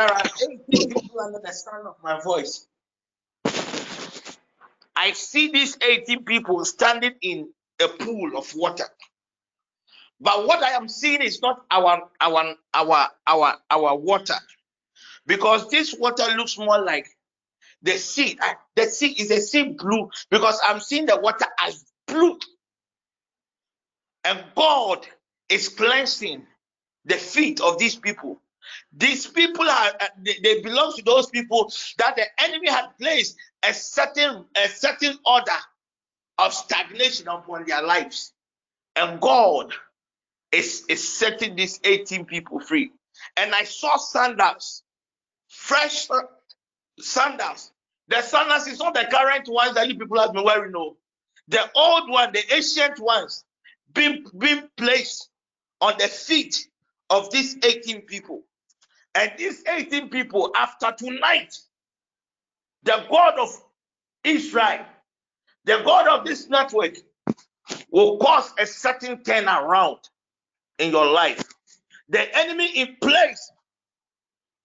are 0.05 0.23
18 0.23 0.59
people 0.69 1.19
under 1.19 1.39
the 1.43 1.51
sound 1.51 1.87
of 1.87 1.95
my 2.01 2.21
voice. 2.21 2.67
I 4.95 5.11
see 5.11 5.51
these 5.51 5.77
18 5.81 6.23
people 6.23 6.63
standing 6.63 7.13
in 7.21 7.49
a 7.81 7.87
pool 7.87 8.37
of 8.37 8.53
water. 8.55 8.85
But 10.21 10.47
what 10.47 10.63
I 10.63 10.71
am 10.71 10.87
seeing 10.87 11.21
is 11.21 11.41
not 11.41 11.65
our 11.69 12.09
our 12.21 12.55
our 12.73 13.09
our 13.27 13.57
our 13.69 13.95
water. 13.97 14.35
Because 15.25 15.69
this 15.69 15.95
water 15.97 16.25
looks 16.37 16.57
more 16.57 16.79
like 16.83 17.07
the 17.81 17.97
sea. 17.97 18.37
Ah, 18.41 18.55
the 18.75 18.85
sea 18.85 19.11
is 19.11 19.31
a 19.31 19.41
sea 19.41 19.75
blue 19.77 20.09
because 20.29 20.59
I'm 20.63 20.79
seeing 20.79 21.07
the 21.07 21.19
water 21.19 21.47
as 21.63 21.83
blue. 22.07 22.37
And 24.23 24.43
God 24.55 25.07
is 25.51 25.69
cleansing 25.69 26.45
the 27.05 27.15
feet 27.15 27.61
of 27.61 27.77
these 27.77 27.95
people. 27.95 28.41
These 28.93 29.27
people 29.27 29.69
are 29.69 29.91
uh, 29.99 30.07
they, 30.23 30.37
they 30.43 30.61
belong 30.61 30.93
to 30.95 31.03
those 31.03 31.27
people 31.29 31.71
that 31.97 32.15
the 32.15 32.25
enemy 32.43 32.69
had 32.69 32.87
placed 32.99 33.35
a 33.63 33.73
certain 33.73 34.45
a 34.55 34.67
certain 34.69 35.17
order 35.25 35.57
of 36.37 36.53
stagnation 36.53 37.27
upon 37.27 37.65
their 37.65 37.83
lives. 37.83 38.33
And 38.95 39.21
God 39.21 39.73
is, 40.51 40.83
is 40.89 41.07
setting 41.07 41.55
these 41.55 41.79
18 41.83 42.25
people 42.25 42.59
free. 42.59 42.91
And 43.37 43.53
I 43.53 43.63
saw 43.63 43.97
sandals, 43.97 44.83
fresh 45.47 46.07
sandals. 46.99 47.71
The 48.07 48.21
sandals 48.21 48.67
is 48.67 48.79
not 48.79 48.93
the 48.93 49.07
current 49.09 49.47
ones 49.47 49.75
that 49.75 49.87
you 49.87 49.95
people 49.97 50.19
have 50.19 50.33
been 50.33 50.43
wearing, 50.43 50.71
no. 50.71 50.97
The 51.47 51.69
old 51.75 52.09
one, 52.09 52.33
the 52.33 52.41
ancient 52.53 52.99
ones, 52.99 53.43
being, 53.93 54.25
being 54.37 54.67
placed 54.77 55.29
on 55.81 55.95
the 55.99 56.07
feet 56.07 56.67
of 57.09 57.31
these 57.31 57.57
18 57.63 58.03
people. 58.03 58.43
And 59.15 59.31
these 59.37 59.63
18 59.67 60.09
people, 60.09 60.51
after 60.55 60.93
tonight, 60.97 61.57
the 62.83 63.05
God 63.09 63.39
of 63.39 63.49
Israel, 64.23 64.85
the 65.65 65.81
God 65.85 66.07
of 66.07 66.25
this 66.25 66.49
network, 66.49 66.95
will 67.91 68.17
cause 68.17 68.53
a 68.59 68.65
certain 68.65 69.17
turnaround 69.17 69.99
in 70.79 70.91
your 70.91 71.07
life. 71.07 71.43
The 72.09 72.37
enemy 72.37 72.67
in 72.79 72.97
place 73.01 73.51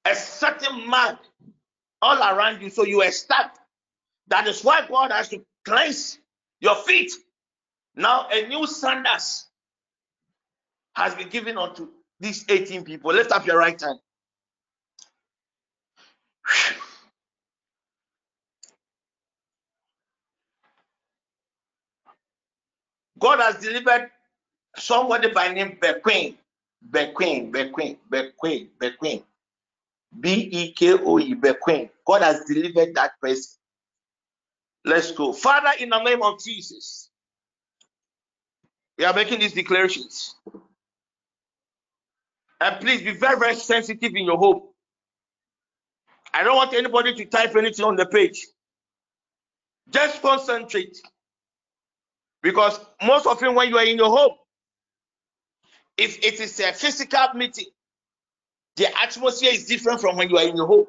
a 0.06 0.14
certain 0.14 0.88
man 0.88 1.18
all 2.02 2.18
around 2.18 2.62
you, 2.62 2.70
so 2.70 2.84
you 2.84 3.02
are 3.02 3.10
stuck. 3.10 3.56
That 4.28 4.46
is 4.46 4.62
why 4.64 4.86
God 4.88 5.10
has 5.10 5.28
to 5.30 5.44
cleanse 5.64 6.18
your 6.60 6.76
feet. 6.76 7.12
Now 7.96 8.28
a 8.32 8.48
new 8.48 8.66
sandals 8.66 9.45
has 10.96 11.14
been 11.14 11.28
given 11.28 11.58
unto 11.58 11.88
these 12.18 12.44
18 12.48 12.84
people. 12.84 13.12
Lift 13.12 13.30
up 13.32 13.46
your 13.46 13.58
right 13.58 13.80
hand. 13.80 14.00
God 23.18 23.40
has 23.40 23.56
delivered 23.58 24.10
somebody 24.76 25.30
by 25.32 25.52
name 25.52 25.78
Bequeen. 25.80 26.36
Bequeen, 26.90 27.52
Bequeen, 27.52 27.98
Bequeen, 28.10 28.68
Bequeen. 28.80 29.22
B 30.20 30.48
E 30.52 30.72
K 30.72 30.94
O 30.94 31.18
E, 31.18 31.34
Bequeen. 31.34 31.90
God 32.06 32.22
has 32.22 32.44
delivered 32.46 32.94
that 32.94 33.12
person. 33.20 33.58
Let's 34.84 35.12
go. 35.12 35.32
Father, 35.32 35.72
in 35.80 35.90
the 35.90 36.02
name 36.02 36.22
of 36.22 36.42
Jesus, 36.42 37.10
we 38.98 39.04
are 39.04 39.14
making 39.14 39.40
these 39.40 39.52
declarations. 39.52 40.36
And 42.60 42.80
please 42.80 43.02
be 43.02 43.12
very, 43.12 43.38
very 43.38 43.54
sensitive 43.54 44.14
in 44.14 44.24
your 44.24 44.38
home. 44.38 44.62
I 46.32 46.42
don't 46.42 46.56
want 46.56 46.74
anybody 46.74 47.14
to 47.14 47.24
type 47.26 47.56
anything 47.56 47.84
on 47.84 47.96
the 47.96 48.06
page. 48.06 48.46
Just 49.90 50.22
concentrate. 50.22 50.98
Because 52.42 52.78
most 53.02 53.26
often, 53.26 53.54
when 53.54 53.68
you 53.68 53.78
are 53.78 53.84
in 53.84 53.96
your 53.96 54.10
home, 54.10 54.32
if 55.96 56.18
it 56.24 56.40
is 56.40 56.60
a 56.60 56.72
physical 56.72 57.28
meeting, 57.34 57.66
the 58.76 58.86
atmosphere 59.02 59.50
is 59.52 59.66
different 59.66 60.00
from 60.00 60.16
when 60.16 60.28
you 60.30 60.36
are 60.38 60.46
in 60.46 60.56
your 60.56 60.66
home. 60.66 60.86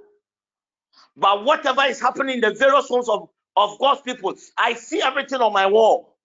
But 1.16 1.46
whatever 1.46 1.84
is 1.84 2.00
happening 2.02 2.36
in 2.36 2.42
the 2.42 2.54
various 2.54 2.88
homes 2.88 3.10
of, 3.10 3.30
of 3.56 3.80
God's 3.80 4.02
people, 4.02 4.36
I 4.58 4.74
see 4.74 5.02
everything 5.02 5.42
on 5.42 5.54
my 5.54 5.68
wall. 5.68 6.16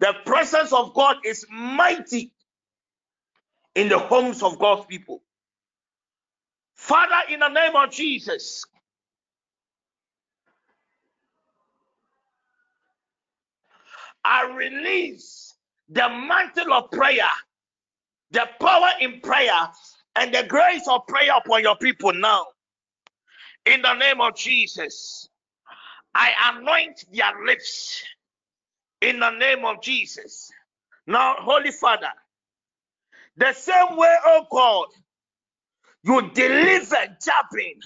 The 0.00 0.14
presence 0.24 0.72
of 0.72 0.94
God 0.94 1.18
is 1.24 1.46
mighty 1.50 2.32
in 3.74 3.88
the 3.88 3.98
homes 3.98 4.42
of 4.42 4.58
God's 4.58 4.86
people. 4.86 5.22
Father, 6.74 7.32
in 7.32 7.40
the 7.40 7.48
name 7.48 7.76
of 7.76 7.90
Jesus, 7.90 8.64
I 14.24 14.50
release 14.54 15.54
the 15.88 16.08
mantle 16.08 16.72
of 16.72 16.90
prayer, 16.90 17.28
the 18.30 18.48
power 18.60 18.90
in 19.00 19.20
prayer, 19.20 19.68
and 20.16 20.34
the 20.34 20.44
grace 20.44 20.86
of 20.88 21.06
prayer 21.06 21.32
upon 21.36 21.62
your 21.62 21.76
people 21.76 22.12
now. 22.12 22.46
In 23.66 23.82
the 23.82 23.94
name 23.94 24.20
of 24.20 24.36
Jesus. 24.36 25.28
I 26.14 26.32
anoint 26.52 27.04
their 27.12 27.44
lips 27.44 28.02
in 29.00 29.20
the 29.20 29.30
name 29.30 29.64
of 29.64 29.82
Jesus. 29.82 30.50
Now, 31.06 31.36
Holy 31.38 31.70
Father, 31.70 32.10
the 33.40 33.54
same 33.54 33.96
way, 33.96 34.16
oh 34.26 34.46
God, 34.52 34.88
you 36.04 36.30
delivered 36.32 37.16
Jabin 37.24 37.80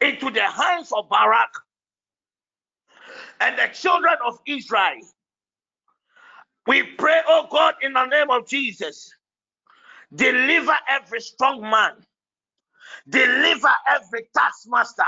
into 0.00 0.30
the 0.30 0.44
hands 0.44 0.92
of 0.92 1.08
Barak 1.10 1.50
and 3.40 3.58
the 3.58 3.68
children 3.74 4.14
of 4.26 4.38
Israel. 4.46 5.00
We 6.66 6.84
pray, 6.84 7.20
oh 7.26 7.48
God, 7.50 7.74
in 7.82 7.94
the 7.94 8.06
name 8.06 8.30
of 8.30 8.48
Jesus, 8.48 9.12
deliver 10.14 10.76
every 10.88 11.20
strong 11.20 11.62
man, 11.62 11.94
deliver 13.08 13.70
every 13.90 14.28
taskmaster 14.36 15.02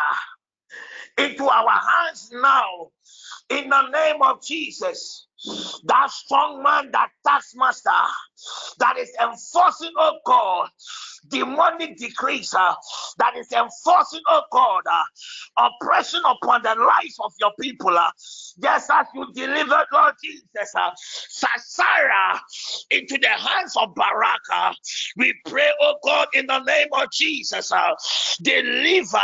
into 1.18 1.44
our 1.48 1.70
hands 1.70 2.30
now, 2.34 2.90
in 3.50 3.70
the 3.70 3.88
name 3.90 4.22
of 4.22 4.44
Jesus. 4.44 5.28
That 5.84 6.10
strong 6.10 6.62
man, 6.62 6.90
that 6.92 7.08
taskmaster, 7.26 7.90
that 8.78 8.98
is 8.98 9.10
enforcing, 9.22 9.92
oh 9.98 10.18
God, 10.26 10.68
demonic 11.28 11.96
decrees 11.98 12.54
uh, 12.54 12.74
that 13.18 13.36
is 13.36 13.50
enforcing, 13.52 14.20
oh 14.28 14.42
God, 14.52 14.82
uh, 14.90 15.68
oppression 15.68 16.22
upon 16.26 16.62
the 16.62 16.74
lives 16.74 17.16
of 17.24 17.32
your 17.40 17.52
people. 17.60 17.96
Uh, 17.96 18.10
just 18.62 18.90
as 18.90 19.06
you 19.14 19.26
delivered, 19.34 19.86
Lord 19.92 20.14
Jesus, 20.22 20.74
uh, 20.76 20.90
Sisera 20.96 22.40
into 22.90 23.18
the 23.18 23.28
hands 23.28 23.76
of 23.80 23.94
Baraka, 23.94 24.74
we 25.16 25.34
pray, 25.46 25.68
oh 25.80 25.96
God, 26.04 26.28
in 26.34 26.46
the 26.46 26.60
name 26.64 26.88
of 26.92 27.10
Jesus, 27.12 27.72
uh, 27.72 27.94
deliver 28.42 29.18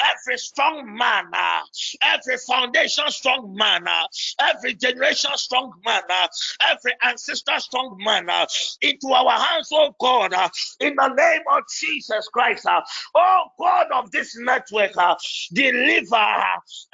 every 0.00 0.38
strong 0.38 0.96
man, 0.96 1.26
uh, 1.34 1.60
every 2.02 2.36
foundation 2.38 3.04
strong 3.10 3.54
man, 3.56 3.86
uh, 3.88 4.06
every 4.40 4.74
generation 4.74 5.30
strong 5.36 5.72
man, 5.84 6.02
uh, 6.10 6.28
every 6.70 6.92
ancestor 7.02 7.58
strong 7.58 7.96
man 8.04 8.28
uh, 8.30 8.46
into 8.80 9.08
our 9.08 9.32
hands, 9.38 9.68
oh 9.72 9.94
God, 10.00 10.32
uh, 10.32 10.48
in 10.80 10.94
the 10.96 11.08
name 11.08 11.42
of 11.50 11.62
Jesus 11.80 12.28
Christ. 12.32 12.66
Uh, 12.66 12.80
oh 13.14 13.44
God 13.58 13.86
of 13.92 14.10
this 14.10 14.36
network, 14.38 14.96
uh, 14.96 15.16
deliver 15.52 16.14
uh, 16.16 16.42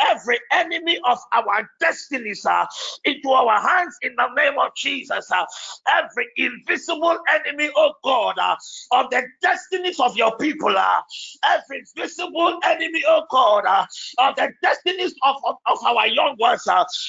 every 0.09 0.39
enemy 0.53 0.99
of 1.07 1.19
our 1.33 1.69
destinies 1.81 2.47
into 3.05 3.31
our 3.31 3.61
hands 3.61 3.97
in 4.03 4.15
the 4.17 4.29
name 4.37 4.59
of 4.59 4.75
Jesus. 4.77 5.31
Every 5.89 6.27
invisible 6.37 7.19
enemy, 7.33 7.71
oh 7.77 7.93
God, 8.05 8.39
of 8.93 9.11
the 9.11 9.23
destinies 9.43 10.01
of 10.01 10.17
your 10.17 10.37
people, 10.39 10.75
every 11.45 11.83
visible 11.97 12.59
enemy, 12.65 13.03
oh 13.09 13.23
God, 13.31 13.65
of 14.19 14.37
the 14.37 14.51
destinies 14.63 15.15
of, 15.25 15.37
of, 15.45 15.57
of 15.67 15.79
our 15.85 16.07
young 16.07 16.37
ones. 16.39 16.67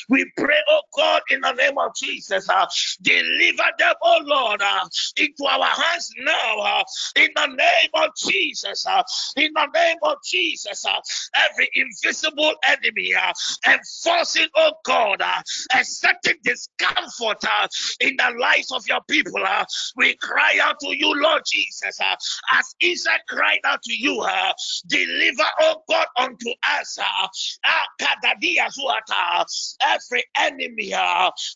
We 0.10 0.30
pray, 0.38 0.58
oh 0.70 0.82
God, 0.96 1.21
in 1.30 1.42
the 1.42 1.54
name 1.54 1.78
of 1.78 1.92
Jesus, 1.96 2.50
uh, 2.50 2.66
deliver 3.02 3.64
them, 3.80 3.94
oh 4.04 4.20
Lord, 4.24 4.62
uh, 4.62 4.88
into 5.18 5.46
our 5.46 5.66
hands 5.66 6.12
now. 6.20 6.60
Uh, 6.60 6.84
in 7.16 7.30
the 7.36 7.48
name 7.48 7.90
of 7.96 8.10
Jesus. 8.18 8.86
Uh, 8.88 9.04
in 9.38 9.52
the 9.54 9.68
name 9.74 9.98
of 10.04 10.18
Jesus. 10.26 10.86
Uh, 10.86 11.00
every 11.36 11.70
invisible 11.76 12.54
enemy 12.66 13.14
uh, 13.16 13.34
enforcing, 13.68 14.48
oh 14.56 14.74
God, 14.86 15.22
uh, 15.22 15.42
a 15.76 15.84
certain 15.86 16.38
discomfort 16.44 17.44
uh, 17.46 17.68
in 18.00 18.16
the 18.18 18.36
lives 18.40 18.72
of 18.72 18.86
your 18.88 19.02
people. 19.10 19.44
Uh, 19.46 19.66
we 19.98 20.16
cry 20.18 20.60
out 20.62 20.80
to 20.82 20.96
you, 20.98 21.14
Lord 21.22 21.44
Jesus, 21.52 22.00
uh, 22.02 22.16
as 22.54 22.76
Isa 22.82 23.12
cried 23.30 23.60
out 23.66 23.82
to 23.84 23.94
you, 23.94 24.20
uh, 24.22 24.54
deliver, 24.88 25.44
oh 25.62 25.84
God, 25.90 26.08
unto 26.18 26.52
us 26.80 26.98
uh, 27.00 27.28
every 29.84 30.24
enemy 30.38 30.94
uh, 30.94 31.01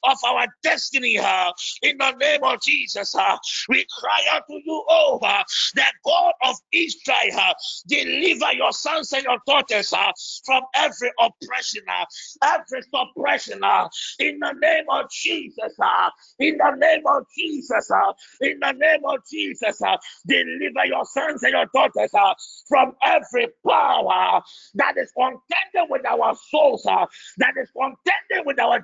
of 0.04 0.18
our 0.28 0.48
destiny 0.64 1.20
uh, 1.20 1.52
in 1.84 1.98
the 1.98 2.12
name 2.14 2.44
of 2.44 2.62
Jesus. 2.62 3.16
Uh, 3.16 3.38
we 3.70 3.86
cry 4.00 4.20
out 4.34 4.44
to 4.50 4.56
you, 4.66 4.86
oh, 4.90 5.20
uh, 5.24 5.44
the 5.76 5.84
God 6.06 6.34
of 6.44 6.56
Israel, 6.72 7.40
uh, 7.40 7.54
deliver 7.88 8.54
your 8.54 8.72
sons 8.74 9.14
and 9.14 9.24
your 9.24 9.38
daughters 9.48 9.94
uh, 9.94 10.12
from 10.46 10.64
every 10.76 11.12
oppression, 11.20 11.84
uh, 11.90 12.06
every 12.44 12.82
suppression, 12.94 13.64
uh, 13.64 13.88
in 14.20 14.40
the 14.40 14.54
name 14.62 14.86
of 14.92 15.10
Jesus, 15.12 15.74
uh, 15.82 16.10
in 16.40 16.58
the 16.58 16.72
name 16.78 17.04
of 17.08 17.24
Jesus, 17.38 17.92
uh, 17.92 18.14
in 18.42 18.60
the 18.60 18.72
name 18.74 19.02
of 19.06 19.20
Jesus, 19.32 19.82
uh, 19.82 19.98
deliver 20.28 20.86
your 20.86 21.06
sons 21.06 21.44
and 21.44 21.54
your 21.54 21.68
daughters 21.74 22.12
uh, 22.14 22.34
from 22.68 22.94
every 23.04 23.48
power 23.68 24.42
that 24.76 24.98
is 24.98 25.12
contending 25.18 25.90
with 25.90 26.06
our 26.06 26.36
souls, 26.52 26.86
uh, 26.86 27.06
that 27.38 27.54
is 27.62 27.70
contending 27.72 28.46
with 28.46 28.60
our 28.60 28.80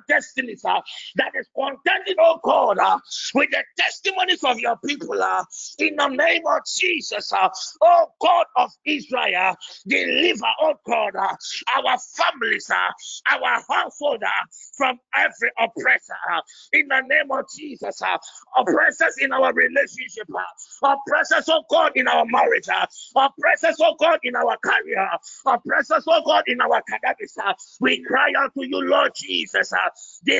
uh, 0.64 0.80
that 1.16 1.32
is 1.38 1.48
contending, 1.56 2.16
oh 2.20 2.38
God, 2.42 2.78
uh, 2.78 2.98
with 3.34 3.50
the 3.50 3.62
testimonies 3.78 4.44
of 4.44 4.58
your 4.58 4.76
people, 4.86 5.22
uh, 5.22 5.44
in 5.78 5.96
the 5.96 6.08
name 6.08 6.42
of 6.46 6.60
Jesus. 6.76 7.32
Uh, 7.32 7.48
oh 7.82 8.06
God 8.20 8.46
of 8.56 8.70
Israel, 8.86 9.54
deliver, 9.88 10.46
oh 10.62 10.74
God, 10.86 11.16
uh, 11.16 11.34
our 11.76 11.98
families, 12.16 12.70
uh, 12.70 13.34
our 13.34 13.62
household 13.68 14.22
uh, 14.24 14.28
from 14.76 14.98
every 15.16 15.50
oppressor. 15.58 16.14
Uh, 16.32 16.40
in 16.72 16.88
the 16.88 17.00
name 17.08 17.30
of 17.30 17.44
Jesus, 17.56 18.02
uh, 18.02 18.18
oppressors 18.58 19.16
in 19.20 19.32
our 19.32 19.52
relationship, 19.54 20.28
uh, 20.34 20.94
oppressors, 20.96 21.48
oh 21.50 21.64
God, 21.70 21.92
in 21.96 22.08
our 22.08 22.24
marriage, 22.26 22.68
uh, 22.68 22.86
oppressors, 23.16 23.76
oh 23.80 23.94
God, 24.00 24.18
in 24.24 24.36
our 24.36 24.56
career, 24.64 25.08
oppressors, 25.46 26.04
oh 26.08 26.22
God, 26.26 26.44
in 26.46 26.60
our 26.60 26.76
academics. 26.76 27.36
Uh, 27.38 27.54
we 27.80 28.02
cry 28.04 28.32
out 28.38 28.52
to 28.54 28.66
you, 28.66 28.80
Lord 28.88 29.12
Jesus. 29.16 29.72
Uh, 29.72 29.90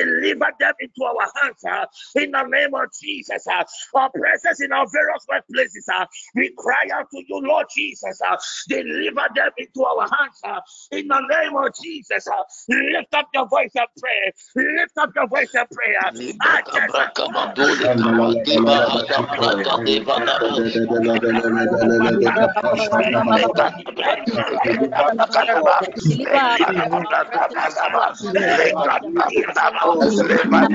deliver 0.03 0.51
them 0.59 0.73
into 0.79 1.03
our 1.03 1.27
hands 1.41 1.63
uh, 1.69 1.85
in 2.19 2.31
the 2.31 2.43
name 2.43 2.73
of 2.73 2.89
Jesus. 3.01 3.45
Uh, 3.47 3.63
our 3.95 4.09
presence 4.11 4.61
in 4.61 4.71
our 4.71 4.85
various 4.91 5.25
workplaces, 5.31 5.87
uh, 5.93 6.05
we 6.35 6.51
cry 6.57 6.87
out 6.93 7.09
to 7.11 7.23
you, 7.27 7.39
Lord 7.41 7.67
Jesus. 7.75 8.19
Uh, 8.27 8.37
deliver 8.67 9.27
them 9.35 9.51
into 9.57 9.83
our 9.83 10.07
hands 10.07 10.39
uh, 10.43 10.59
in 10.91 11.07
the 11.07 11.21
name 11.29 11.55
of 11.55 11.69
Jesus. 11.81 12.27
Uh, 12.27 12.43
lift 12.69 13.13
up 13.13 13.27
your 13.33 13.47
voice 13.47 13.71
and 13.75 13.87
pray. 13.99 14.31
Lift 14.55 14.97
up 14.97 15.11
your 15.15 15.27
voice 15.27 15.53
and 15.53 15.67
pray. 15.71 15.95
Uh, 16.05 16.11
Terima 29.93 30.65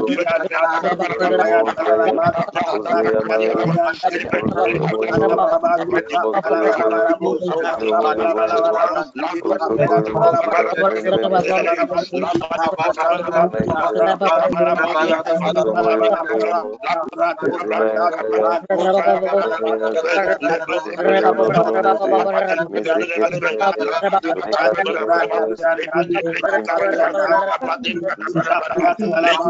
release 0.00 0.28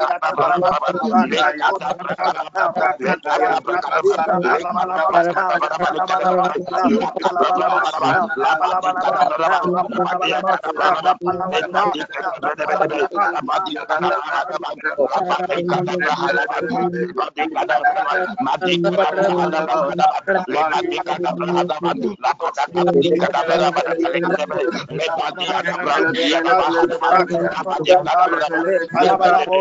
upon 29.11 29.30
them, 29.31 29.61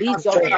release 0.00 0.26
Terima 0.30 0.54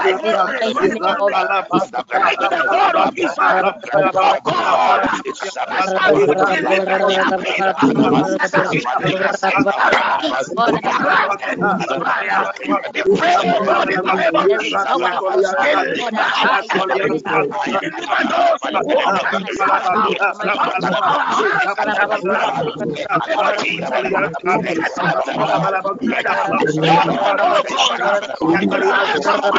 Terima 0.00 0.48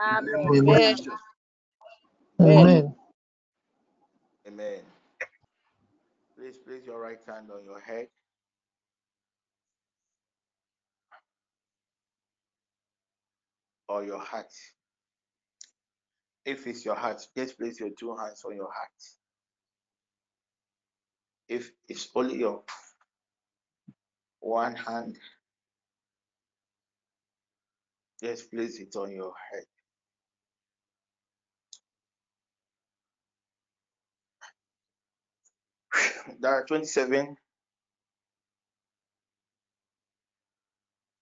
Amen. 0.00 0.56
Amen. 0.58 1.25
Please 6.36 6.58
place 6.58 6.82
your 6.86 7.00
right 7.00 7.18
hand 7.26 7.50
on 7.50 7.64
your 7.64 7.80
head. 7.80 8.08
Or 13.88 14.04
your 14.04 14.20
heart. 14.20 14.52
If 16.44 16.66
it's 16.66 16.84
your 16.84 16.94
heart, 16.94 17.26
just 17.36 17.58
place 17.58 17.80
your 17.80 17.90
two 17.98 18.14
hands 18.16 18.42
on 18.44 18.54
your 18.54 18.70
heart. 18.70 19.02
If 21.48 21.72
it's 21.88 22.08
only 22.14 22.38
your 22.38 22.62
one 24.40 24.74
hand, 24.74 25.16
just 28.22 28.50
place 28.52 28.78
it 28.78 28.94
on 28.96 29.10
your 29.12 29.32
head. 29.52 29.64
There 36.40 36.52
are 36.52 36.64
27 36.64 37.36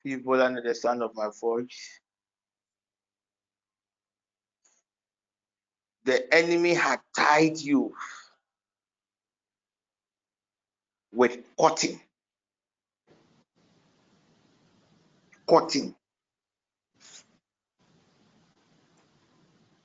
people 0.04 0.42
under 0.42 0.60
the 0.62 0.74
sound 0.74 1.02
of 1.02 1.14
my 1.14 1.28
voice. 1.40 2.00
The 6.04 6.32
enemy 6.34 6.74
had 6.74 7.00
tied 7.16 7.58
you 7.58 7.94
with 11.12 11.38
cotton. 11.58 12.00
Cotton. 15.48 15.94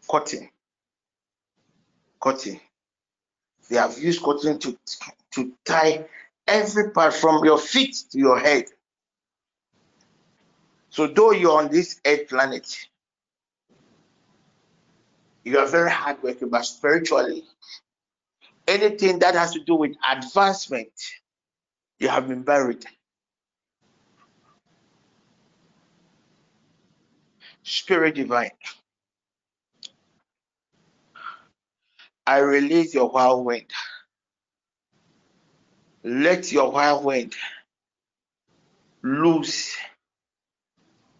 Cotton. 0.10 0.50
Cotton. 2.20 2.60
They 3.70 3.78
have 3.78 3.98
used 3.98 4.22
cotton 4.22 4.60
to, 4.60 4.78
to 5.34 5.54
tie 5.66 6.06
every 6.48 6.92
part 6.92 7.14
from 7.14 7.46
your 7.46 7.58
feet 7.60 8.04
to 8.12 8.18
your 8.18 8.40
head. 8.40 8.66
So, 10.90 11.06
though 11.08 11.32
you're 11.32 11.58
on 11.58 11.70
this 11.70 12.02
earth 12.06 12.28
planet, 12.30 12.76
you 15.44 15.60
are 15.60 15.68
very 15.68 15.92
hardworking, 15.92 16.50
but 16.50 16.64
spiritually, 16.66 17.44
anything 18.68 19.20
that 19.20 19.36
has 19.36 19.52
to 19.54 19.60
do 19.64 19.76
with 19.76 19.96
advancement, 20.12 20.92
you 22.00 22.08
have 22.08 22.28
been 22.28 22.42
buried. 22.42 22.86
Spirit 27.64 28.16
divine, 28.16 28.52
I 32.30 32.42
release 32.42 32.94
your 32.94 33.10
wild 33.10 33.44
wind. 33.44 33.72
Let 36.04 36.52
your 36.52 36.72
wild 36.72 37.04
wind 37.04 37.36
loose 39.02 39.76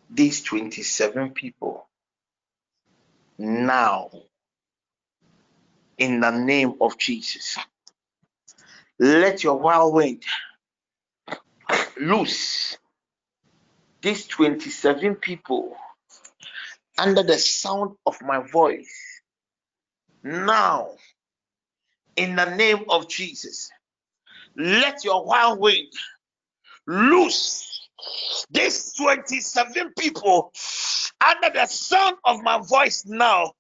these 0.08 0.44
27 0.44 1.32
people 1.32 1.90
now 3.40 4.12
in 5.98 6.20
the 6.20 6.30
name 6.30 6.76
of 6.80 7.00
Jesus. 7.00 7.58
Let 9.00 9.44
your 9.44 9.58
wild 9.58 9.96
wind 9.96 10.24
loose 12.00 12.78
these 14.04 14.28
27 14.28 15.16
people 15.16 15.76
under 17.00 17.24
the 17.24 17.40
sound 17.40 17.96
of 18.06 18.22
my 18.22 18.42
voice 18.48 19.09
now 20.24 20.90
in 22.16 22.36
the 22.36 22.56
name 22.56 22.86
of 22.90 23.10
Jesus. 23.10 23.70
Let 24.56 25.04
your 25.04 25.26
wild 25.26 25.60
wind 25.60 25.92
loose 26.88 27.90
these 28.52 28.94
27 28.94 29.94
people 29.98 30.52
under 31.26 31.50
the 31.54 31.66
sound 31.66 32.18
of 32.26 32.42
my 32.44 32.60
voice 32.60 33.06
now 33.06 33.52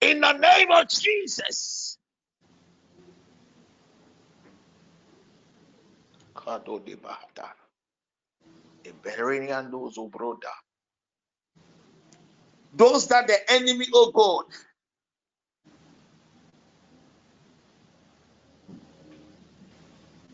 in 0.00 0.20
the 0.20 0.32
name 0.32 0.70
of 0.70 0.88
Jesus. 0.88 1.98
Those 12.74 13.08
that 13.08 13.26
the 13.26 13.52
enemy, 13.52 13.86
oh 13.94 14.10
God, 14.12 14.44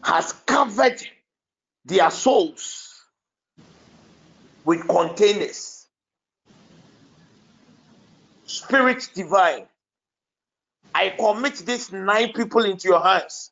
has 0.02 0.32
covered 0.46 1.00
their 1.84 2.10
souls 2.10 3.02
with 4.64 4.86
containers. 4.88 5.86
Spirit 8.44 9.08
divine, 9.14 9.66
I 10.94 11.10
commit 11.10 11.56
these 11.66 11.92
nine 11.92 12.32
people 12.32 12.64
into 12.64 12.88
your 12.88 13.02
hands. 13.02 13.50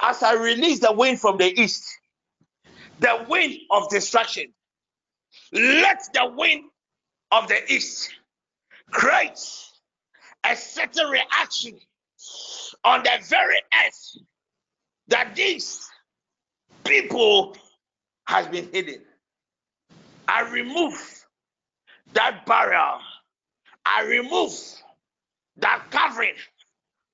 As 0.00 0.22
I 0.22 0.34
release 0.34 0.80
the 0.80 0.92
wind 0.92 1.20
from 1.20 1.38
the 1.38 1.60
east, 1.60 1.84
the 3.00 3.26
wind 3.28 3.54
of 3.70 3.88
destruction, 3.90 4.46
let 5.52 6.02
the 6.14 6.32
wind 6.36 6.64
of 7.30 7.48
the 7.48 7.72
east 7.72 8.10
create 8.90 9.38
a 10.44 10.56
certain 10.56 11.08
reaction 11.08 11.78
on 12.84 13.02
the 13.02 13.18
very 13.28 13.56
earth 13.86 14.16
that 15.08 15.34
these 15.34 15.88
people 16.84 17.56
has 18.26 18.46
been 18.48 18.68
hidden. 18.72 19.02
I 20.28 20.42
remove 20.50 21.24
that 22.14 22.46
barrier. 22.46 22.98
I 23.86 24.02
remove 24.04 24.52
that 25.58 25.84
covering 25.90 26.34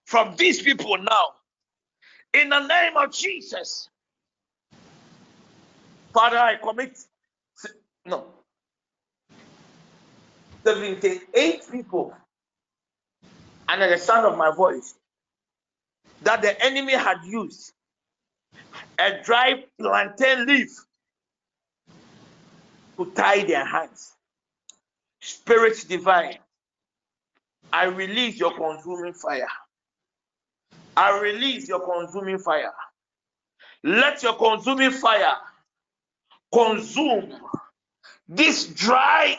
from 0.06 0.36
these 0.36 0.62
people 0.62 0.96
now. 0.98 1.34
In 2.34 2.48
the 2.48 2.66
name 2.66 2.96
of 2.96 3.12
Jesus. 3.12 3.88
Father, 6.12 6.38
I 6.38 6.56
commit 6.56 6.98
no 8.06 8.26
78 10.64 11.62
people 11.70 12.14
under 13.68 13.88
the 13.88 13.98
sound 13.98 14.26
of 14.26 14.36
my 14.36 14.54
voice 14.54 14.94
that 16.22 16.42
the 16.42 16.64
enemy 16.64 16.94
had 16.94 17.18
used 17.24 17.72
a 19.00 19.22
dry 19.22 19.64
plantain 19.78 20.46
leaf 20.46 20.84
to 22.96 23.10
tie 23.12 23.42
their 23.44 23.64
hands. 23.64 24.12
Spirit 25.20 25.84
divine, 25.88 26.38
I 27.72 27.84
release 27.84 28.38
your 28.38 28.54
consuming 28.54 29.14
fire. 29.14 29.48
I 30.96 31.18
release 31.20 31.68
your 31.68 31.80
consuming 31.80 32.38
fire. 32.38 32.72
Let 33.82 34.22
your 34.22 34.34
consuming 34.34 34.90
fire 34.90 35.36
consume 36.52 37.32
this 38.28 38.66
dry 38.66 39.36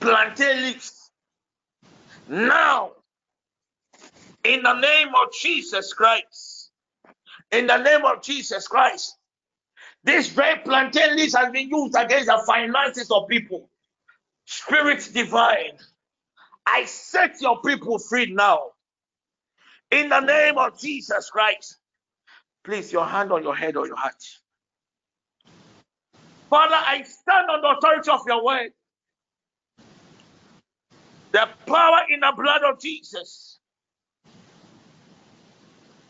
plantain 0.00 0.62
leaves 0.62 1.10
now 2.28 2.90
in 4.44 4.62
the 4.62 4.74
name 4.74 5.08
of 5.08 5.32
Jesus 5.40 5.92
Christ. 5.94 6.51
In 7.52 7.66
the 7.66 7.76
name 7.76 8.04
of 8.04 8.22
Jesus 8.22 8.66
Christ. 8.66 9.16
This 10.04 10.28
very 10.28 10.58
plantain 10.60 11.16
leaves 11.16 11.36
has 11.36 11.52
been 11.52 11.68
used 11.68 11.94
against 11.96 12.26
the 12.26 12.42
finances 12.46 13.10
of 13.10 13.28
people. 13.28 13.68
Spirit 14.46 15.08
divine, 15.14 15.78
I 16.66 16.86
set 16.86 17.40
your 17.40 17.60
people 17.60 17.98
free 17.98 18.32
now. 18.32 18.70
In 19.90 20.08
the 20.08 20.20
name 20.20 20.58
of 20.58 20.80
Jesus 20.80 21.30
Christ. 21.30 21.76
Please, 22.64 22.92
your 22.92 23.06
hand 23.06 23.32
on 23.32 23.42
your 23.42 23.54
head 23.54 23.76
or 23.76 23.86
your 23.86 23.96
heart. 23.96 24.22
Father, 26.48 26.76
I 26.76 27.02
stand 27.02 27.50
on 27.50 27.60
the 27.60 27.68
authority 27.78 28.10
of 28.10 28.20
your 28.26 28.44
word. 28.44 28.72
The 31.32 31.48
power 31.66 32.00
in 32.08 32.20
the 32.20 32.32
blood 32.36 32.62
of 32.62 32.80
Jesus 32.80 33.58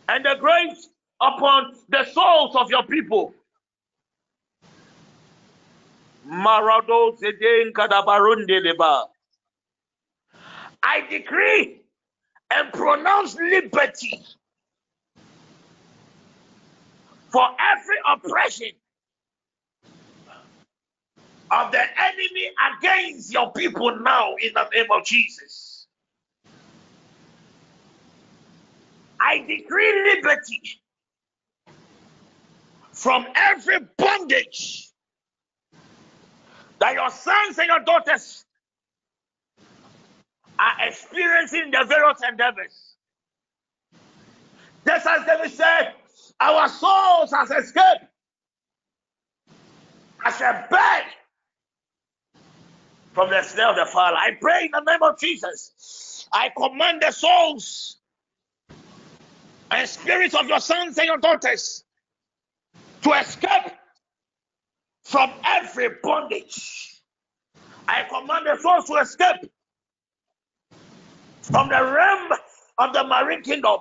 and 0.08 0.24
the 0.24 0.34
grace 0.40 0.88
upon 1.22 1.74
the 1.88 2.04
souls 2.12 2.56
of 2.56 2.70
your 2.70 2.84
people. 2.84 3.34
I 10.82 11.00
decree 11.10 11.82
and 12.52 12.72
pronounce 12.72 13.36
liberty 13.36 14.24
for 17.30 17.48
every 17.60 17.96
oppression 18.12 18.70
of 21.50 21.72
the 21.72 21.80
enemy 21.80 22.50
against 22.78 23.32
your 23.32 23.52
people 23.52 23.98
now 24.00 24.34
in 24.40 24.52
the 24.54 24.68
name 24.74 24.86
of 24.92 25.04
Jesus. 25.04 25.86
I 29.20 29.38
decree 29.38 30.14
liberty 30.14 30.81
from 33.02 33.26
every 33.34 33.80
bondage 33.98 34.88
that 36.78 36.94
your 36.94 37.10
sons 37.10 37.58
and 37.58 37.66
your 37.66 37.80
daughters 37.80 38.44
are 40.56 40.86
experiencing 40.86 41.72
the 41.72 41.84
various 41.84 42.20
endeavors. 42.30 42.94
Just 44.86 45.04
as 45.04 45.26
David 45.26 45.50
said, 45.50 45.94
our 46.38 46.68
souls 46.68 47.32
has 47.32 47.50
escaped 47.50 48.04
as 50.24 50.40
a 50.40 50.64
bird 50.70 51.04
from 53.14 53.30
the 53.30 53.42
snare 53.42 53.70
of 53.70 53.76
the 53.76 53.86
fowler. 53.86 54.16
I 54.16 54.36
pray 54.40 54.66
in 54.66 54.70
the 54.70 54.80
name 54.80 55.02
of 55.02 55.18
Jesus. 55.18 56.28
I 56.32 56.50
command 56.56 57.02
the 57.02 57.10
souls 57.10 57.96
and 59.72 59.88
spirits 59.88 60.36
of 60.36 60.46
your 60.46 60.60
sons 60.60 60.96
and 60.98 61.08
your 61.08 61.18
daughters 61.18 61.82
to 63.02 63.12
escape 63.12 63.72
from 65.04 65.30
every 65.44 65.88
bondage. 66.02 67.02
I 67.88 68.04
command 68.04 68.46
the 68.46 68.58
souls 68.60 68.86
to 68.86 68.94
escape 68.96 69.50
from 71.42 71.68
the 71.68 71.82
realm 71.82 72.30
of 72.78 72.92
the 72.92 73.04
marine 73.04 73.42
kingdom. 73.42 73.80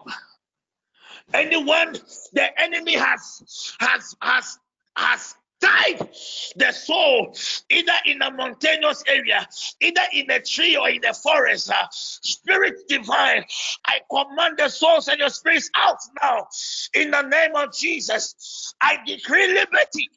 Anyone 1.34 1.94
the 2.34 2.62
enemy 2.62 2.96
has 2.96 3.76
has 3.80 4.16
has 4.22 4.60
has 4.96 5.36
tied 5.62 6.10
the 6.56 6.72
soul 6.72 7.36
either 7.70 7.94
in 8.06 8.22
a 8.22 8.32
mountainous 8.32 9.04
area, 9.08 9.48
either 9.80 10.02
in 10.14 10.30
a 10.32 10.40
tree 10.42 10.76
or 10.76 10.90
in 10.90 11.02
the 11.02 11.14
forest. 11.14 11.72
Uh, 11.72 11.88
spirit 11.92 12.88
divine, 12.88 13.44
I 13.86 14.00
command 14.10 14.58
the 14.58 14.70
souls 14.70 15.08
and 15.08 15.20
your 15.20 15.30
spirits 15.30 15.70
out 15.76 16.00
now 16.22 16.48
in 16.94 17.12
the 17.12 17.22
name 17.22 17.56
of 17.56 17.76
Jesus. 17.76 18.74
I 18.82 18.98
decree 19.06 19.48
liberty 19.48 20.10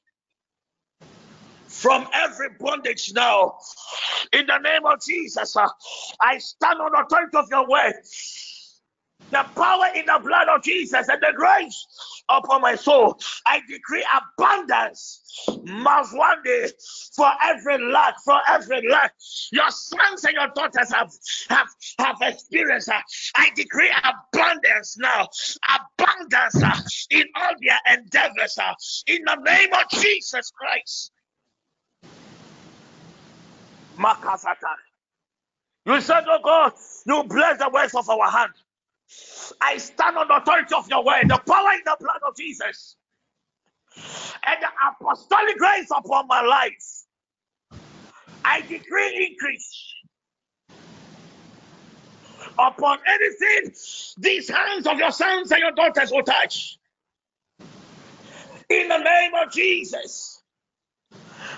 from 1.68 2.08
every 2.14 2.48
bondage 2.58 3.12
now. 3.14 3.58
In 4.32 4.46
the 4.46 4.58
name 4.58 4.86
of 4.86 5.02
Jesus, 5.04 5.56
uh, 5.56 5.68
I 6.20 6.38
stand 6.38 6.80
on 6.80 6.92
the 6.92 7.04
authority 7.04 7.36
of 7.36 7.46
your 7.50 7.68
word. 7.68 7.94
The 9.30 9.44
power 9.56 9.86
in 9.94 10.06
the 10.06 10.20
blood 10.22 10.48
of 10.48 10.62
Jesus 10.62 11.08
and 11.08 11.20
the 11.20 11.32
grace 11.34 11.86
upon 12.28 12.60
my 12.60 12.74
soul. 12.76 13.18
I 13.46 13.60
decree 13.68 14.06
abundance. 14.38 15.20
Must 15.64 16.16
one 16.16 16.42
day 16.44 16.68
for 17.16 17.30
every 17.42 17.78
lack, 17.90 18.14
for 18.24 18.38
every 18.48 18.86
lack. 18.88 19.12
Your 19.52 19.70
sons 19.70 20.24
and 20.24 20.34
your 20.34 20.48
daughters 20.54 20.92
have 20.92 21.10
have 21.48 21.68
have 21.98 22.16
experienced. 22.20 22.90
I 23.36 23.50
decree 23.56 23.92
abundance 24.04 24.96
now. 24.98 25.28
Abundance 25.98 26.62
uh, 26.62 26.78
in 27.10 27.24
all 27.36 27.52
their 27.60 27.98
endeavors. 27.98 28.58
Uh, 28.58 28.74
in 29.06 29.22
the 29.24 29.36
name 29.36 29.72
of 29.72 29.88
Jesus 29.90 30.52
Christ. 30.52 31.10
You 35.86 36.00
said, 36.00 36.24
Oh 36.28 36.38
God, 36.42 36.72
you 37.06 37.24
bless 37.24 37.58
the 37.58 37.70
works 37.72 37.94
of 37.94 38.08
our 38.08 38.30
hand. 38.30 38.52
I 39.60 39.78
stand 39.78 40.16
on 40.16 40.28
the 40.28 40.36
authority 40.36 40.74
of 40.74 40.88
your 40.88 41.04
word, 41.04 41.28
the 41.28 41.38
power 41.46 41.72
in 41.72 41.80
the 41.84 41.96
blood 42.00 42.20
of 42.26 42.36
Jesus, 42.36 42.96
and 44.46 44.62
the 44.62 44.68
apostolic 44.90 45.56
grace 45.58 45.88
upon 45.96 46.26
my 46.26 46.42
life. 46.42 47.04
I 48.44 48.60
decree 48.62 49.28
increase 49.30 49.94
upon 52.58 52.98
anything 53.06 53.74
these 54.18 54.48
hands 54.48 54.86
of 54.86 54.98
your 54.98 55.12
sons 55.12 55.50
and 55.52 55.60
your 55.60 55.72
daughters 55.72 56.10
will 56.10 56.22
touch. 56.22 56.78
In 58.68 58.88
the 58.88 58.98
name 58.98 59.32
of 59.34 59.52
Jesus, 59.52 60.42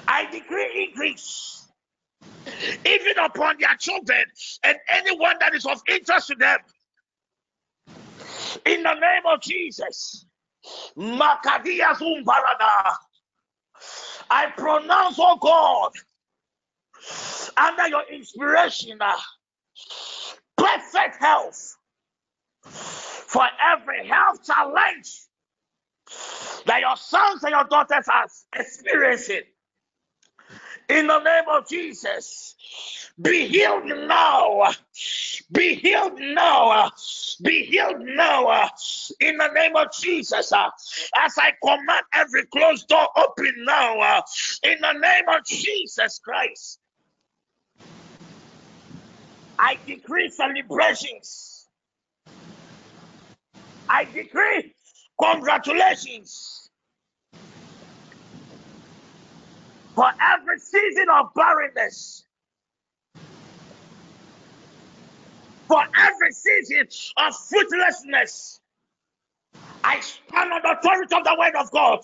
I 0.09 0.31
decree 0.31 0.89
increase 0.89 1.67
even 2.87 3.19
upon 3.19 3.57
their 3.61 3.75
children 3.79 4.25
and 4.65 4.77
anyone 4.89 5.37
that 5.41 5.55
is 5.55 5.67
of 5.67 5.83
interest 5.89 6.29
to 6.29 6.35
them. 6.37 6.59
In 8.65 8.83
the 8.83 8.95
name 8.95 9.23
of 9.27 9.41
Jesus. 9.41 10.27
I 14.31 14.47
pronounce, 14.57 15.17
oh 15.19 15.37
God, 15.41 15.93
under 17.57 17.89
your 17.89 18.05
inspiration, 18.13 18.99
uh, 19.01 19.17
perfect 20.57 21.17
health 21.21 21.77
for 22.65 23.47
every 23.73 24.07
health 24.09 24.45
challenge 24.45 25.21
that 26.67 26.81
your 26.81 26.97
sons 26.97 27.43
and 27.45 27.53
your 27.53 27.65
daughters 27.65 28.07
are 28.13 28.27
experiencing. 28.57 29.43
In 30.89 31.09
the 31.09 31.19
name 31.21 31.45
of 31.51 31.69
Jesus, 31.69 32.55
be 33.21 33.49
healed 33.49 33.87
now. 33.87 34.71
Be 35.53 35.75
healed 35.75 36.19
now. 36.21 36.91
Be 37.43 37.65
healed 37.65 38.01
now. 38.01 38.71
In 39.21 39.37
the 39.39 39.49
name 39.49 39.75
of 39.77 39.89
Jesus, 39.93 40.53
as 40.53 41.35
I 41.39 41.53
command 41.65 42.05
every 42.15 42.47
closed 42.47 42.87
door 42.89 43.09
open 43.17 43.53
now. 43.65 44.23
In 44.63 44.81
the 44.81 44.93
name 44.93 45.29
of 45.29 45.45
Jesus 45.47 46.21
Christ, 46.25 46.79
I 49.59 49.79
decree 49.87 50.31
celebrations. 50.31 51.69
I 53.89 54.05
decree 54.05 54.75
congratulations. 55.21 56.66
For 59.97 60.11
every 60.23 60.61
season 60.61 61.07
of 61.11 61.35
barrenness, 61.35 62.27
for 65.69 65.83
every 65.99 66.33
season 66.33 66.89
of 67.19 67.35
fruitlessness. 67.49 68.61
I 69.85 70.01
stand 70.01 70.53
on 70.53 70.63
the 70.63 70.79
authority 70.79 71.15
of 71.15 71.25
the 71.25 71.37
word 71.39 71.55
of 71.55 71.71
God 71.71 72.01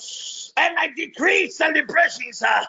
and 0.57 0.79
I 0.79 0.89
decree 0.97 1.51
celebrations. 1.51 2.43
Uh, 2.43 2.65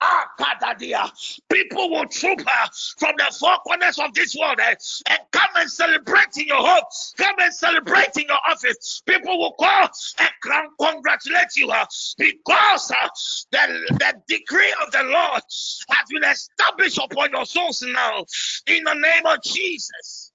ah, 0.00 1.12
People 1.50 1.90
will 1.90 2.06
troop 2.06 2.40
uh, 2.46 2.68
from 2.98 3.14
the 3.16 3.34
four 3.38 3.56
corners 3.58 3.98
of 3.98 4.12
this 4.12 4.36
world 4.36 4.60
uh, 4.60 4.74
and 5.08 5.18
Come 5.38 5.50
and 5.56 5.70
celebrate 5.70 6.36
in 6.36 6.46
your 6.46 6.56
home. 6.58 6.82
Come 7.16 7.36
and 7.40 7.54
celebrate 7.54 8.16
in 8.16 8.24
your 8.28 8.38
office. 8.48 9.02
People 9.06 9.38
will 9.38 9.52
call 9.52 9.88
and 10.18 10.68
congratulate 10.80 11.56
you 11.56 11.70
uh, 11.70 11.86
because 12.18 12.88
the, 13.52 13.58
the 13.92 14.14
decree 14.26 14.74
of 14.84 14.90
the 14.90 15.02
Lord 15.04 15.42
has 15.90 16.08
been 16.10 16.24
established 16.24 16.98
upon 16.98 17.30
your 17.32 17.46
souls 17.46 17.82
now. 17.82 18.24
In 18.66 18.84
the 18.84 18.94
name 18.94 19.26
of 19.26 19.42
Jesus. 19.42 20.32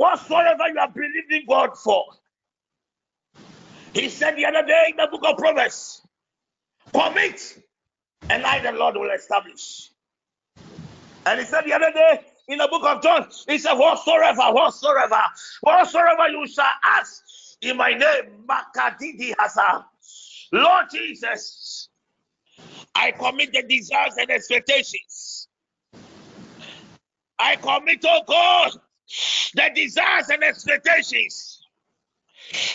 Whatsoever 0.00 0.66
you 0.72 0.80
are 0.80 0.90
believing 0.90 1.44
God 1.46 1.76
for, 1.76 2.06
He 3.92 4.08
said 4.08 4.34
the 4.34 4.46
other 4.46 4.66
day 4.66 4.86
in 4.92 4.96
the 4.96 5.06
book 5.08 5.20
of 5.30 5.36
Proverbs, 5.36 6.00
commit, 6.90 7.62
and 8.30 8.46
I, 8.46 8.60
the 8.60 8.72
Lord, 8.72 8.94
will 8.96 9.10
establish. 9.10 9.90
And 11.26 11.38
He 11.38 11.44
said 11.44 11.66
the 11.66 11.74
other 11.74 11.92
day 11.92 12.20
in 12.48 12.56
the 12.56 12.68
book 12.68 12.82
of 12.86 13.02
John, 13.02 13.28
He 13.46 13.58
said, 13.58 13.74
Whatsoever, 13.74 14.54
whatsoever, 14.54 15.20
whatsoever 15.60 16.28
you 16.30 16.46
shall 16.48 16.72
ask 16.82 17.22
in 17.60 17.76
my 17.76 17.90
name, 17.90 18.46
Makadidi 18.48 19.34
Hasa. 19.38 19.84
Lord 20.50 20.86
Jesus, 20.90 21.90
I 22.94 23.10
commit 23.10 23.52
the 23.52 23.64
desires 23.64 24.14
and 24.16 24.30
expectations. 24.30 25.46
I 27.38 27.56
commit, 27.56 28.02
oh 28.06 28.22
God, 28.26 28.80
the 29.54 29.70
desires 29.74 30.28
and 30.30 30.42
expectations. 30.44 31.60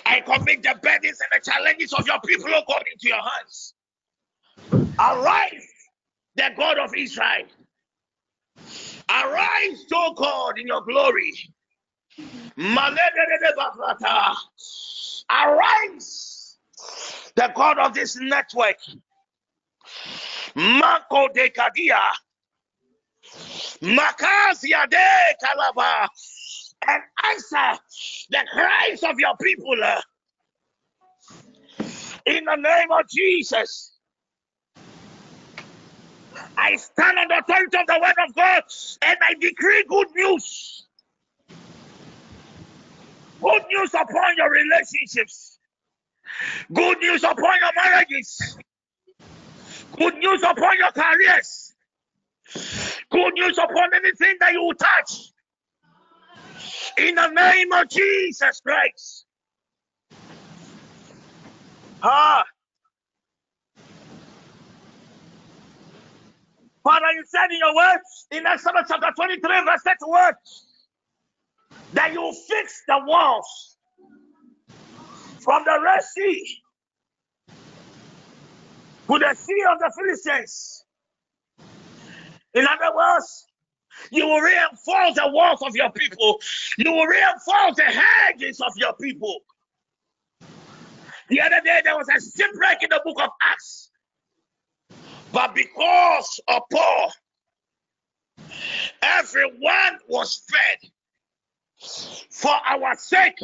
I 0.05 0.21
commit 0.21 0.63
the 0.63 0.75
burdens 0.81 1.19
and 1.19 1.29
the 1.33 1.39
challenges 1.43 1.93
of 1.93 2.05
your 2.07 2.19
people, 2.25 2.49
oh 2.49 2.63
God, 2.67 2.83
into 2.91 3.07
your 3.07 3.21
hands. 3.21 3.73
Arise, 4.99 5.67
the 6.35 6.49
God 6.57 6.77
of 6.79 6.91
Israel. 6.95 7.45
Arise, 9.09 9.85
oh 9.93 10.13
God, 10.15 10.59
in 10.59 10.67
your 10.67 10.81
glory. 10.81 11.33
Arise, 15.29 16.57
the 17.35 17.51
God 17.55 17.79
of 17.79 17.93
this 17.93 18.15
network. 18.17 18.77
Marco 20.55 21.27
de 21.33 21.49
Kadia. 21.49 21.99
Makasia 23.81 24.89
de 24.89 25.35
Kalaba. 25.43 26.07
And 26.87 27.01
answer 27.31 27.81
the 28.29 28.45
cries 28.51 29.03
of 29.03 29.19
your 29.19 29.35
people. 29.37 29.75
In 32.25 32.45
the 32.45 32.55
name 32.55 32.91
of 32.91 33.07
Jesus. 33.09 33.93
I 36.57 36.75
stand 36.75 37.17
on 37.19 37.27
the 37.27 37.39
authority 37.39 37.77
of 37.77 37.87
the 37.87 37.99
word 38.01 38.27
of 38.27 38.35
God 38.35 38.63
and 39.01 39.17
I 39.21 39.33
decree 39.35 39.85
good 39.87 40.07
news. 40.15 40.85
Good 43.41 43.63
news 43.69 43.93
upon 43.93 44.37
your 44.37 44.49
relationships. 44.49 45.59
Good 46.73 46.99
news 46.99 47.23
upon 47.23 47.53
your 47.61 47.71
marriages. 47.75 48.57
Good 49.97 50.15
news 50.17 50.41
upon 50.43 50.77
your 50.77 50.91
careers. 50.91 51.64
Good 52.53 53.33
news 53.33 53.57
upon 53.57 53.93
anything 53.93 54.35
that 54.39 54.53
you 54.53 54.71
touch. 54.77 55.31
In 56.97 57.15
the 57.15 57.27
name 57.29 57.71
of 57.73 57.89
Jesus 57.89 58.61
Christ. 58.61 59.25
Ah. 62.01 62.43
Father, 66.83 67.11
you 67.15 67.23
said 67.25 67.45
in 67.49 67.57
your 67.57 67.75
word 67.75 67.99
in 68.31 68.45
Exodus 68.45 68.83
chapter 68.87 69.11
23, 69.15 69.41
verse 69.65 69.81
31, 69.83 70.33
that 71.93 72.13
you 72.13 72.31
fix 72.47 72.83
the 72.87 72.99
walls 73.05 73.77
from 75.41 75.63
the 75.65 75.79
Red 75.83 76.03
Sea 76.03 76.61
to 79.07 79.19
the 79.19 79.33
Sea 79.35 79.63
of 79.71 79.79
the 79.79 79.91
Philistines. 79.97 80.84
In 82.55 82.65
other 82.65 82.95
words, 82.95 83.45
you 84.11 84.25
will 84.25 84.39
reinforce 84.39 85.15
the 85.15 85.27
walls 85.27 85.61
of 85.61 85.75
your 85.75 85.91
people. 85.91 86.39
You 86.77 86.91
will 86.91 87.05
reinforce 87.05 87.75
the 87.75 87.83
hedges 87.83 88.61
of 88.61 88.73
your 88.77 88.93
people. 88.93 89.39
The 91.29 91.41
other 91.41 91.61
day 91.63 91.81
there 91.83 91.97
was 91.97 92.07
a 92.07 92.21
shipwreck 92.21 92.83
in 92.83 92.89
the 92.89 93.01
book 93.03 93.21
of 93.21 93.29
Acts. 93.41 93.89
But 95.33 95.53
because 95.53 96.39
of 96.47 96.61
Paul, 96.71 97.11
everyone 99.01 99.99
was 100.07 100.41
fed 100.49 100.89
for 102.29 102.53
our 102.65 102.95
sake. 102.95 103.37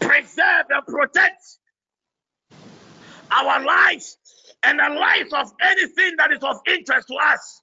Preserve 0.00 0.66
and 0.70 0.86
protect 0.86 1.42
our 3.30 3.64
lives 3.64 4.18
and 4.66 4.80
the 4.80 4.98
lives 4.98 5.32
of 5.32 5.52
anything 5.62 6.16
that 6.18 6.32
is 6.32 6.42
of 6.42 6.60
interest 6.66 7.06
to 7.06 7.14
us. 7.14 7.62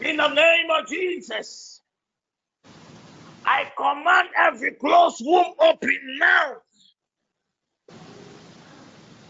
In 0.00 0.16
the 0.16 0.28
name 0.28 0.70
of 0.70 0.88
Jesus, 0.88 1.82
I 3.44 3.70
command 3.76 4.28
every 4.38 4.72
closed 4.72 5.22
womb 5.22 5.52
open 5.60 5.98
now. 6.18 6.56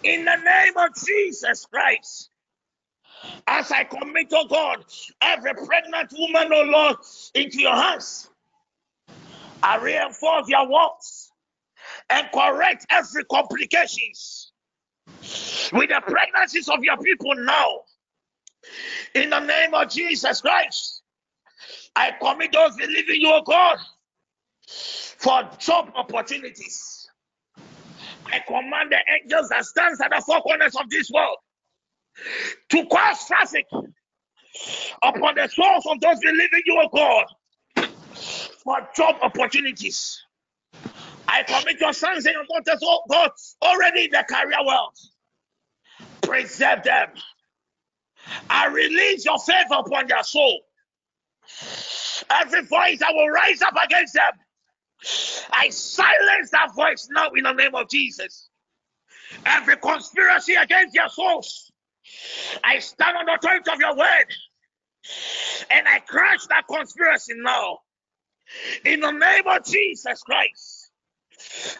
In 0.04 0.24
the 0.24 0.36
name 0.36 0.76
of 0.76 0.90
Jesus 1.04 1.66
Christ, 1.66 2.30
as 3.48 3.72
I 3.72 3.82
commit, 3.84 4.28
oh 4.32 4.46
God, 4.46 4.84
every 5.20 5.54
pregnant 5.54 6.12
woman, 6.16 6.48
oh 6.52 6.62
Lord, 6.62 6.96
into 7.34 7.60
your 7.60 7.74
hands, 7.74 8.30
I 9.64 9.78
reinforce 9.78 10.48
your 10.48 10.68
walls 10.68 11.32
and 12.08 12.28
correct 12.32 12.86
every 12.90 13.24
complications 13.24 14.49
with 15.72 15.88
the 15.90 16.00
pregnancies 16.06 16.68
of 16.68 16.82
your 16.82 16.96
people 16.98 17.34
now. 17.36 17.80
In 19.14 19.30
the 19.30 19.40
name 19.40 19.74
of 19.74 19.88
Jesus 19.88 20.40
Christ, 20.40 21.02
I 21.96 22.12
commit 22.20 22.52
those 22.52 22.76
believing 22.76 23.20
you, 23.20 23.30
oh 23.32 23.42
God, 23.42 23.78
for 24.66 25.48
job 25.58 25.92
opportunities. 25.94 27.08
I 28.26 28.40
command 28.46 28.92
the 28.92 28.98
angels 29.20 29.48
that 29.48 29.64
stands 29.64 30.00
at 30.00 30.10
the 30.10 30.22
four 30.24 30.40
corners 30.40 30.76
of 30.76 30.88
this 30.88 31.10
world 31.10 31.38
to 32.70 32.86
cause 32.86 33.26
traffic 33.26 33.66
upon 35.02 35.34
the 35.34 35.48
souls 35.48 35.86
of 35.86 36.00
those 36.00 36.20
believing 36.20 36.62
you, 36.64 36.80
oh 36.82 36.88
God, 36.94 37.88
for 38.62 38.88
job 38.94 39.16
opportunities. 39.22 40.22
I 41.30 41.44
commit 41.44 41.80
your 41.80 41.92
sons 41.92 42.26
and 42.26 42.34
your 42.34 42.44
daughters, 42.44 42.80
oh 42.82 43.02
God, 43.08 43.30
already 43.62 44.06
in 44.06 44.10
the 44.10 44.24
career 44.28 44.66
world. 44.66 44.96
Preserve 46.22 46.82
them. 46.82 47.08
I 48.48 48.66
release 48.68 49.24
your 49.24 49.38
favor 49.38 49.74
upon 49.74 50.08
their 50.08 50.22
soul. 50.24 50.60
Every 52.30 52.62
voice 52.62 52.98
that 52.98 53.12
will 53.14 53.28
rise 53.28 53.62
up 53.62 53.74
against 53.84 54.14
them, 54.14 54.32
I 55.52 55.70
silence 55.70 56.50
that 56.50 56.74
voice 56.74 57.08
now 57.10 57.30
in 57.30 57.44
the 57.44 57.52
name 57.52 57.74
of 57.74 57.88
Jesus. 57.88 58.48
Every 59.46 59.76
conspiracy 59.76 60.54
against 60.54 60.94
your 60.94 61.08
souls, 61.08 61.70
I 62.64 62.80
stand 62.80 63.16
on 63.16 63.26
the 63.26 63.34
authority 63.34 63.70
of 63.70 63.78
your 63.80 63.96
word 63.96 64.26
and 65.70 65.88
I 65.88 66.00
crush 66.00 66.46
that 66.48 66.66
conspiracy 66.68 67.34
now. 67.36 67.78
In 68.84 69.00
the 69.00 69.12
name 69.12 69.46
of 69.46 69.64
Jesus 69.64 70.22
Christ, 70.22 70.79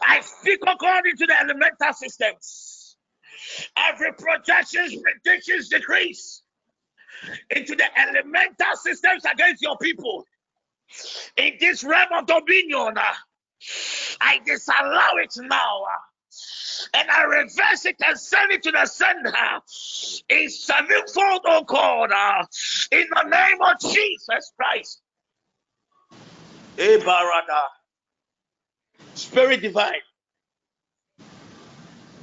I 0.03 0.21
speak 0.21 0.61
according 0.67 1.17
to 1.17 1.27
the 1.27 1.39
elemental 1.39 1.93
systems. 1.93 2.97
Every 3.77 4.13
projections, 4.13 4.97
predictions, 4.97 5.69
decrease 5.69 6.43
into 7.51 7.75
the 7.75 7.85
elemental 7.99 8.77
systems 8.77 9.25
against 9.25 9.63
your 9.63 9.77
people. 9.79 10.25
In 11.37 11.55
this 11.61 11.85
realm 11.85 12.09
of 12.13 12.27
dominion, 12.27 12.95
I 14.21 14.41
disallow 14.45 15.19
it 15.19 15.35
now 15.37 15.85
and 16.95 17.11
I 17.11 17.23
reverse 17.25 17.85
it 17.85 17.97
and 18.07 18.19
send 18.19 18.53
it 18.53 18.63
to 18.65 18.71
the 18.71 18.87
sender 18.87 19.33
in 20.29 20.49
sevenfold, 20.49 21.43
oh 21.45 21.65
God, 21.65 22.13
uh, 22.13 22.45
in 22.93 23.07
the 23.11 23.23
name 23.29 23.61
of 23.61 23.81
Jesus 23.81 24.53
Christ. 24.57 25.03
Ebarada. 26.77 27.80
Spirit 29.21 29.61
divine. 29.61 30.01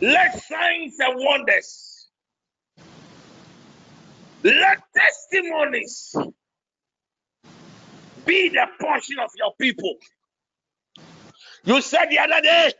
Let 0.01 0.41
signs 0.43 0.99
and 0.99 1.15
wonders, 1.15 2.07
let 4.43 4.79
testimonies 4.95 6.15
be 8.25 8.49
the 8.49 8.67
portion 8.79 9.19
of 9.19 9.29
your 9.37 9.53
people. 9.59 9.95
You 11.65 11.81
said 11.81 12.07
the 12.09 12.19
other 12.19 12.41
day 12.41 12.71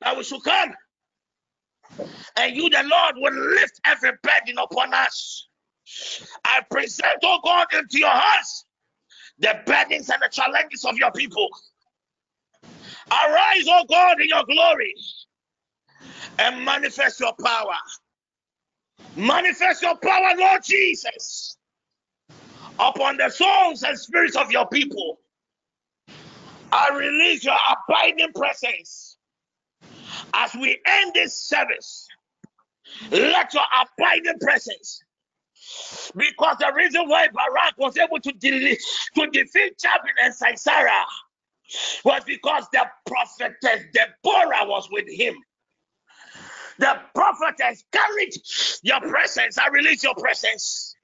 that 0.00 0.16
we 0.16 0.24
should 0.24 0.42
come 0.42 0.74
and 2.36 2.56
you, 2.56 2.70
the 2.70 2.82
Lord, 2.84 3.14
will 3.16 3.54
lift 3.54 3.80
every 3.84 4.12
burden 4.22 4.58
upon 4.58 4.94
us. 4.94 5.48
I 6.44 6.60
present, 6.70 7.18
oh 7.22 7.38
God, 7.44 7.66
into 7.74 7.98
your 7.98 8.08
hands 8.08 8.64
the 9.38 9.60
burdens 9.66 10.08
and 10.08 10.22
the 10.22 10.28
challenges 10.30 10.84
of 10.84 10.96
your 10.96 11.10
people. 11.12 11.48
Arise, 13.10 13.64
oh 13.68 13.84
God, 13.88 14.20
in 14.20 14.28
your 14.28 14.44
glory 14.44 14.94
and 16.38 16.64
manifest 16.64 17.20
your 17.20 17.34
power. 17.42 17.74
Manifest 19.16 19.82
your 19.82 19.96
power, 19.96 20.30
Lord 20.38 20.62
Jesus, 20.64 21.56
upon 22.78 23.18
the 23.18 23.30
souls 23.30 23.82
and 23.82 23.98
spirits 23.98 24.36
of 24.36 24.50
your 24.50 24.66
people. 24.68 25.18
I 26.72 26.90
release 26.96 27.44
your 27.44 27.56
abiding 27.88 28.32
presence 28.34 29.16
as 30.34 30.54
we 30.54 30.80
end 30.86 31.12
this 31.14 31.36
service. 31.36 32.08
Let 33.10 33.54
your 33.54 33.64
abiding 33.82 34.38
presence 34.40 35.02
because 36.16 36.56
the 36.58 36.72
reason 36.74 37.08
why 37.08 37.28
Barak 37.32 37.74
was 37.78 37.96
able 37.98 38.20
to, 38.20 38.32
de- 38.32 38.76
to 39.16 39.26
defeat 39.30 39.78
Jabin 39.78 40.14
and 40.24 40.34
Sisera 40.34 41.04
was 42.04 42.22
because 42.24 42.64
the 42.72 42.84
prophetess 43.06 43.84
Deborah 43.92 44.66
was 44.66 44.88
with 44.90 45.08
him. 45.08 45.34
The 46.78 47.00
prophetess 47.14 47.84
carried 47.92 48.34
your 48.82 49.00
presence. 49.00 49.58
I 49.58 49.68
release 49.68 50.02
your 50.02 50.14
presence. 50.14 50.94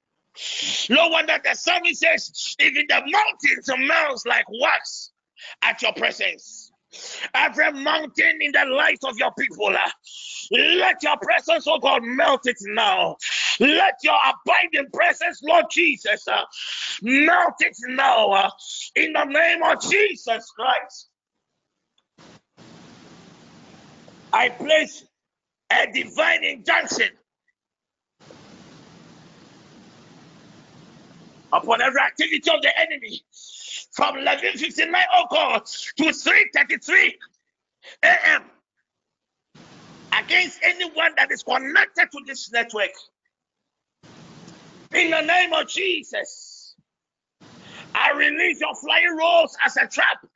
No 0.89 1.09
wonder 1.09 1.39
the 1.43 1.55
psalmist 1.55 2.01
says, 2.01 2.57
even 2.61 2.87
the 2.89 3.01
mountains 3.07 3.89
melts 3.89 4.25
like 4.27 4.45
wax 4.61 5.11
at 5.63 5.83
your 5.83 5.93
presence. 5.93 6.71
Every 7.35 7.73
mountain 7.73 8.39
in 8.41 8.53
the 8.53 8.65
life 8.75 8.99
of 9.05 9.19
your 9.19 9.33
people, 9.39 9.69
uh, 9.69 9.91
let 10.53 11.03
your 11.03 11.17
presence, 11.19 11.67
oh 11.69 11.79
God, 11.79 12.03
melt 12.03 12.47
it 12.47 12.57
now. 12.63 13.17
Let 13.61 13.95
your 14.03 14.15
abiding 14.15 14.91
presence, 14.93 15.43
Lord 15.43 15.67
Jesus, 15.71 16.27
uh, 16.29 16.43
melt 17.03 17.55
it 17.61 17.77
now 17.89 18.31
uh, 18.31 18.51
in 18.95 19.13
the 19.13 19.25
name 19.25 19.63
of 19.63 19.81
Jesus 19.83 20.51
Christ. 20.53 21.09
I 24.33 24.51
place 24.51 25.05
a 25.73 25.91
divine 25.93 26.45
injunction 26.45 27.09
upon 31.53 31.81
every 31.81 32.01
activity 32.01 32.51
of 32.51 32.63
the 32.63 32.79
enemy 32.79 33.23
from 33.93 34.17
11:59 34.17 34.93
oh 35.15 35.27
God 35.31 35.67
to 35.97 36.05
3:33 36.05 37.13
a.m. 38.03 38.43
against 40.19 40.61
anyone 40.63 41.13
that 41.17 41.33
is 41.33 41.43
connected 41.43 42.09
to 42.13 42.21
this 42.27 42.53
network. 42.53 42.91
In 44.95 45.11
the 45.11 45.21
name 45.21 45.53
of 45.53 45.69
Jesus, 45.69 46.75
I 47.95 48.13
release 48.13 48.61
your 48.61 48.75
flying 48.75 49.17
rolls 49.17 49.57
as 49.65 49.77
a 49.77 49.87
trap 49.87 50.27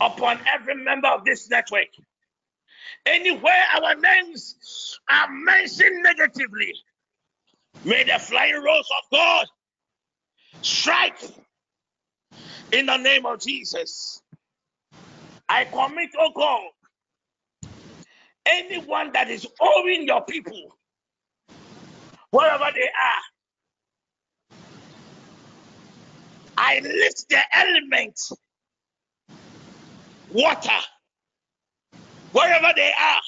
upon 0.00 0.38
every 0.52 0.74
member 0.74 1.08
of 1.08 1.24
this 1.24 1.48
network. 1.48 1.88
Anywhere 3.06 3.64
our 3.76 3.94
names 3.94 4.98
are 5.10 5.28
mentioned 5.30 6.02
negatively, 6.02 6.74
may 7.84 8.04
the 8.04 8.18
flying 8.18 8.62
rolls 8.62 8.88
of 8.98 9.10
God 9.10 9.46
strike 10.62 11.22
in 12.72 12.86
the 12.86 12.96
name 12.98 13.24
of 13.24 13.40
Jesus. 13.40 14.22
I 15.48 15.64
commit, 15.64 16.10
oh 16.18 16.30
God, 16.34 17.70
anyone 18.44 19.12
that 19.14 19.30
is 19.30 19.46
owing 19.60 20.06
your 20.06 20.22
people, 20.24 20.77
wherever 22.30 22.70
they 22.74 22.82
are, 22.82 23.22
I 26.58 26.80
lift 26.80 27.28
the 27.28 27.40
element, 27.56 28.18
water, 30.32 30.70
wherever 32.32 32.72
they 32.76 32.92
are. 32.92 33.22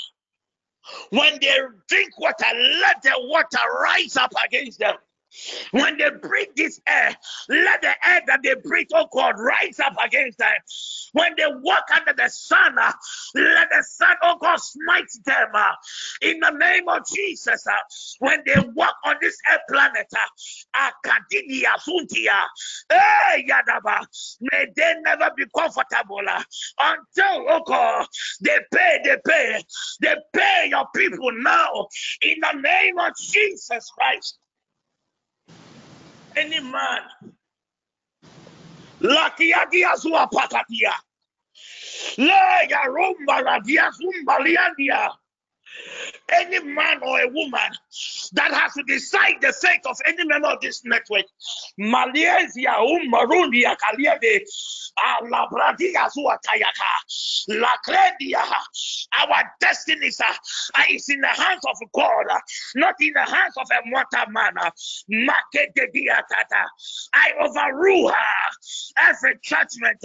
When 1.10 1.38
they 1.40 1.56
drink 1.88 2.18
water, 2.18 2.46
let 2.82 3.02
the 3.02 3.12
water 3.16 3.58
rise 3.82 4.16
up 4.16 4.32
against 4.44 4.80
them. 4.80 4.96
When 5.72 5.98
they 5.98 6.10
breathe 6.10 6.48
this 6.56 6.80
air, 6.86 7.16
let 7.48 7.82
the 7.82 7.94
air 8.06 8.22
that 8.26 8.40
they 8.42 8.54
breathe, 8.62 8.88
oh 8.94 9.06
God, 9.12 9.34
rise 9.38 9.78
up 9.80 9.94
against 10.04 10.38
them. 10.38 10.52
When 11.12 11.34
they 11.36 11.46
walk 11.62 11.84
under 11.94 12.12
the 12.12 12.28
sun, 12.28 12.78
uh, 12.78 12.92
let 13.34 13.68
the 13.70 13.84
sun, 13.88 14.16
oh 14.22 14.36
God, 14.40 14.56
smite 14.56 15.10
them 15.24 15.48
uh, 15.54 15.72
in 16.22 16.40
the 16.40 16.50
name 16.50 16.88
of 16.88 17.06
Jesus. 17.06 17.66
Uh, 17.66 17.72
when 18.20 18.42
they 18.46 18.58
walk 18.74 18.94
on 19.04 19.16
this 19.20 19.36
air 19.50 19.60
planet, 19.70 20.06
uh, 20.14 20.90
Akadinia 21.06 21.74
Suntia, 21.86 22.42
eh, 22.90 23.42
Yadaba, 23.48 24.04
may 24.40 24.66
they 24.76 24.94
never 25.02 25.30
be 25.36 25.44
comfortable 25.56 26.20
uh, 26.28 26.42
until, 26.80 27.46
oh 27.48 27.62
God, 27.66 28.06
they 28.42 28.58
pay, 28.72 28.98
they 29.04 29.16
pay, 29.26 29.62
they 30.00 30.14
pay 30.32 30.66
your 30.70 30.86
people 30.94 31.30
now 31.32 31.86
in 32.22 32.36
the 32.40 32.60
name 32.60 32.98
of 32.98 33.12
Jesus 33.18 33.90
Christ 33.90 34.38
any 36.36 36.60
man. 36.60 37.02
Lakia 39.00 39.64
dia 39.70 39.96
sua 39.96 40.26
pakatia. 40.28 40.92
Le 42.18 42.68
ya 42.68 42.84
rumba 42.86 43.40
la 43.40 43.60
dia 43.60 43.90
zumba 43.90 44.38
liandia 44.44 45.10
any 46.32 46.60
man 46.60 47.00
or 47.02 47.20
a 47.20 47.28
woman 47.28 47.70
that 48.32 48.52
has 48.52 48.72
to 48.74 48.82
decide 48.84 49.34
the 49.40 49.52
fate 49.52 49.84
of 49.86 49.96
any 50.06 50.24
member 50.24 50.48
of 50.48 50.60
this 50.60 50.82
network. 50.84 51.24
Malaysia, 51.78 52.78
um, 52.78 53.10
Umarundi, 53.10 53.64
Kaliade, 53.64 54.40
ah, 54.98 55.20
Labradia, 55.22 56.08
Zuatayaka, 56.10 56.92
Lacredia, 57.50 58.42
our 59.18 59.42
destinies 59.60 60.20
are 60.20 60.34
ah, 60.76 60.84
is 60.90 61.08
in 61.08 61.20
the 61.20 61.28
hands 61.28 61.62
of 61.66 61.76
God, 61.92 62.26
ah, 62.30 62.40
not 62.76 62.94
in 63.00 63.12
the 63.14 63.24
hands 63.24 63.54
of 63.56 63.66
a 63.70 63.88
mortal 63.88 64.30
man. 64.30 64.54
I 67.14 67.32
overrule 67.40 68.08
her 68.08 68.50
every 69.08 69.38
judgment, 69.42 69.98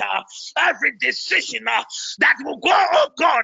every 0.57 0.97
decision 0.99 1.65
that 1.65 2.35
will 2.43 2.57
go, 2.57 2.71
oh 2.71 3.09
God, 3.17 3.43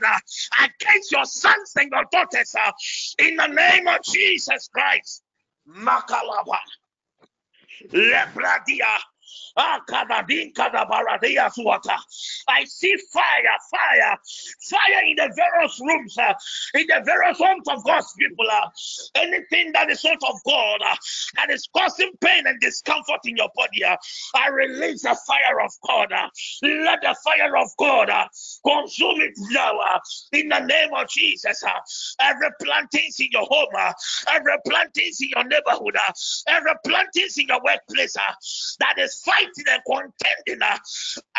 against 0.59 1.11
your 1.11 1.25
sons 1.25 1.73
and 1.75 1.91
your 1.91 2.05
daughters 2.11 2.55
in 3.19 3.35
the 3.35 3.47
name 3.47 3.87
of 3.87 4.03
Jesus 4.03 4.69
Christ. 4.73 5.23
Makalaba. 5.67 6.57
Lebradia. 7.93 8.97
I 9.57 9.79
see 12.65 12.95
fire, 13.11 13.57
fire, 13.69 14.17
fire 14.69 15.03
in 15.05 15.15
the 15.17 15.29
various 15.35 15.79
rooms, 15.81 16.17
uh, 16.17 16.33
in 16.73 16.87
the 16.87 17.01
various 17.05 17.37
homes 17.37 17.67
of 17.67 17.83
God's 17.83 18.13
people. 18.17 18.45
Uh, 18.51 18.69
anything 19.15 19.71
that 19.73 19.89
is 19.89 20.03
not 20.03 20.17
of 20.29 20.39
God 20.45 20.79
uh, 20.85 20.95
that 21.35 21.49
is 21.49 21.67
causing 21.75 22.11
pain 22.21 22.45
and 22.47 22.59
discomfort 22.59 23.19
in 23.25 23.37
your 23.37 23.49
body, 23.55 23.83
uh, 23.83 23.97
I 24.35 24.49
release 24.49 25.03
the 25.03 25.17
fire 25.27 25.61
of 25.61 25.71
God. 25.87 26.11
Uh, 26.11 26.29
let 26.63 27.01
the 27.01 27.15
fire 27.23 27.55
of 27.57 27.69
God 27.77 28.09
uh, 28.09 28.27
consume 28.65 29.21
it 29.21 29.33
now 29.51 29.79
in 30.31 30.49
the 30.49 30.59
name 30.59 30.89
of 30.95 31.07
Jesus. 31.09 31.63
Every 32.19 32.49
planting 32.61 33.09
in 33.19 33.27
your 33.31 33.45
home, 33.49 33.93
every 34.29 34.53
planting 34.67 35.11
in 35.19 35.29
your 35.35 35.43
neighborhood, 35.43 35.97
every 36.47 36.71
planting 36.85 37.27
in 37.37 37.47
your 37.47 37.61
workplace 37.63 38.15
that 38.79 38.95
is 38.97 39.20
fighting 39.25 39.65
and 39.69 39.81
contending 39.85 40.61
uh, 40.61 40.77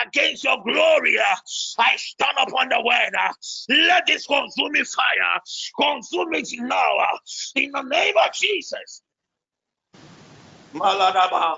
against 0.07 0.45
your 0.45 0.63
glory. 0.63 1.19
Uh, 1.19 1.37
I 1.79 1.97
stand 1.97 2.37
upon 2.47 2.69
the 2.69 2.83
word. 2.85 3.13
Uh, 3.19 3.33
let 3.69 4.07
this 4.07 4.27
consuming 4.27 4.85
fire 4.85 5.41
consume 5.79 6.35
it 6.35 6.49
now 6.59 7.19
in 7.55 7.71
the 7.73 7.83
name 7.83 8.15
of 8.25 8.33
Jesus. 8.33 9.03
Maladaba. 10.75 11.57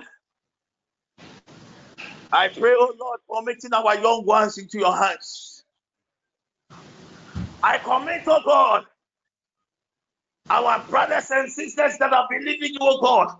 I 2.32 2.48
pray, 2.48 2.74
oh 2.76 2.92
Lord, 2.98 3.20
committing 3.32 3.72
our 3.72 3.96
young 4.00 4.24
ones 4.26 4.58
into 4.58 4.78
your 4.78 4.96
hands. 4.96 5.64
I 7.62 7.78
commit, 7.78 8.22
oh 8.26 8.40
God, 8.44 8.84
our 10.50 10.84
brothers 10.88 11.30
and 11.30 11.50
sisters 11.50 11.96
that 11.98 12.12
are 12.12 12.26
believing 12.28 12.72
you, 12.72 12.78
oh 12.80 13.00
God, 13.00 13.36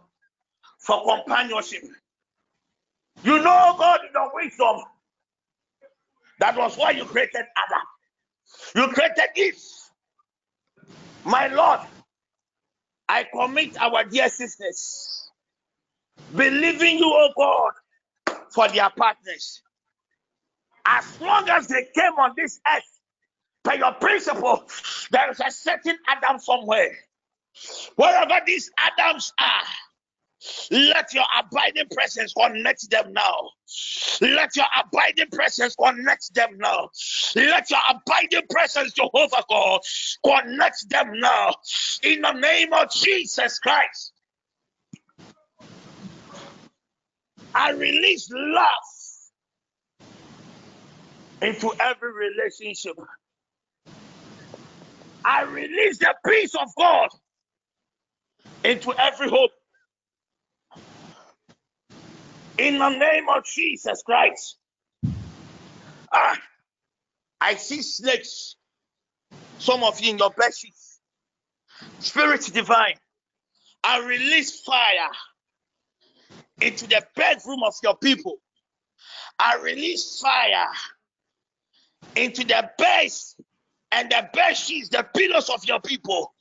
for 0.79 1.17
companionship. 1.17 1.83
You 3.23 3.39
know 3.39 3.75
God 3.79 4.01
in 4.07 4.11
your 4.15 4.31
wisdom. 4.35 4.77
That 6.41 6.57
was 6.57 6.77
why 6.77 6.91
you 6.91 7.05
created 7.05 7.37
Adam. 7.37 7.87
You 8.75 8.89
created 8.93 9.29
Eve. 9.37 9.63
My 11.25 11.47
Lord, 11.49 11.81
I 13.09 13.25
commit 13.33 13.77
our 13.81 14.05
dear 14.05 14.29
sisters, 14.29 15.31
believing 16.35 16.99
you, 16.99 17.07
oh 17.07 17.31
God, 17.37 18.37
for 18.51 18.69
their 18.69 18.91
partners. 18.91 19.63
As 20.87 21.21
long 21.21 21.49
as 21.49 21.67
they 21.69 21.87
came 21.95 22.13
on 22.15 22.33
this 22.37 22.61
earth, 22.75 22.83
by 23.63 23.75
your 23.75 23.93
principle, 23.93 24.65
there 25.11 25.31
is 25.31 25.41
a 25.41 25.51
certain 25.51 25.97
Adam 26.07 26.39
somewhere. 26.39 26.97
Wherever 27.97 28.41
these 28.47 28.71
Adams 28.79 29.33
are, 29.41 29.94
let 30.71 31.15
your 31.15 31.25
abiding 31.39 31.89
presence 31.95 32.33
connect 32.33 32.91
them 32.91 33.13
now. 33.13 33.51
Let 34.21 34.57
your 34.57 34.67
abiding 34.79 35.31
presence 35.33 35.75
connect 35.77 36.35
them 36.35 36.59
now. 36.59 36.91
Let 37.37 37.71
your 37.71 37.81
abiding 37.91 38.47
presence, 38.51 38.93
Jehovah 38.93 39.45
God, 39.49 39.81
connect 40.25 40.89
them 40.91 41.13
now. 41.21 41.55
In 42.03 42.23
the 42.23 42.33
name 42.33 42.73
of 42.73 42.91
Jesus 42.93 43.59
Christ. 43.59 44.13
I 47.55 47.71
release 47.71 48.29
love 48.33 48.69
into 51.41 51.73
every 51.81 52.13
relationship. 52.13 52.97
I 55.25 55.43
release 55.43 55.99
the 55.99 56.15
peace 56.27 56.55
of 56.55 56.69
God 56.77 57.09
into 58.65 58.93
every 58.99 59.29
hope. 59.29 59.53
In 62.59 62.79
the 62.79 62.89
name 62.89 63.29
of 63.29 63.45
Jesus 63.45 64.03
Christ. 64.05 64.57
Ah, 66.13 66.39
I 67.41 67.57
see 67.57 67.83
snakes. 67.83 68.57
Some 69.59 69.83
of 69.83 70.01
you 70.01 70.11
in 70.11 70.19
your 70.19 70.31
bed 70.31 70.55
sheets. 70.57 71.01
Spirit 72.01 72.43
divine. 72.53 72.97
I 73.83 74.07
release 74.07 74.61
fire 74.63 75.11
into 76.61 76.87
the 76.87 77.03
bedroom 77.17 77.63
of 77.65 77.75
your 77.83 77.97
people. 77.97 78.37
I 79.39 79.57
release 79.57 80.21
fire 80.21 80.69
into 82.17 82.45
the 82.45 82.71
base 82.79 83.37
and 83.93 84.11
the 84.11 84.29
bed 84.33 84.57
sheets, 84.57 84.89
the 84.91 85.07
pillows 85.15 85.51
of 85.51 85.65
your 85.65 85.81
people. 85.81 86.33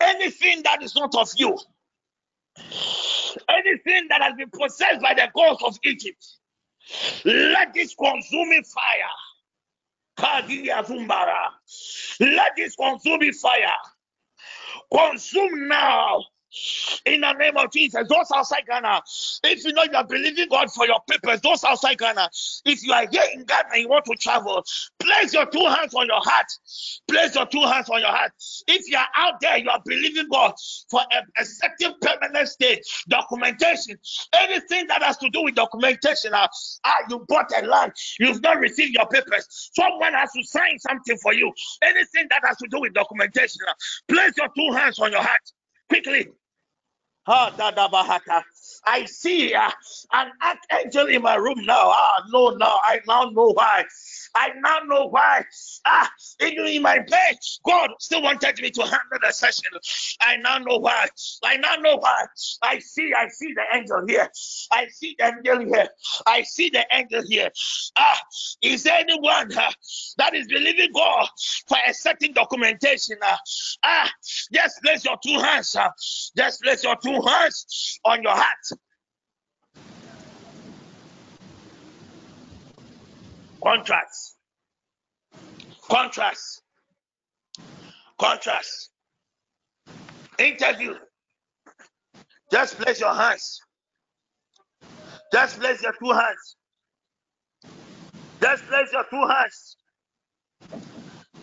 Anything 0.00 0.62
that 0.64 0.82
is 0.82 0.94
not 0.94 1.14
of 1.14 1.30
you, 1.36 1.56
anything 3.48 4.06
that 4.08 4.22
has 4.22 4.34
been 4.34 4.50
possessed 4.50 5.00
by 5.00 5.14
the 5.14 5.28
gods 5.34 5.62
of 5.64 5.78
Egypt, 5.84 6.24
let 7.24 7.72
this 7.74 7.94
consuming 7.94 8.64
fire. 8.64 9.10
Let 12.20 12.56
this 12.56 12.76
consuming 12.76 13.32
fire 13.32 13.76
consume 14.92 15.68
now 15.68 16.24
in 17.06 17.20
the 17.20 17.32
name 17.34 17.56
of 17.56 17.72
Jesus. 17.72 18.06
Those 18.08 18.26
outside 18.34 18.66
Ghana, 18.66 19.02
if 19.44 19.64
you 19.64 19.72
know 19.72 19.84
you 19.84 19.94
are 19.94 20.06
believing 20.06 20.48
God 20.48 20.70
for 20.72 20.86
your 20.86 21.00
papers, 21.08 21.40
those 21.40 21.62
outside 21.64 21.98
Ghana, 21.98 22.28
if 22.64 22.82
you 22.82 22.92
are 22.92 23.06
here 23.10 23.24
in 23.32 23.44
Ghana 23.44 23.68
and 23.72 23.82
you 23.82 23.88
want 23.88 24.04
to 24.06 24.14
travel, 24.16 24.64
place 25.10 25.32
your 25.32 25.46
two 25.46 25.64
hands 25.66 25.94
on 25.94 26.06
your 26.06 26.20
heart. 26.20 26.46
Place 27.08 27.34
your 27.34 27.46
two 27.46 27.60
hands 27.62 27.88
on 27.90 28.00
your 28.00 28.10
heart. 28.10 28.32
If 28.66 28.88
you 28.88 28.96
are 28.96 29.08
out 29.16 29.40
there, 29.40 29.58
you 29.58 29.68
are 29.68 29.80
believing 29.84 30.28
God 30.30 30.54
for 30.90 31.00
a, 31.00 31.42
a 31.42 31.94
permanent 32.00 32.48
stay, 32.48 32.80
documentation, 33.08 33.96
anything 34.34 34.86
that 34.88 35.02
has 35.02 35.16
to 35.18 35.28
do 35.30 35.42
with 35.42 35.54
documentation. 35.54 36.34
Uh, 36.34 36.46
ah, 36.84 36.96
you 37.08 37.24
bought 37.28 37.50
a 37.56 37.66
land, 37.66 37.92
you've 38.18 38.42
not 38.42 38.58
received 38.58 38.94
your 38.94 39.06
papers. 39.06 39.70
Someone 39.74 40.14
has 40.14 40.30
to 40.32 40.42
sign 40.44 40.78
something 40.78 41.16
for 41.18 41.34
you. 41.34 41.52
Anything 41.82 42.26
that 42.30 42.42
has 42.44 42.56
to 42.58 42.68
do 42.70 42.80
with 42.80 42.94
documentation, 42.94 43.60
uh, 43.68 43.72
place 44.08 44.32
your 44.36 44.48
two 44.56 44.76
hands 44.76 44.98
on 44.98 45.10
your 45.12 45.22
heart 45.22 45.40
quickly. 45.88 46.28
I 48.86 49.04
see 49.06 49.54
uh, 49.54 49.70
an 50.12 50.30
archangel 50.42 51.06
in 51.08 51.22
my 51.22 51.34
room 51.36 51.64
now. 51.64 51.90
Ah, 51.92 52.24
no, 52.30 52.50
no, 52.50 52.66
I 52.82 53.00
now 53.06 53.24
know 53.24 53.52
why. 53.52 53.84
I 54.34 54.50
now 54.60 54.78
know 54.86 55.06
why. 55.06 55.44
Ah, 55.86 56.10
even 56.40 56.66
in 56.66 56.82
my 56.82 56.98
bed, 56.98 57.36
God 57.64 57.90
still 57.98 58.22
wanted 58.22 58.60
me 58.60 58.70
to 58.70 58.82
handle 58.82 59.18
the 59.22 59.32
session. 59.32 59.70
I 60.22 60.36
now 60.36 60.58
know 60.58 60.78
why. 60.78 61.08
I 61.44 61.56
now 61.58 61.76
know 61.76 61.96
why. 61.96 62.24
I 62.62 62.78
see, 62.78 63.12
I 63.16 63.28
see 63.28 63.52
the 63.54 63.62
angel 63.76 64.04
here. 64.08 64.28
I 64.72 64.88
see 64.88 65.14
the 65.18 65.26
angel 65.26 65.60
here. 65.74 65.88
I 66.26 66.42
see 66.42 66.70
the 66.70 66.86
angel 66.92 67.22
here. 67.26 67.50
Ah, 67.96 68.20
is 68.62 68.82
there 68.84 68.98
anyone 68.98 69.56
uh, 69.56 69.70
that 70.18 70.34
is 70.34 70.46
believing 70.48 70.90
God 70.94 71.28
for 71.68 71.78
a 71.86 71.92
certain 71.92 72.32
documentation? 72.32 73.18
Uh, 73.22 73.36
ah, 73.84 74.10
just 74.52 74.82
place 74.82 75.04
your 75.04 75.16
two 75.24 75.38
hands. 75.38 75.76
Uh, 75.76 75.88
just 76.36 76.62
place 76.62 76.82
your 76.84 76.96
two 76.96 77.09
hands 77.26 77.98
on 78.04 78.22
your 78.22 78.32
heart. 78.32 78.80
Contrast. 83.62 84.36
Contrast. 85.88 86.62
Contrast. 88.18 88.90
Interview. 90.38 90.94
Just 92.50 92.78
place 92.78 93.00
your 93.00 93.14
hands. 93.14 93.60
Just 95.32 95.60
place 95.60 95.82
your 95.82 95.92
two 96.02 96.12
hands. 96.12 96.56
Just 98.40 98.64
place 98.66 98.88
your 98.92 99.04
two 99.10 99.26
hands. 99.28 99.76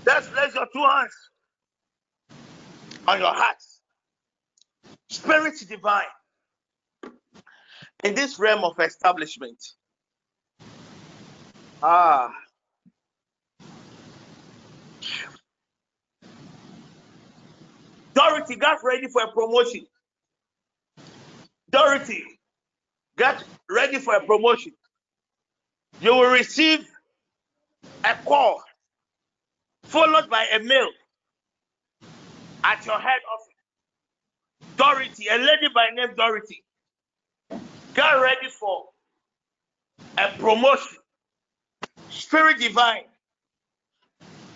Just 0.05 0.33
place 0.33 0.55
your 0.55 0.67
two 0.73 0.83
hands 0.83 1.13
on 3.07 3.19
your 3.19 3.33
heart. 3.33 3.57
Spirit 5.09 5.55
divine. 5.69 6.03
In 8.03 8.15
this 8.15 8.39
realm 8.39 8.63
of 8.63 8.79
establishment. 8.79 9.59
Ah. 11.83 12.33
Dorothy 18.13 18.55
got 18.55 18.79
ready 18.83 19.07
for 19.07 19.23
a 19.23 19.31
promotion. 19.31 19.85
Dorothy, 21.69 22.23
get 23.17 23.43
ready 23.69 23.99
for 23.99 24.15
a 24.15 24.25
promotion. 24.25 24.73
You 26.01 26.11
will 26.15 26.31
receive 26.31 26.85
a 28.03 28.15
call 28.25 28.63
followed 29.85 30.29
by 30.29 30.45
a 30.53 30.59
mail 30.59 30.89
at 32.63 32.85
your 32.85 32.99
head 32.99 33.19
office. 33.33 33.46
Dorothy, 34.77 35.27
a 35.29 35.37
lady 35.37 35.69
by 35.75 35.89
name 35.93 36.15
Dorothy, 36.15 36.63
get 37.95 38.11
ready 38.13 38.49
for 38.49 38.85
a 40.17 40.29
promotion. 40.39 40.99
Spirit 42.09 42.59
divine, 42.59 43.05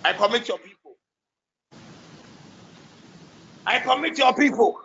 I 0.06 0.14
commit 0.14 0.48
your 0.48 0.60
people. 0.60 0.96
I 3.66 3.80
commit 3.80 4.18
your 4.18 4.34
people. 4.36 4.80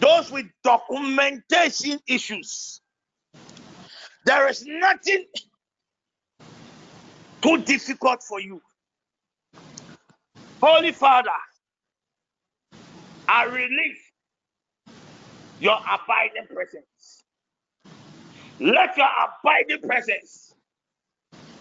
Those 0.00 0.30
with 0.30 0.46
documentation 0.64 2.00
issues. 2.06 2.80
There 4.26 4.48
is 4.48 4.64
nothing 4.66 5.26
too 7.42 7.58
difficult 7.62 8.22
for 8.22 8.40
you. 8.40 8.60
Holy 10.62 10.92
Father, 10.92 11.30
I 13.28 13.44
release 13.46 14.00
your 15.60 15.76
abiding 15.76 16.46
presence. 16.52 17.24
Let 18.60 18.96
your 18.96 19.06
abiding 19.06 19.88
presence 19.88 20.54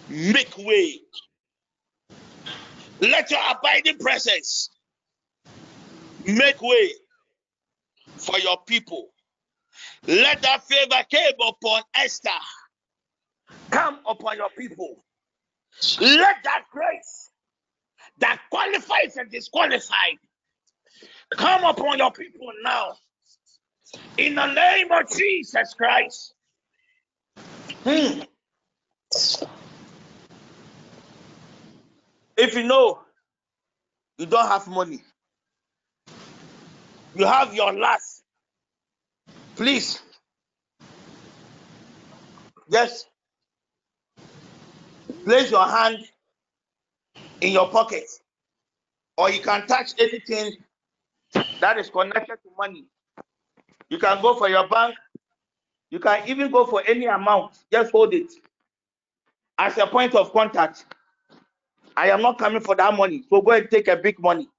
make 0.10 0.58
way. 0.58 1.00
Let 3.02 3.32
your 3.32 3.40
abiding 3.52 3.98
presence 3.98 4.70
make 6.26 6.62
way 6.62 6.92
for 8.18 8.40
your 8.40 8.58
people. 8.66 9.10
Let 10.08 10.42
that 10.42 10.64
favor 10.64 11.04
come 11.12 11.50
upon 11.50 11.82
Esther 11.96 12.30
come 13.72 14.00
upon 14.08 14.38
your 14.38 14.50
people. 14.58 15.04
Let 16.00 16.38
that 16.44 16.66
grace 16.72 17.30
that 18.20 18.40
qualifies 18.52 19.18
and 19.18 19.30
disqualified 19.32 20.18
come 21.38 21.64
upon 21.64 21.98
your 21.98 22.12
people 22.12 22.52
now. 22.64 22.94
In 24.18 24.36
the 24.36 24.54
name 24.54 24.92
of 24.92 25.10
Jesus 25.10 25.74
Christ. 25.74 26.34
Hmm. 27.84 28.22
If 32.36 32.56
you 32.56 32.64
know 32.64 33.00
you 34.18 34.26
don't 34.26 34.48
have 34.48 34.68
money, 34.68 35.04
you 37.16 37.26
have 37.26 37.54
your 37.54 37.74
last, 37.74 38.24
please 39.56 40.02
just 42.72 43.08
place 45.24 45.52
your 45.52 45.66
hand 45.66 45.98
in 47.42 47.52
your 47.52 47.70
pocket 47.70 48.06
or 49.18 49.30
you 49.30 49.42
can 49.42 49.68
touch 49.68 49.92
anything 50.00 50.54
that 51.64 51.78
is 51.78 51.90
connected 51.90 52.36
to 52.44 52.50
money. 52.58 52.84
You 53.90 53.98
can 53.98 54.22
go 54.22 54.36
for 54.36 54.50
your 54.50 54.68
bank, 54.68 54.96
you 55.90 55.98
can 55.98 56.28
even 56.28 56.52
go 56.52 56.66
for 56.66 56.84
any 56.86 57.06
amount, 57.06 57.54
just 57.72 57.90
hold 57.94 58.14
it 58.14 58.34
as 59.58 59.78
a 59.78 59.88
point 59.88 60.14
of 60.14 60.34
contact. 60.34 60.86
I 61.96 62.10
am 62.10 62.22
not 62.22 62.38
coming 62.38 62.60
for 62.60 62.76
that 62.76 62.94
money, 62.98 63.24
so 63.30 63.42
go 63.42 63.52
and 63.52 63.72
take 63.72 63.88
a 63.88 63.96
big 63.96 64.20
money. 64.20 64.50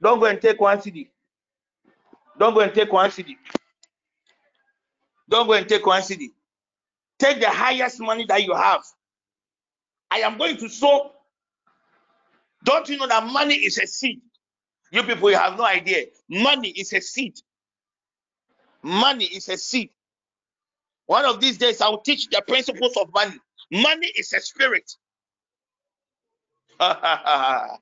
Don't 0.00 0.18
go 0.18 0.24
and 0.24 0.40
take 0.40 0.58
one 0.58 0.78
cedi. 0.78 1.08
Don't 2.38 2.54
go 2.54 2.60
and 2.60 2.72
take 2.72 2.90
one 2.90 3.10
cedi. 3.10 3.36
Don't 5.28 5.46
go 5.46 5.52
and 5.52 5.68
take 5.68 5.84
one 5.84 6.00
cedi. 6.00 6.28
Take 7.18 7.40
the 7.40 7.50
highest 7.50 8.00
money 8.00 8.24
that 8.30 8.42
you 8.42 8.54
have. 8.54 8.82
I 10.10 10.20
am 10.20 10.38
going 10.38 10.56
to 10.56 10.70
sow. 10.70 11.12
Don't 12.64 12.88
you 12.88 12.96
know 12.96 13.08
that 13.08 13.26
money 13.26 13.56
is 13.56 13.76
a 13.78 13.86
seed? 13.86 14.22
You 14.94 15.02
people, 15.02 15.28
you 15.28 15.36
have 15.36 15.58
no 15.58 15.64
idea. 15.64 16.06
Money 16.28 16.68
is 16.68 16.92
a 16.92 17.00
seed. 17.00 17.34
Money 18.80 19.24
is 19.24 19.48
a 19.48 19.56
seed. 19.56 19.90
One 21.06 21.24
of 21.24 21.40
these 21.40 21.58
days, 21.58 21.80
I 21.80 21.88
will 21.88 21.98
teach 21.98 22.28
the 22.28 22.40
principles 22.46 22.96
of 22.96 23.12
money. 23.12 23.34
Money 23.72 24.06
is 24.16 24.32
a 24.32 24.40
spirit. 24.40 24.92
uh, 26.78 27.76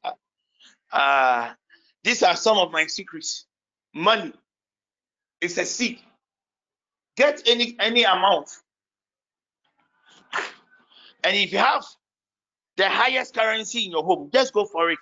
these 2.02 2.22
are 2.22 2.34
some 2.34 2.56
of 2.56 2.72
my 2.72 2.86
secrets. 2.86 3.44
Money 3.92 4.32
is 5.42 5.58
a 5.58 5.66
seed. 5.66 5.98
Get 7.18 7.42
any 7.46 7.76
any 7.78 8.04
amount. 8.04 8.48
And 11.22 11.36
if 11.36 11.52
you 11.52 11.58
have 11.58 11.84
the 12.78 12.88
highest 12.88 13.34
currency 13.34 13.84
in 13.84 13.90
your 13.90 14.02
home, 14.02 14.30
just 14.32 14.54
go 14.54 14.64
for 14.64 14.90
it. 14.90 14.98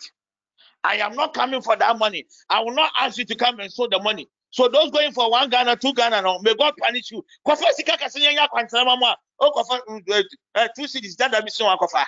I 0.85 0.97
am 0.97 1.15
not 1.15 1.35
coming 1.35 1.63
for 1.63 1.77
that 1.77 1.99
money. 1.99 2.27
I 2.49 2.61
will 2.61 2.75
not 2.75 2.93
ask 2.99 3.19
you 3.19 3.25
to 3.27 3.35
come 3.35 3.61
and 3.61 3.73
sow 3.73 3.89
the 3.91 4.01
money. 4.03 4.29
So 4.51 4.69
those 4.69 4.91
going 4.91 5.13
for 5.13 5.31
one 5.31 5.49
Ghana, 5.51 5.77
two 5.77 5.93
Ghana, 5.95 6.23
no, 6.23 6.39
may 6.41 6.55
God 6.55 6.75
punish 6.79 7.11
you. 7.11 7.25
Kofa 7.47 7.71
sika 7.75 7.93
kasenya 7.97 8.33
ya 8.35 8.49
kwantana 8.49 8.85
mama. 8.87 9.17
O 9.41 9.51
kofa 9.53 9.81
mm, 9.89 10.03
eh, 10.09 10.23
eh, 10.57 10.69
two 10.77 10.87
cities 10.89 11.17
that 11.17 11.31
that 11.33 11.45
mission 11.45 11.67
kofa. 11.81 12.05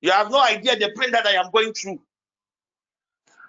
You 0.00 0.12
have 0.12 0.30
no 0.30 0.40
idea 0.42 0.76
the 0.76 0.92
pain 0.98 1.10
that 1.12 1.26
I 1.26 1.32
am 1.34 1.50
going 1.52 1.72
through. 1.72 2.00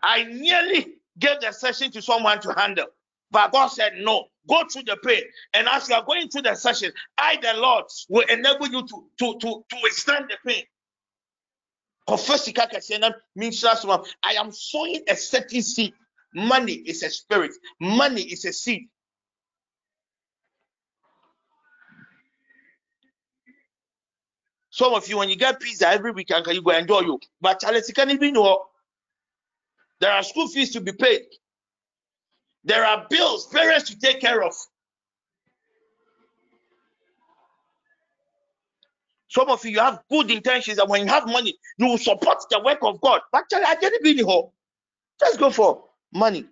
I 0.03 0.23
nearly 0.23 0.95
gave 1.19 1.41
the 1.41 1.51
session 1.51 1.91
to 1.91 2.01
someone 2.01 2.39
to 2.41 2.53
handle, 2.53 2.87
but 3.33 3.53
God 3.53 3.69
said 3.69 3.95
no. 3.99 4.27
Go 4.49 4.63
through 4.71 4.83
the 4.85 4.97
pain, 5.05 5.23
and 5.55 5.67
as 5.69 5.89
you 5.89 5.95
are 5.95 6.05
going 6.05 6.29
through 6.29 6.43
the 6.43 6.55
session, 6.55 6.93
I, 7.19 7.37
the 7.41 7.55
Lord, 7.61 7.85
will 8.09 8.25
enable 8.29 8.67
you 8.69 8.87
to 8.87 9.05
to 9.19 9.39
to 9.39 9.65
to 9.69 9.77
withstand 9.83 10.27
the 10.31 10.37
pain. 10.51 10.63
Confess. 12.07 12.49
I 14.23 14.33
am 14.35 14.51
sowing 14.51 15.03
a 15.09 15.15
certain 15.17 15.61
seed. 15.63 15.93
Money 16.35 16.73
is 16.73 17.03
a 17.03 17.09
spirit. 17.11 17.51
Money 17.81 18.23
is 18.23 18.45
a 18.45 18.53
seed. 18.53 18.83
Some 24.71 24.93
of 24.93 25.07
you, 25.09 25.17
when 25.19 25.29
you 25.29 25.37
get 25.37 25.59
pizza 25.59 25.89
every 25.89 26.11
weekend, 26.11 26.45
can 26.45 26.55
you 26.55 26.63
go 26.63 26.71
enjoy 26.71 27.01
you? 27.01 27.19
But 27.41 27.61
Charles, 27.61 27.87
you 27.89 27.95
can't 27.95 28.11
even 28.11 28.33
know. 28.33 28.65
There 30.01 30.11
are 30.11 30.23
school 30.23 30.47
fees 30.47 30.71
to 30.73 30.81
be 30.81 30.93
paid. 30.93 31.21
There 32.63 32.85
are 32.85 33.05
bills, 33.09 33.47
parents 33.47 33.89
to 33.89 33.99
take 33.99 34.21
care 34.21 34.43
of. 34.43 34.53
Some 39.29 39.49
of 39.49 39.65
you, 39.65 39.79
have 39.79 40.01
good 40.11 40.29
intentions, 40.29 40.77
and 40.77 40.89
when 40.89 41.01
you 41.01 41.07
have 41.07 41.27
money, 41.27 41.57
you 41.77 41.87
will 41.87 41.97
support 41.97 42.37
the 42.51 42.59
work 42.59 42.79
of 42.83 43.01
God. 43.01 43.21
But 43.31 43.39
actually, 43.43 43.65
I 43.65 43.75
didn't 43.75 44.03
really 44.03 44.23
hope. 44.23 44.53
Just 45.19 45.39
go 45.39 45.49
for 45.49 45.85
money. 46.13 46.45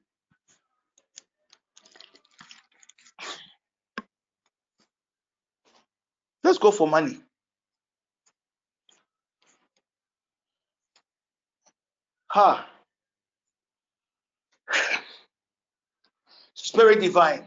Let's 6.43 6.57
go 6.57 6.71
for 6.71 6.87
money. 6.87 7.19
Ha. 12.29 12.70
Spirit 16.63 17.01
divine. 17.01 17.43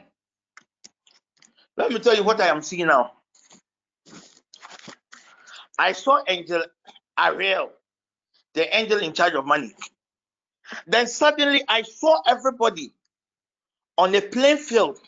Let 1.77 1.93
me 1.93 2.01
tell 2.01 2.17
you 2.17 2.25
what 2.25 2.41
I 2.41 2.49
am 2.49 2.63
seeing 2.63 2.89
now. 2.89 3.13
I 5.79 5.93
saw 5.93 6.23
Angel 6.29 6.65
Ariel, 7.19 7.71
the 8.55 8.77
angel 8.77 9.01
in 9.01 9.13
charge 9.13 9.35
of 9.35 9.47
money. 9.47 9.75
Then 10.87 11.07
suddenly 11.07 11.63
I 11.69 11.83
saw 11.83 12.21
everybody 12.27 12.93
on 13.99 14.15
a 14.15 14.21
playing 14.21 14.59
field, 14.59 15.01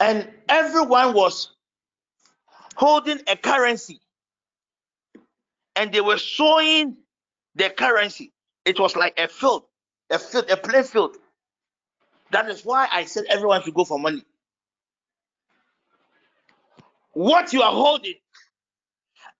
and 0.00 0.28
everyone 0.48 1.14
was 1.14 1.52
holding 2.76 3.20
a 3.28 3.36
currency, 3.36 4.00
and 5.76 5.92
they 5.92 6.00
were 6.00 6.18
showing 6.18 6.96
the 7.56 7.70
currency. 7.70 8.32
It 8.64 8.80
was 8.80 8.96
like 8.96 9.18
a 9.18 9.28
field, 9.28 9.64
a 10.10 10.18
field, 10.18 10.50
a 10.50 10.56
playing 10.56 10.84
field. 10.84 11.16
That 12.32 12.50
is 12.50 12.64
why 12.64 12.88
I 12.92 13.06
said 13.06 13.26
everyone 13.30 13.62
should 13.64 13.74
go 13.74 13.84
for 13.86 13.98
money. 14.00 14.24
What 17.14 17.52
you 17.52 17.62
are 17.62 17.72
holding 17.72 18.14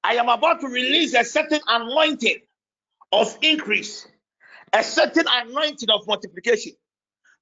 I 0.05 0.15
am 0.17 0.29
about 0.29 0.61
to 0.63 0.69
release 0.69 1.15
a 1.15 1.25
certain 1.25 1.61
anointing 1.69 2.39
of 3.13 3.39
increase, 3.43 4.07
a 4.73 4.85
certain 4.85 5.27
anointing 5.29 5.91
of 5.91 6.07
multiplication. 6.07 6.73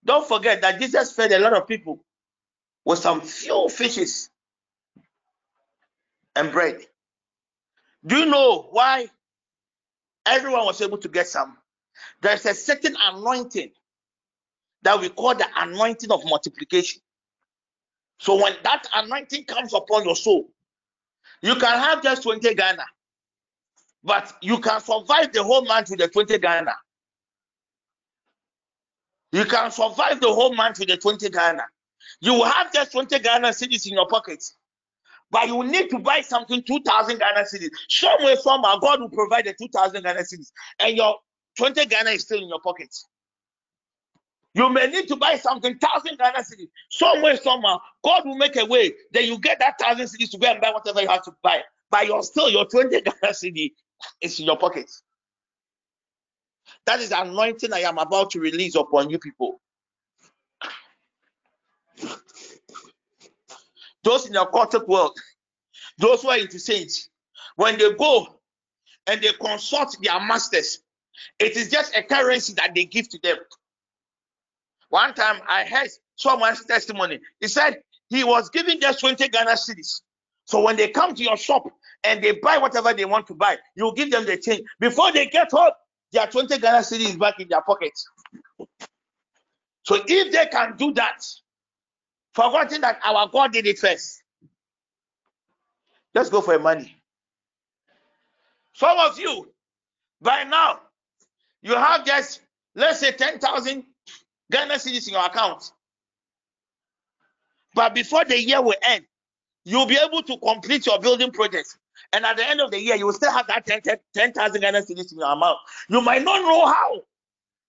Don't 0.05 0.27
forget 0.29 0.63
that 0.63 0.81
Jesus 0.81 1.13
fed 1.13 1.33
a 1.33 1.41
lot 1.41 1.55
of 1.55 1.69
people 1.69 2.05
with 2.85 3.01
some 3.01 3.21
few 3.23 3.69
fishes 3.71 4.31
and 6.37 6.53
bread. 6.53 6.81
Do 8.07 8.19
you 8.19 8.27
know 8.27 8.69
why 8.71 9.09
everyone 10.27 10.67
was 10.67 10.81
able 10.83 10.99
to 10.99 11.09
get 11.09 11.29
some? 11.29 11.59
There's 12.23 12.47
a 12.47 12.55
certain 12.55 12.97
anointing 13.01 13.73
that 14.83 15.01
we 15.01 15.09
call 15.11 15.35
the 15.35 15.47
anointing 15.57 16.11
of 16.11 16.23
multiplication. 16.25 17.01
So 18.19 18.37
when 18.43 18.55
that 18.65 18.85
anointing 18.95 19.45
comes 19.45 19.75
upon 19.75 20.05
your 20.05 20.17
soul, 20.17 20.51
you 21.43 21.55
can 21.55 21.79
have 21.79 22.03
just 22.03 22.23
20 22.23 22.55
Ghana, 22.55 22.85
but 24.05 24.33
you 24.43 24.59
can 24.59 24.81
survive 24.81 25.33
the 25.33 25.43
whole 25.43 25.65
month 25.65 25.91
with 25.91 26.01
the 26.01 26.09
20 26.09 26.39
Ghana. 26.39 26.75
You 29.33 29.45
can 29.45 29.71
survive 29.71 30.21
the 30.21 30.33
whole 30.33 30.55
month 30.55 30.79
with 30.81 30.89
the 30.89 30.97
20 30.97 31.31
Ghana. 31.31 31.65
You 32.21 32.35
will 32.35 32.45
have 32.45 32.73
just 32.73 32.93
20 32.93 33.19
Ghana 33.21 33.49
cedis 33.49 33.87
in 33.87 33.95
your 33.95 34.09
pocket, 34.09 34.45
but 35.31 35.47
you 35.47 35.63
need 35.65 35.91
to 35.91 35.99
buy 35.99 36.21
something 36.23 36.63
2,000 36.63 37.19
Ghana 37.19 37.45
cedis. 37.45 37.71
Somewhere, 37.89 38.37
somehow, 38.37 38.79
God 38.79 39.01
will 39.01 39.11
provide 39.11 39.47
the 39.47 39.55
2,000 39.55 40.03
Ghana 40.03 40.21
cedis, 40.21 40.53
and 40.81 40.97
your 40.97 41.17
20 41.59 41.87
Ghana 41.87 42.11
is 42.11 42.23
still 42.23 42.41
in 42.43 42.49
your 42.49 42.61
pocket. 42.61 42.95
You 44.55 44.69
may 44.69 44.89
need 44.89 45.07
to 45.09 45.17
buy 45.17 45.37
something, 45.37 45.79
thousand 45.79 46.19
Ghana 46.19 46.39
cedis. 46.39 46.69
Somewhere, 46.91 47.37
somehow, 47.37 47.81
God 48.05 48.27
will 48.27 48.37
make 48.37 48.57
a 48.57 48.65
way. 48.65 48.93
Then 49.13 49.25
you 49.25 49.39
get 49.39 49.61
that 49.61 49.79
thousand 49.81 50.07
cedis 50.07 50.31
to 50.33 50.39
go 50.39 50.49
and 50.49 50.61
buy 50.61 50.71
whatever 50.73 51.01
you 51.01 51.09
have 51.09 51.23
to 51.25 51.33
buy. 51.43 51.63
But 51.91 52.07
you're 52.07 52.23
still 52.23 52.51
your 52.51 52.67
20 52.67 52.89
Ghana 53.03 53.33
cedi 53.33 53.73
is 54.21 54.41
in 54.41 54.47
your 54.47 54.59
pocket. 54.59 54.91
That 56.87 57.01
is 57.01 57.13
anointing 57.13 57.73
I 57.73 57.81
am 57.81 57.99
about 57.99 58.31
to 58.31 58.41
release 58.41 58.75
upon 58.75 59.11
you 59.11 59.19
people. 59.19 59.61
Those 64.03 64.27
in 64.27 64.33
the 64.33 64.41
occultic 64.41 64.89
world, 64.89 65.17
those 65.99 66.23
who 66.23 66.31
are 66.31 66.39
into 66.39 66.59
saints, 66.59 67.11
when 67.57 67.79
they 67.79 67.93
go 67.93 68.41
and 69.07 69.21
they 69.21 69.33
consult 69.33 69.97
their 70.03 70.19
masters, 70.21 70.81
it 71.39 71.57
is 71.57 71.71
just 71.71 71.95
a 71.95 72.03
currency 72.03 72.55
that 72.55 72.75
they 72.75 72.85
give 72.85 73.09
to 73.11 73.19
them. 73.23 73.37
One 74.91 75.15
time 75.15 75.41
I 75.49 75.65
heard 75.65 75.89
someone's 76.17 76.65
testimony. 76.65 77.21
He 77.41 77.49
said 77.49 77.79
he 78.09 78.25
was 78.25 78.51
giving 78.51 78.81
just 78.81 79.01
20 79.01 79.29
Ghana 79.29 79.53
cedis. 79.53 80.03
So 80.45 80.61
when 80.63 80.77
they 80.77 80.89
come 80.89 81.15
to 81.15 81.23
your 81.23 81.37
shop 81.37 81.65
and 82.05 82.23
they 82.23 82.33
buy 82.33 82.59
whatever 82.59 82.93
they 82.93 83.05
want 83.05 83.29
to 83.29 83.35
buy, 83.35 83.57
you 83.77 83.93
give 83.97 84.11
them 84.11 84.27
the 84.27 84.37
change. 84.37 84.63
Before 84.81 85.13
they 85.13 85.27
get 85.27 85.51
home, 85.53 85.71
their 86.13 86.27
20 86.27 86.59
Ghana 86.59 86.79
cedis 86.79 87.19
back 87.19 87.39
in 87.39 87.49
their 87.49 87.63
pockets. 87.63 88.07
So 89.85 89.97
if 90.07 90.33
they 90.33 90.47
can 90.47 90.77
do 90.77 90.93
that, 90.95 91.25
forgetting 92.35 92.81
that 92.83 92.99
our 93.05 93.29
God 93.29 93.53
did 93.53 93.67
it 93.67 93.79
first, 93.79 94.23
let's 96.15 96.31
go 96.31 96.41
for 96.41 96.59
money. 96.59 96.97
Some 98.75 98.99
of 98.99 99.19
you, 99.21 99.53
by 100.21 100.45
now, 100.45 100.81
you 101.63 101.75
have 101.75 102.05
just, 102.05 102.41
let's 102.75 103.01
say, 103.01 103.13
10,000 103.13 103.85
Ghana 104.51 104.75
cedis 104.75 105.07
in 105.07 105.15
your 105.15 105.25
account. 105.25 105.73
But 107.75 107.95
before 107.95 108.25
the 108.25 108.41
year 108.41 108.61
will 108.61 108.75
end, 108.83 109.05
you'll 109.65 109.87
be 109.87 109.97
able 109.97 110.23
to 110.23 110.37
complete 110.39 110.87
your 110.87 110.99
building 110.99 111.31
project. 111.31 111.79
And 112.13 112.25
at 112.25 112.37
the 112.37 112.49
end 112.49 112.61
of 112.61 112.71
the 112.71 112.81
year, 112.81 112.97
you 112.97 113.07
will 113.07 113.13
still 113.13 113.33
have 113.33 113.47
that 113.47 113.67
10,000 113.67 114.01
10, 114.15 114.33
10, 114.33 114.61
Ghana 114.61 114.81
cedis 114.83 115.13
in 115.13 115.19
your 115.19 115.33
amount. 115.33 115.59
You 115.89 116.01
might 116.01 116.23
not 116.23 116.43
know 116.43 116.67
how 116.67 117.03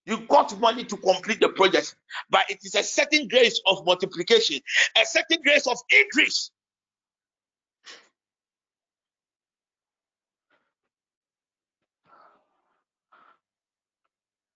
you 0.05 0.17
got 0.27 0.59
money 0.59 0.83
to 0.85 0.97
complete 0.97 1.39
the 1.39 1.49
project, 1.49 1.95
but 2.29 2.43
it 2.49 2.59
is 2.63 2.75
a 2.75 2.83
certain 2.83 3.27
grace 3.27 3.61
of 3.67 3.85
multiplication, 3.85 4.59
a 4.99 5.05
certain 5.05 5.37
grace 5.43 5.67
of 5.67 5.77
increase. 5.89 6.49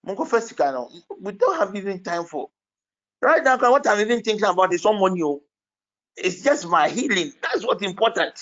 Mungo 0.06 0.26
first 0.26 0.54
we 1.22 1.32
don't 1.34 1.58
have 1.60 1.76
even 1.76 2.04
time 2.04 2.26
for. 2.26 2.50
Right 3.22 3.44
now, 3.44 3.58
what 3.58 3.88
I'm 3.88 4.00
even 4.02 4.22
thinking 4.22 4.46
about 4.46 4.74
is 4.74 4.84
some 4.84 5.00
money. 5.00 5.22
Oh. 5.24 5.42
It's 6.18 6.44
just 6.44 6.68
my 6.68 6.90
healing. 6.90 7.34
That's 7.42 7.66
what's 7.66 7.84
important. 7.84 8.34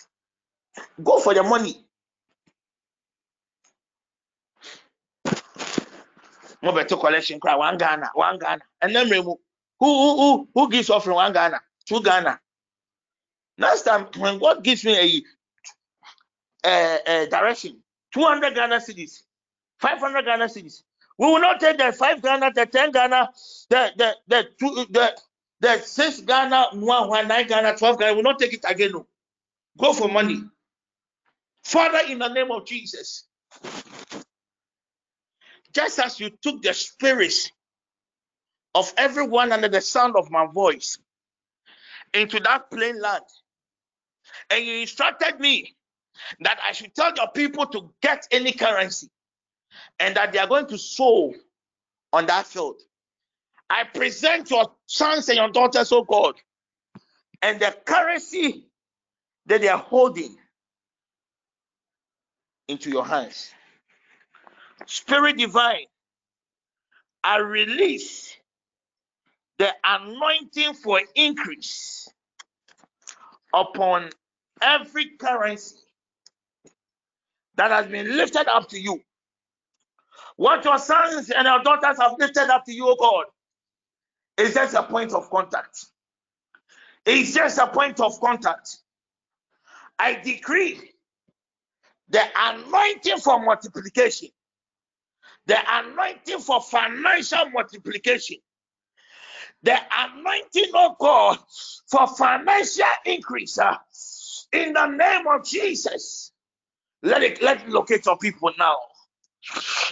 Go 1.03 1.19
for 1.19 1.33
the 1.33 1.43
money. 1.43 1.85
mo 6.63 6.71
better 6.71 6.95
collection 6.97 7.39
cry 7.39 7.55
one 7.55 7.77
Ghana, 7.77 8.11
one 8.15 8.39
Ghana. 8.39 8.61
And 8.81 8.95
then 8.95 9.09
who 9.09 9.39
who 9.79 10.17
who 10.17 10.49
who 10.53 10.69
gives 10.69 10.89
offering 10.89 11.15
one 11.15 11.33
Ghana, 11.33 11.61
two 11.85 12.01
Ghana. 12.01 12.39
Last 13.57 13.83
time 13.83 14.07
when 14.17 14.39
God 14.39 14.63
gives 14.63 14.83
me 14.85 15.23
a, 16.65 16.69
a, 16.69 17.23
a 17.23 17.27
direction, 17.27 17.81
200 18.13 18.55
Ghana 18.55 18.77
cedis, 18.77 19.21
500 19.79 20.25
Ghana 20.25 20.45
cedis. 20.45 20.83
We 21.17 21.27
will 21.27 21.39
not 21.39 21.59
take 21.59 21.77
the 21.77 21.91
five 21.93 22.21
Ghana, 22.21 22.51
the 22.53 22.65
10 22.65 22.91
Ghana, 22.91 23.29
the 23.69 23.91
the 23.97 24.15
the 24.27 24.49
two 24.59 24.85
the 24.91 25.17
the 25.61 25.77
six 25.79 26.21
Ghana, 26.21 26.67
one, 26.73 27.09
one, 27.09 27.27
nine 27.27 27.47
Ghana, 27.47 27.77
12 27.77 27.99
Ghana. 27.99 28.11
We 28.13 28.17
will 28.17 28.23
not 28.23 28.39
take 28.39 28.53
it 28.53 28.65
again. 28.67 28.91
No. 28.93 29.07
Go 29.77 29.93
for 29.93 30.09
money. 30.09 30.43
Father, 31.63 32.01
in 32.09 32.19
the 32.19 32.27
name 32.29 32.51
of 32.51 32.65
Jesus, 32.65 33.25
just 35.73 35.99
as 35.99 36.19
you 36.19 36.31
took 36.41 36.61
the 36.61 36.73
spirits 36.73 37.51
of 38.75 38.93
everyone 38.97 39.51
under 39.51 39.69
the 39.69 39.81
sound 39.81 40.15
of 40.15 40.31
my 40.31 40.47
voice 40.47 40.97
into 42.13 42.39
that 42.41 42.71
plain 42.71 42.99
land, 43.01 43.23
and 44.49 44.65
you 44.65 44.81
instructed 44.81 45.39
me 45.39 45.75
that 46.41 46.59
I 46.63 46.73
should 46.73 46.95
tell 46.95 47.13
your 47.15 47.29
people 47.29 47.67
to 47.67 47.93
get 48.01 48.27
any 48.31 48.53
currency 48.53 49.09
and 49.99 50.15
that 50.15 50.33
they 50.33 50.39
are 50.39 50.47
going 50.47 50.67
to 50.67 50.77
sow 50.77 51.33
on 52.11 52.25
that 52.27 52.45
field. 52.47 52.79
I 53.69 53.85
present 53.85 54.51
your 54.51 54.71
sons 54.85 55.29
and 55.29 55.37
your 55.37 55.49
daughters, 55.49 55.91
oh 55.91 56.03
God, 56.03 56.35
and 57.41 57.59
the 57.59 57.75
currency 57.85 58.67
that 59.47 59.61
they 59.61 59.67
are 59.67 59.77
holding 59.79 60.35
into 62.67 62.89
your 62.89 63.05
hands. 63.05 63.51
Spirit 64.85 65.37
divine, 65.37 65.85
I 67.23 67.37
release 67.37 68.35
the 69.57 69.69
anointing 69.83 70.73
for 70.75 71.01
increase 71.15 72.07
upon 73.53 74.09
every 74.61 75.11
currency 75.17 75.77
that 77.55 77.71
has 77.71 77.87
been 77.87 78.17
lifted 78.17 78.47
up 78.47 78.69
to 78.69 78.79
you. 78.79 79.01
What 80.37 80.65
your 80.65 80.79
sons 80.79 81.29
and 81.29 81.45
your 81.45 81.61
daughters 81.63 81.97
have 81.99 82.15
lifted 82.19 82.49
up 82.49 82.65
to 82.65 82.73
you, 82.73 82.95
God, 82.99 83.25
is 84.37 84.53
just 84.53 84.73
a 84.75 84.83
point 84.83 85.13
of 85.13 85.29
contact. 85.29 85.85
It's 87.05 87.33
just 87.33 87.57
a 87.59 87.67
point 87.67 87.99
of 87.99 88.19
contact. 88.19 88.77
I 89.99 90.15
decree 90.15 90.91
the 92.09 92.21
anointing 92.35 93.19
for 93.19 93.43
multiplication 93.43 94.29
the 95.45 95.57
anointing 95.67 96.39
for 96.39 96.61
financial 96.61 97.49
multiplication, 97.51 98.37
the 99.63 99.77
anointing 99.97 100.71
of 100.75 100.97
God 100.99 101.37
for 101.87 102.07
financial 102.07 102.85
increase. 103.05 103.57
Uh, 103.57 103.75
in 104.53 104.73
the 104.73 104.85
name 104.87 105.27
of 105.27 105.45
Jesus, 105.45 106.31
let 107.01 107.23
it 107.23 107.41
let 107.41 107.61
it 107.61 107.69
locate 107.69 108.05
your 108.05 108.17
people 108.17 108.51
now. 108.57 108.77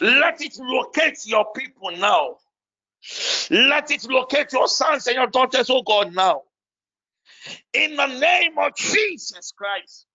Let 0.02 0.42
it 0.42 0.58
locate 0.60 1.20
your 1.26 1.46
people 1.54 1.92
now. 1.92 2.38
Let 3.50 3.92
it 3.92 4.06
locate 4.10 4.54
your 4.54 4.68
sons 4.68 5.08
and 5.08 5.16
your 5.16 5.28
daughters, 5.28 5.70
oh 5.70 5.82
God, 5.82 6.14
now. 6.14 6.44
In 7.74 7.96
the 7.96 8.08
name 8.08 8.58
of 8.58 8.76
Jesus 8.76 9.52
Christ. 9.52 10.06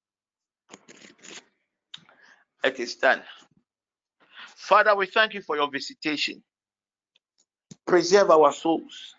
It 2.65 2.81
is 2.81 2.97
done. 2.97 3.23
Father, 4.57 4.97
we 4.97 5.07
thank 5.07 5.35
you 5.35 5.43
for 5.43 5.57
your 5.57 5.71
visitation. 5.71 6.43
Preserve 7.87 8.31
our 8.31 8.53
souls 8.53 9.15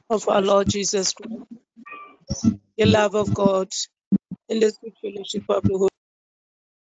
Of 0.10 0.28
our 0.30 0.42
Lord 0.42 0.70
Jesus 0.70 1.14
Christ, 1.14 1.32
the 2.78 2.86
love 2.86 3.16
of 3.16 3.34
God, 3.34 3.70
and 4.50 4.62
the 4.62 4.72
sweet 4.72 4.94
fellowship 5.02 5.44
of 5.50 5.64
the 5.64 5.78
Holy 5.78 5.90